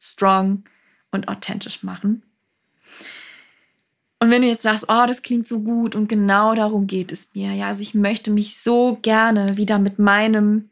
strong 0.00 0.64
und 1.10 1.28
authentisch 1.28 1.82
machen. 1.82 2.22
Und 4.18 4.30
wenn 4.30 4.42
du 4.42 4.48
jetzt 4.48 4.62
sagst, 4.62 4.86
oh, 4.88 5.04
das 5.06 5.20
klingt 5.20 5.46
so 5.46 5.60
gut 5.60 5.94
und 5.94 6.08
genau 6.08 6.54
darum 6.54 6.86
geht 6.86 7.12
es 7.12 7.28
mir, 7.34 7.52
ja, 7.52 7.66
also 7.66 7.82
ich 7.82 7.94
möchte 7.94 8.30
mich 8.30 8.56
so 8.56 8.98
gerne 9.02 9.58
wieder 9.58 9.78
mit 9.78 9.98
meinem 9.98 10.70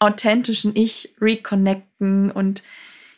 authentischen 0.00 0.74
Ich 0.74 1.14
reconnecten 1.20 2.32
und 2.32 2.64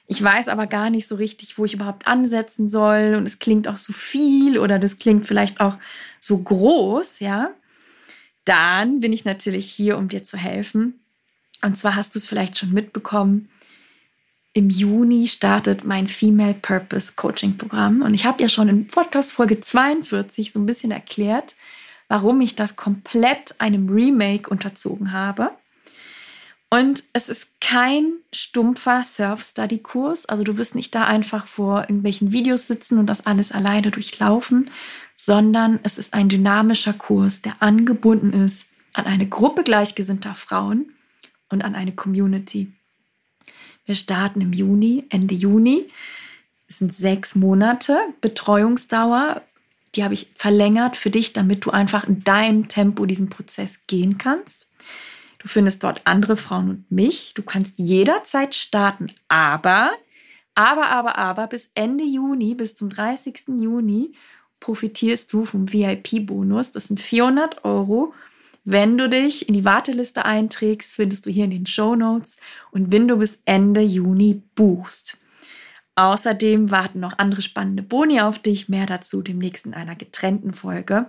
ich 0.07 0.23
weiß 0.23 0.49
aber 0.49 0.67
gar 0.67 0.91
nicht 0.91 1.09
so 1.09 1.15
richtig, 1.15 1.59
wo 1.59 1.65
ich 1.65 1.75
überhaupt 1.75 2.07
ansetzen 2.07 2.69
soll 2.69 3.15
und 3.17 3.25
es 3.25 3.39
klingt 3.39 3.67
auch 3.67 3.79
so 3.79 3.93
viel 3.93 4.59
oder 4.59 4.79
das 4.79 4.99
klingt 4.99 5.27
vielleicht 5.27 5.61
auch 5.61 5.79
so 6.21 6.39
groß, 6.39 7.21
ja, 7.21 7.51
dann 8.47 9.01
bin 9.01 9.13
ich 9.13 9.27
natürlich 9.27 9.71
hier, 9.71 9.99
um 9.99 10.09
dir 10.09 10.25
zu 10.25 10.39
helfen. 10.39 11.01
Und 11.63 11.77
zwar 11.77 11.97
hast 11.97 12.15
du 12.15 12.19
es 12.19 12.27
vielleicht 12.27 12.57
schon 12.57 12.73
mitbekommen, 12.73 13.51
im 14.57 14.71
Juni 14.71 15.27
startet 15.27 15.85
mein 15.85 16.09
Female 16.09 16.55
Purpose 16.55 17.13
Coaching 17.15 17.59
Programm. 17.59 18.01
Und 18.01 18.15
ich 18.15 18.25
habe 18.25 18.43
ja 18.43 18.49
schon 18.49 18.71
in 18.71 18.87
Podcast 18.87 19.35
Folge 19.35 19.61
42 19.61 20.51
so 20.51 20.59
ein 20.59 20.65
bisschen 20.65 20.91
erklärt, 20.91 21.57
warum 22.09 22.41
ich 22.41 22.55
das 22.55 22.75
komplett 22.75 23.55
einem 23.59 23.91
Remake 23.91 24.49
unterzogen 24.49 25.13
habe. 25.13 25.51
Und 26.71 27.05
es 27.13 27.29
ist 27.29 27.61
kein 27.61 28.15
stumpfer 28.33 29.05
Surf-Study-Kurs. 29.05 30.27
Also 30.27 30.43
du 30.43 30.57
wirst 30.57 30.75
nicht 30.75 30.95
da 30.95 31.05
einfach 31.05 31.47
vor 31.47 31.83
irgendwelchen 31.83 32.33
Videos 32.33 32.67
sitzen 32.67 32.99
und 32.99 33.07
das 33.07 33.27
alles 33.27 33.53
alleine 33.53 33.91
durchlaufen, 33.91 34.71
sondern 35.17 35.81
es 35.83 35.99
ist 35.99 36.15
ein 36.15 36.29
dynamischer 36.29 36.93
Kurs, 36.93 37.43
der 37.43 37.61
angebunden 37.61 38.33
ist 38.33 38.69
an 38.93 39.07
eine 39.07 39.29
Gruppe 39.29 39.65
gleichgesinnter 39.65 40.35
Frauen 40.35 40.93
und 41.49 41.65
an 41.65 41.75
eine 41.75 41.93
Community. 41.93 42.73
Wir 43.85 43.95
starten 43.95 44.41
im 44.41 44.53
Juni, 44.53 45.05
Ende 45.09 45.35
Juni. 45.35 45.89
Es 46.69 46.79
sind 46.79 46.93
sechs 46.93 47.35
Monate 47.35 47.99
Betreuungsdauer. 48.21 49.43
Die 49.95 50.05
habe 50.05 50.15
ich 50.15 50.33
verlängert 50.35 50.97
für 50.97 51.11
dich, 51.11 51.33
damit 51.33 51.65
du 51.65 51.71
einfach 51.71 52.07
in 52.07 52.23
deinem 52.23 52.69
Tempo 52.69 53.07
diesen 53.07 53.31
Prozess 53.31 53.87
gehen 53.87 54.19
kannst. 54.19 54.69
Du 55.39 55.49
findest 55.49 55.85
dort 55.85 56.03
andere 56.05 56.37
Frauen 56.37 56.71
und 56.71 56.91
mich. 56.91 57.33
Du 57.35 57.43
kannst 57.43 57.79
jederzeit 57.79 58.55
starten, 58.55 59.13
aber, 59.29 59.93
aber, 60.55 60.89
aber, 60.89 61.17
aber 61.17 61.47
bis 61.47 61.71
Ende 61.75 62.05
Juni, 62.05 62.55
bis 62.55 62.75
zum 62.75 62.91
30. 62.91 63.45
Juni 63.61 64.13
profitierst 64.67 65.33
du 65.33 65.45
vom 65.45 65.73
VIP-Bonus. 65.73 66.73
Das 66.73 66.89
sind 66.89 67.01
400 67.01 67.65
Euro 67.65 68.13
wenn 68.69 68.99
du 68.99 69.09
dich 69.09 69.49
in 69.49 69.55
die 69.55 69.65
Warteliste 69.65 70.25
einträgst, 70.25 70.97
findest 70.97 71.25
du 71.25 71.31
hier 71.31 71.45
in 71.45 71.53
den 71.53 71.67
Show 71.67 71.95
Notes 71.95 72.37
und 72.73 72.91
wenn 72.91 73.07
du 73.07 73.17
bis 73.17 73.41
Ende 73.45 73.81
Juni 73.81 74.43
buchst. 74.57 75.19
Außerdem 75.95 76.73
warten 76.73 76.99
noch 76.99 77.17
andere 77.17 77.43
spannende 77.43 77.85
Boni 77.85 78.21
auf 78.21 78.41
dich. 78.41 78.69
Mehr 78.69 78.87
dazu 78.87 79.23
demnächst 79.23 79.67
in 79.67 79.75
einer 79.75 79.95
getrennten 79.95 80.53
Folge. 80.53 81.07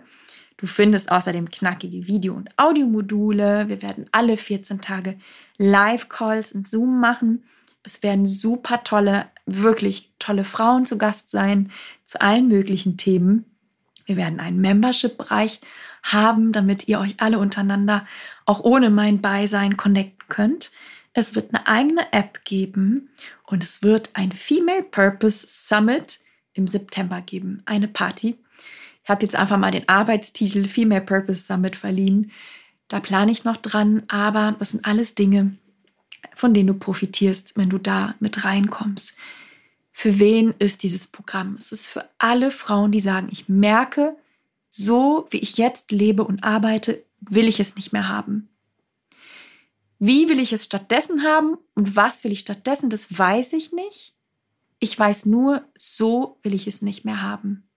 Du 0.58 0.68
findest 0.68 1.12
außerdem 1.12 1.50
knackige 1.50 2.06
Video- 2.06 2.36
und 2.36 2.52
Audiomodule. 2.58 3.68
Wir 3.70 3.82
werden 3.82 4.06
alle 4.12 4.38
14 4.38 4.80
Tage 4.80 5.18
Live-Calls 5.58 6.52
in 6.52 6.64
Zoom 6.64 7.00
machen. 7.00 7.44
Es 7.84 8.04
werden 8.04 8.26
super 8.26 8.84
tolle, 8.84 9.28
wirklich 9.46 10.12
tolle 10.20 10.44
Frauen 10.44 10.86
zu 10.86 10.98
Gast 10.98 11.32
sein 11.32 11.72
zu 12.06 12.22
allen 12.22 12.48
möglichen 12.48 12.98
Themen. 12.98 13.46
Wir 14.06 14.18
werden 14.18 14.40
einen 14.40 14.60
Membership-Bereich 14.62 15.62
haben, 16.04 16.52
damit 16.52 16.88
ihr 16.88 17.00
euch 17.00 17.16
alle 17.18 17.40
untereinander 17.40 18.06
auch 18.46 18.62
ohne 18.62 18.90
mein 18.90 19.22
Beisein 19.22 19.78
connecten 19.78 20.28
könnt. 20.30 20.72
Es 21.14 21.36
wird 21.36 21.54
eine 21.54 21.68
eigene 21.68 22.14
App 22.14 22.46
geben 22.46 23.10
und 23.46 23.64
es 23.64 23.84
wird 23.84 24.12
ein 24.14 24.32
Female 24.32 24.84
Purpose 24.84 25.46
Summit 25.50 26.20
im 26.54 26.68
September 26.68 27.22
geben, 27.22 27.64
eine 27.66 27.88
Party. 27.88 28.38
Ich 29.04 29.10
habe 29.10 29.24
jetzt 29.24 29.36
einfach 29.36 29.58
mal 29.58 29.72
den 29.72 29.88
Arbeitstitel 29.88 30.68
Female 30.68 31.02
Purpose 31.02 31.44
Summit 31.44 31.76
verliehen. 31.76 32.32
Da 32.88 33.00
plane 33.00 33.32
ich 33.32 33.44
noch 33.44 33.58
dran, 33.58 34.04
aber 34.08 34.56
das 34.60 34.72
sind 34.72 34.86
alles 34.86 35.16
Dinge, 35.16 35.58
von 36.36 36.54
denen 36.54 36.68
du 36.68 36.74
profitierst, 36.74 37.58
wenn 37.58 37.70
du 37.70 37.78
da 37.78 38.16
mit 38.20 38.44
reinkommst. 38.44 39.18
Für 39.92 40.20
wen 40.20 40.54
ist 40.60 40.84
dieses 40.84 41.08
Programm? 41.08 41.56
Es 41.58 41.72
ist 41.72 41.88
für 41.88 42.08
alle 42.18 42.52
Frauen, 42.52 42.92
die 42.92 43.00
sagen, 43.00 43.30
ich 43.32 43.50
merke, 43.50 44.16
so 44.70 45.28
wie 45.32 45.40
ich 45.40 45.58
jetzt 45.58 45.92
lebe 45.92 46.24
und 46.24 46.44
arbeite, 46.44 47.04
will 47.20 47.48
ich 47.48 47.60
es 47.60 47.76
nicht 47.76 47.94
mehr 47.94 48.08
haben. 48.08 48.50
Wie 50.00 50.30
will 50.30 50.40
ich 50.40 50.54
es 50.54 50.66
stattdessen 50.66 51.24
haben 51.24 51.58
und 51.74 51.96
was 51.96 52.24
will 52.24 52.32
ich 52.32 52.40
stattdessen, 52.40 52.90
das 52.90 53.18
weiß 53.18 53.54
ich 53.54 53.72
nicht. 53.72 54.14
Ich 54.80 54.98
weiß 54.98 55.26
nur, 55.26 55.64
so 55.76 56.38
will 56.44 56.54
ich 56.54 56.68
es 56.68 56.84
nicht 56.84 57.04
mehr 57.04 57.24
haben. 57.24 57.68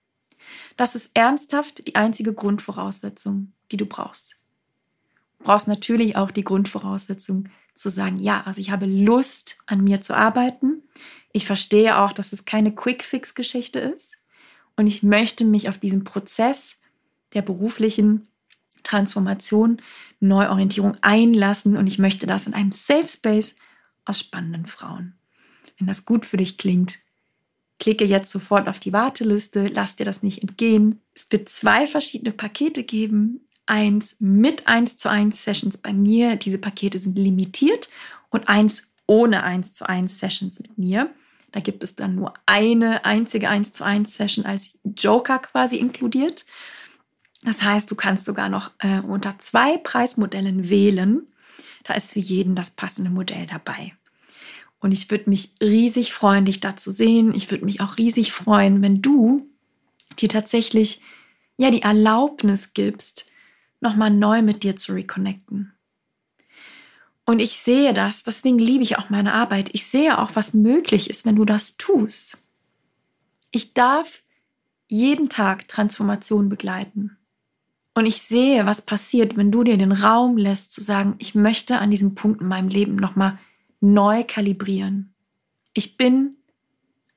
Das 0.77 0.95
ist 0.95 1.13
ernsthaft 1.15 1.87
die 1.89 1.95
einzige 1.95 2.35
Grundvoraussetzung, 2.35 3.53
die 3.73 3.77
du 3.77 3.87
brauchst. 3.87 4.45
Du 5.39 5.45
brauchst 5.45 5.69
natürlich 5.69 6.17
auch 6.17 6.31
die 6.31 6.45
Grundvoraussetzung 6.45 7.49
zu 7.75 7.91
sagen, 7.91 8.19
ja, 8.19 8.43
also 8.45 8.61
ich 8.61 8.71
habe 8.71 8.87
Lust 8.87 9.59
an 9.67 9.83
mir 9.83 10.01
zu 10.01 10.17
arbeiten. 10.17 10.83
Ich 11.33 11.47
verstehe 11.47 11.99
auch, 11.99 12.13
dass 12.13 12.33
es 12.33 12.45
keine 12.45 12.75
Quick-Fix-Geschichte 12.75 13.79
ist. 13.79 14.17
Und 14.77 14.87
ich 14.87 15.03
möchte 15.03 15.45
mich 15.45 15.69
auf 15.69 15.79
diesen 15.79 16.05
Prozess 16.05 16.81
der 17.35 17.43
beruflichen 17.43 18.29
Transformation, 18.83 19.81
Neuorientierung 20.21 20.97
einlassen 21.03 21.77
und 21.77 21.87
ich 21.87 21.99
möchte 21.99 22.27
das 22.27 22.47
in 22.47 22.55
einem 22.55 22.73
Safe 22.73 23.09
Space 23.09 23.57
aus 24.05 24.19
spannenden 24.19 24.67
Frauen. 24.67 25.15
Wenn 25.79 25.87
das 25.87 26.05
gut 26.05 26.27
für 26.27 26.37
dich 26.37 26.59
klingt, 26.59 26.99
klicke 27.79 28.05
jetzt 28.05 28.31
sofort 28.31 28.69
auf 28.69 28.79
die 28.79 28.93
Warteliste, 28.93 29.67
lass 29.67 29.97
dir 29.97 30.05
das 30.05 30.23
nicht 30.23 30.43
entgehen. 30.43 31.01
Es 31.15 31.27
wird 31.31 31.49
zwei 31.49 31.87
verschiedene 31.87 32.33
Pakete 32.33 32.85
geben. 32.85 33.41
Eins 33.71 34.17
mit 34.19 34.67
1 34.67 34.97
zu 34.97 35.09
1 35.09 35.45
Sessions 35.45 35.79
bei 35.79 35.93
mir. 35.93 36.35
Diese 36.35 36.59
Pakete 36.59 36.99
sind 36.99 37.17
limitiert 37.17 37.89
und 38.29 38.49
eins 38.49 38.89
ohne 39.07 39.45
1 39.45 39.75
zu 39.75 39.89
1 39.89 40.19
Sessions 40.19 40.59
mit 40.59 40.77
mir. 40.77 41.09
Da 41.53 41.61
gibt 41.61 41.85
es 41.85 41.95
dann 41.95 42.17
nur 42.17 42.35
eine 42.47 43.05
einzige 43.05 43.49
1 43.49 43.73
zu 43.73 43.85
1 43.85 44.13
Session 44.13 44.45
als 44.45 44.71
Joker 44.83 45.39
quasi 45.39 45.77
inkludiert. 45.77 46.47
Das 47.43 47.63
heißt, 47.63 47.89
du 47.89 47.95
kannst 47.95 48.25
sogar 48.25 48.49
noch 48.49 48.73
äh, 48.79 48.99
unter 49.03 49.39
zwei 49.39 49.79
Preismodellen 49.79 50.69
wählen. 50.69 51.29
Da 51.85 51.95
ist 51.95 52.15
für 52.15 52.19
jeden 52.19 52.57
das 52.57 52.71
passende 52.71 53.11
Modell 53.11 53.47
dabei. 53.47 53.95
Und 54.81 54.91
ich 54.91 55.13
würde 55.13 55.31
mich 55.31 55.53
riesig 55.63 56.13
freuen, 56.13 56.45
dich 56.45 56.59
da 56.59 56.77
zu 56.77 56.91
sehen. 56.91 57.33
Ich 57.37 57.53
würde 57.53 57.65
mich 57.65 57.81
auch 57.81 57.99
riesig 57.99 58.33
freuen, 58.33 58.83
wenn 58.83 59.01
du 59.01 59.47
dir 60.19 60.29
tatsächlich 60.29 61.03
ja 61.57 61.71
die 61.71 61.83
Erlaubnis 61.83 62.73
gibst, 62.73 63.30
nochmal 63.81 64.11
neu 64.11 64.43
mit 64.43 64.63
dir 64.63 64.77
zu 64.77 64.93
reconnecten. 64.93 65.73
Und 67.25 67.39
ich 67.41 67.61
sehe 67.61 67.95
das, 67.95 68.23
deswegen 68.23 68.59
liebe 68.59 68.83
ich 68.83 68.99
auch 68.99 69.09
meine 69.09 69.33
Arbeit. 69.33 69.71
Ich 69.73 69.87
sehe 69.87 70.19
auch, 70.19 70.31
was 70.35 70.53
möglich 70.53 71.09
ist, 71.11 71.25
wenn 71.25 71.37
du 71.37 71.45
das 71.45 71.77
tust. 71.77 72.45
Ich 73.53 73.73
darf 73.73 74.23
jeden 74.89 75.29
Tag 75.29 75.69
Transformation 75.69 76.49
begleiten. 76.49 77.17
Und 77.95 78.07
ich 78.07 78.23
sehe, 78.23 78.67
was 78.67 78.83
passiert, 78.83 79.37
wenn 79.37 79.53
du 79.53 79.63
dir 79.63 79.77
den 79.77 79.93
Raum 79.93 80.37
lässt, 80.37 80.73
zu 80.73 80.81
sagen, 80.81 81.15
ich 81.19 81.35
möchte 81.35 81.79
an 81.79 81.91
diesem 81.91 82.15
Punkt 82.15 82.41
in 82.41 82.49
meinem 82.49 82.69
Leben 82.69 82.97
nochmal 82.97 83.39
neu 83.81 84.25
kalibrieren. 84.25 85.15
Ich 85.73 85.97
bin 85.97 86.37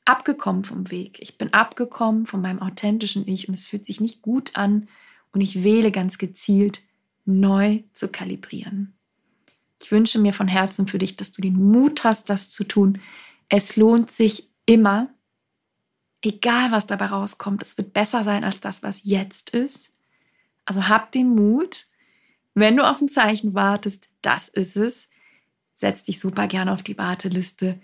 abgekommen 0.06 0.64
vom 0.64 0.92
Weg. 0.92 1.20
Ich 1.22 1.38
bin 1.38 1.54
abgekommen 1.54 2.26
von 2.26 2.42
meinem 2.42 2.60
authentischen 2.62 3.28
Ich 3.28 3.48
und 3.48 3.54
es 3.54 3.68
fühlt 3.68 3.86
sich 3.86 4.02
nicht 4.02 4.22
gut 4.22 4.56
an 4.56 4.88
und 5.34 5.42
ich 5.42 5.64
wähle 5.64 5.92
ganz 5.92 6.18
gezielt, 6.18 6.82
neu 7.26 7.84
zu 7.94 8.10
kalibrieren. 8.10 8.94
Ich 9.82 9.92
wünsche 9.92 10.20
mir 10.20 10.34
von 10.34 10.48
Herzen 10.48 10.88
für 10.88 11.00
dich, 11.00 11.18
dass 11.18 11.34
du 11.34 11.42
den 11.42 11.56
Mut 11.56 12.04
hast, 12.04 12.30
das 12.30 12.50
zu 12.50 12.64
tun. 12.64 13.02
Es 13.50 13.76
lohnt 13.76 14.12
sich 14.12 14.50
immer, 14.66 15.10
egal 16.22 16.72
was 16.72 16.88
dabei 16.88 17.08
rauskommt. 17.08 17.62
Es 17.64 17.78
wird 17.78 17.94
besser 17.94 18.24
sein 18.24 18.44
als 18.44 18.62
das, 18.62 18.82
was 18.82 19.02
jetzt 19.04 19.50
ist. 19.50 19.92
Also 20.64 20.88
hab 20.88 21.12
den 21.12 21.36
Mut, 21.36 21.88
wenn 22.54 22.78
du 22.78 22.88
auf 22.90 23.02
ein 23.02 23.10
Zeichen 23.10 23.54
wartest, 23.54 24.08
das 24.22 24.48
ist 24.48 24.78
es. 24.78 25.10
Setz 25.76 26.04
dich 26.04 26.20
super 26.20 26.48
gerne 26.48 26.72
auf 26.72 26.84
die 26.84 26.98
Warteliste. 26.98 27.82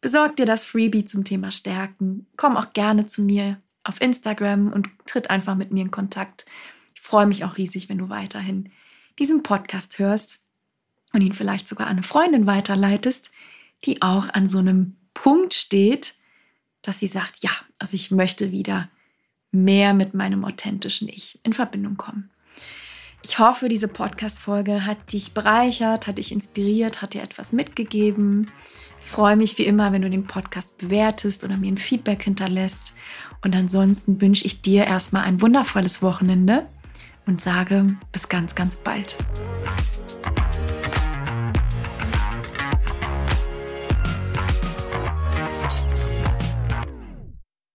Besorg 0.00 0.36
dir 0.36 0.46
das 0.46 0.66
Freebie 0.66 1.04
zum 1.04 1.24
Thema 1.24 1.50
Stärken. 1.50 2.26
Komm 2.36 2.56
auch 2.56 2.72
gerne 2.72 3.06
zu 3.06 3.22
mir 3.22 3.60
auf 3.88 4.00
Instagram 4.00 4.72
und 4.72 4.88
tritt 5.06 5.30
einfach 5.30 5.54
mit 5.54 5.72
mir 5.72 5.82
in 5.82 5.90
Kontakt. 5.90 6.44
Ich 6.94 7.00
freue 7.00 7.26
mich 7.26 7.44
auch 7.44 7.56
riesig, 7.56 7.88
wenn 7.88 7.98
du 7.98 8.08
weiterhin 8.08 8.70
diesen 9.18 9.42
Podcast 9.42 9.98
hörst 9.98 10.40
und 11.12 11.22
ihn 11.22 11.32
vielleicht 11.32 11.68
sogar 11.68 11.86
an 11.86 11.94
eine 11.94 12.02
Freundin 12.02 12.46
weiterleitest, 12.46 13.30
die 13.84 14.02
auch 14.02 14.32
an 14.32 14.48
so 14.48 14.58
einem 14.58 14.96
Punkt 15.14 15.54
steht, 15.54 16.14
dass 16.82 16.98
sie 16.98 17.06
sagt, 17.06 17.38
ja, 17.42 17.50
also 17.78 17.94
ich 17.94 18.10
möchte 18.10 18.52
wieder 18.52 18.88
mehr 19.50 19.94
mit 19.94 20.14
meinem 20.14 20.44
authentischen 20.44 21.08
Ich 21.08 21.40
in 21.42 21.54
Verbindung 21.54 21.96
kommen. 21.96 22.30
Ich 23.22 23.38
hoffe, 23.38 23.68
diese 23.68 23.88
Podcast-Folge 23.88 24.86
hat 24.86 25.12
dich 25.12 25.32
bereichert, 25.32 26.06
hat 26.06 26.18
dich 26.18 26.30
inspiriert, 26.30 27.02
hat 27.02 27.14
dir 27.14 27.22
etwas 27.22 27.52
mitgegeben. 27.52 28.50
Freue 29.10 29.36
mich 29.36 29.56
wie 29.58 29.64
immer, 29.64 29.92
wenn 29.92 30.02
du 30.02 30.10
den 30.10 30.26
Podcast 30.26 30.76
bewertest 30.78 31.42
oder 31.42 31.56
mir 31.56 31.72
ein 31.72 31.78
Feedback 31.78 32.22
hinterlässt. 32.22 32.94
Und 33.42 33.56
ansonsten 33.56 34.20
wünsche 34.20 34.44
ich 34.46 34.60
dir 34.60 34.84
erstmal 34.84 35.24
ein 35.24 35.40
wundervolles 35.40 36.02
Wochenende 36.02 36.66
und 37.26 37.40
sage 37.40 37.96
bis 38.12 38.28
ganz, 38.28 38.54
ganz 38.54 38.76
bald. 38.76 39.16